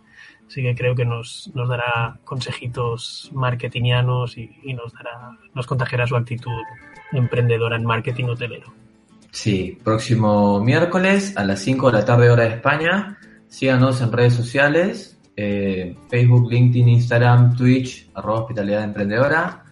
Así 0.49 0.61
que 0.61 0.75
creo 0.75 0.97
que 0.97 1.05
nos, 1.05 1.53
nos 1.55 1.69
dará 1.69 2.19
consejitos 2.25 3.31
marketingianos 3.33 4.37
y, 4.37 4.51
nos 4.75 4.93
dará, 4.93 5.39
nos 5.55 5.67
contagiará 5.67 6.07
su 6.07 6.17
actitud 6.17 6.63
emprendedora 7.13 7.77
en 7.77 7.85
marketing 7.85 8.25
hotelero. 8.25 8.75
Sí, 9.31 9.79
próximo 9.85 10.61
miércoles 10.61 11.37
a 11.37 11.45
las 11.45 11.61
5 11.61 11.93
de 11.93 11.99
la 11.99 12.05
tarde 12.05 12.31
hora 12.31 12.45
de 12.45 12.57
España. 12.57 13.19
Síganos 13.47 14.01
en 14.01 14.11
redes 14.11 14.35
sociales, 14.35 15.21
eh, 15.37 15.97
Facebook, 16.09 16.51
LinkedIn, 16.51 16.89
Instagram, 16.89 17.57
Twitch, 17.57 18.11
arroba 18.15 18.41
hospitalidad 18.41 18.83
emprendedora 18.83 19.64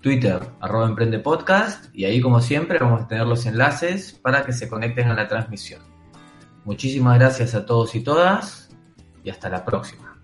Twitter, 0.00 0.40
arroba 0.60 0.86
Emprende 0.86 1.18
Podcast, 1.18 1.94
y 1.94 2.04
ahí 2.06 2.20
como 2.20 2.40
siempre 2.40 2.78
vamos 2.78 3.02
a 3.02 3.08
tener 3.08 3.26
los 3.26 3.44
enlaces 3.44 4.12
para 4.12 4.44
que 4.44 4.52
se 4.52 4.68
conecten 4.68 5.08
a 5.08 5.14
la 5.14 5.28
transmisión. 5.28 5.82
Muchísimas 6.64 7.18
gracias 7.18 7.54
a 7.54 7.66
todos 7.66 7.94
y 7.94 8.00
todas 8.00 8.70
y 9.22 9.30
hasta 9.30 9.48
la 9.48 9.64
próxima. 9.64 10.18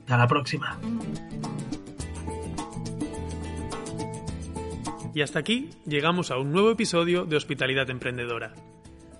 Hasta 0.00 0.18
la 0.18 0.26
próxima. 0.26 0.78
Y 5.14 5.22
hasta 5.22 5.38
aquí 5.38 5.70
llegamos 5.86 6.30
a 6.30 6.38
un 6.38 6.52
nuevo 6.52 6.70
episodio 6.70 7.24
de 7.24 7.36
Hospitalidad 7.36 7.88
Emprendedora. 7.88 8.52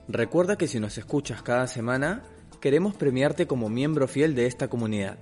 Recuerda 0.08 0.56
que 0.56 0.66
si 0.66 0.80
nos 0.80 0.98
escuchas 0.98 1.42
cada 1.42 1.66
semana, 1.66 2.24
queremos 2.60 2.94
premiarte 2.94 3.46
como 3.46 3.70
miembro 3.70 4.06
fiel 4.08 4.34
de 4.34 4.46
esta 4.46 4.68
comunidad. 4.68 5.18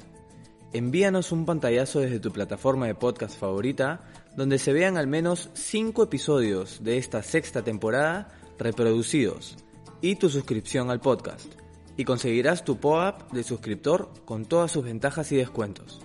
Envíanos 0.74 1.32
un 1.32 1.44
pantallazo 1.44 2.00
desde 2.00 2.18
tu 2.18 2.32
plataforma 2.32 2.86
de 2.86 2.94
podcast 2.94 3.38
favorita, 3.38 4.00
donde 4.36 4.58
se 4.58 4.72
vean 4.72 4.96
al 4.96 5.06
menos 5.06 5.50
5 5.52 6.04
episodios 6.04 6.82
de 6.82 6.96
esta 6.96 7.22
sexta 7.22 7.62
temporada 7.62 8.28
reproducidos 8.58 9.58
y 10.00 10.16
tu 10.16 10.30
suscripción 10.30 10.90
al 10.90 11.00
podcast. 11.00 11.52
Y 11.98 12.04
conseguirás 12.04 12.64
tu 12.64 12.80
POAP 12.80 13.32
de 13.32 13.42
suscriptor 13.42 14.14
con 14.24 14.46
todas 14.46 14.72
sus 14.72 14.82
ventajas 14.82 15.30
y 15.32 15.36
descuentos. 15.36 16.00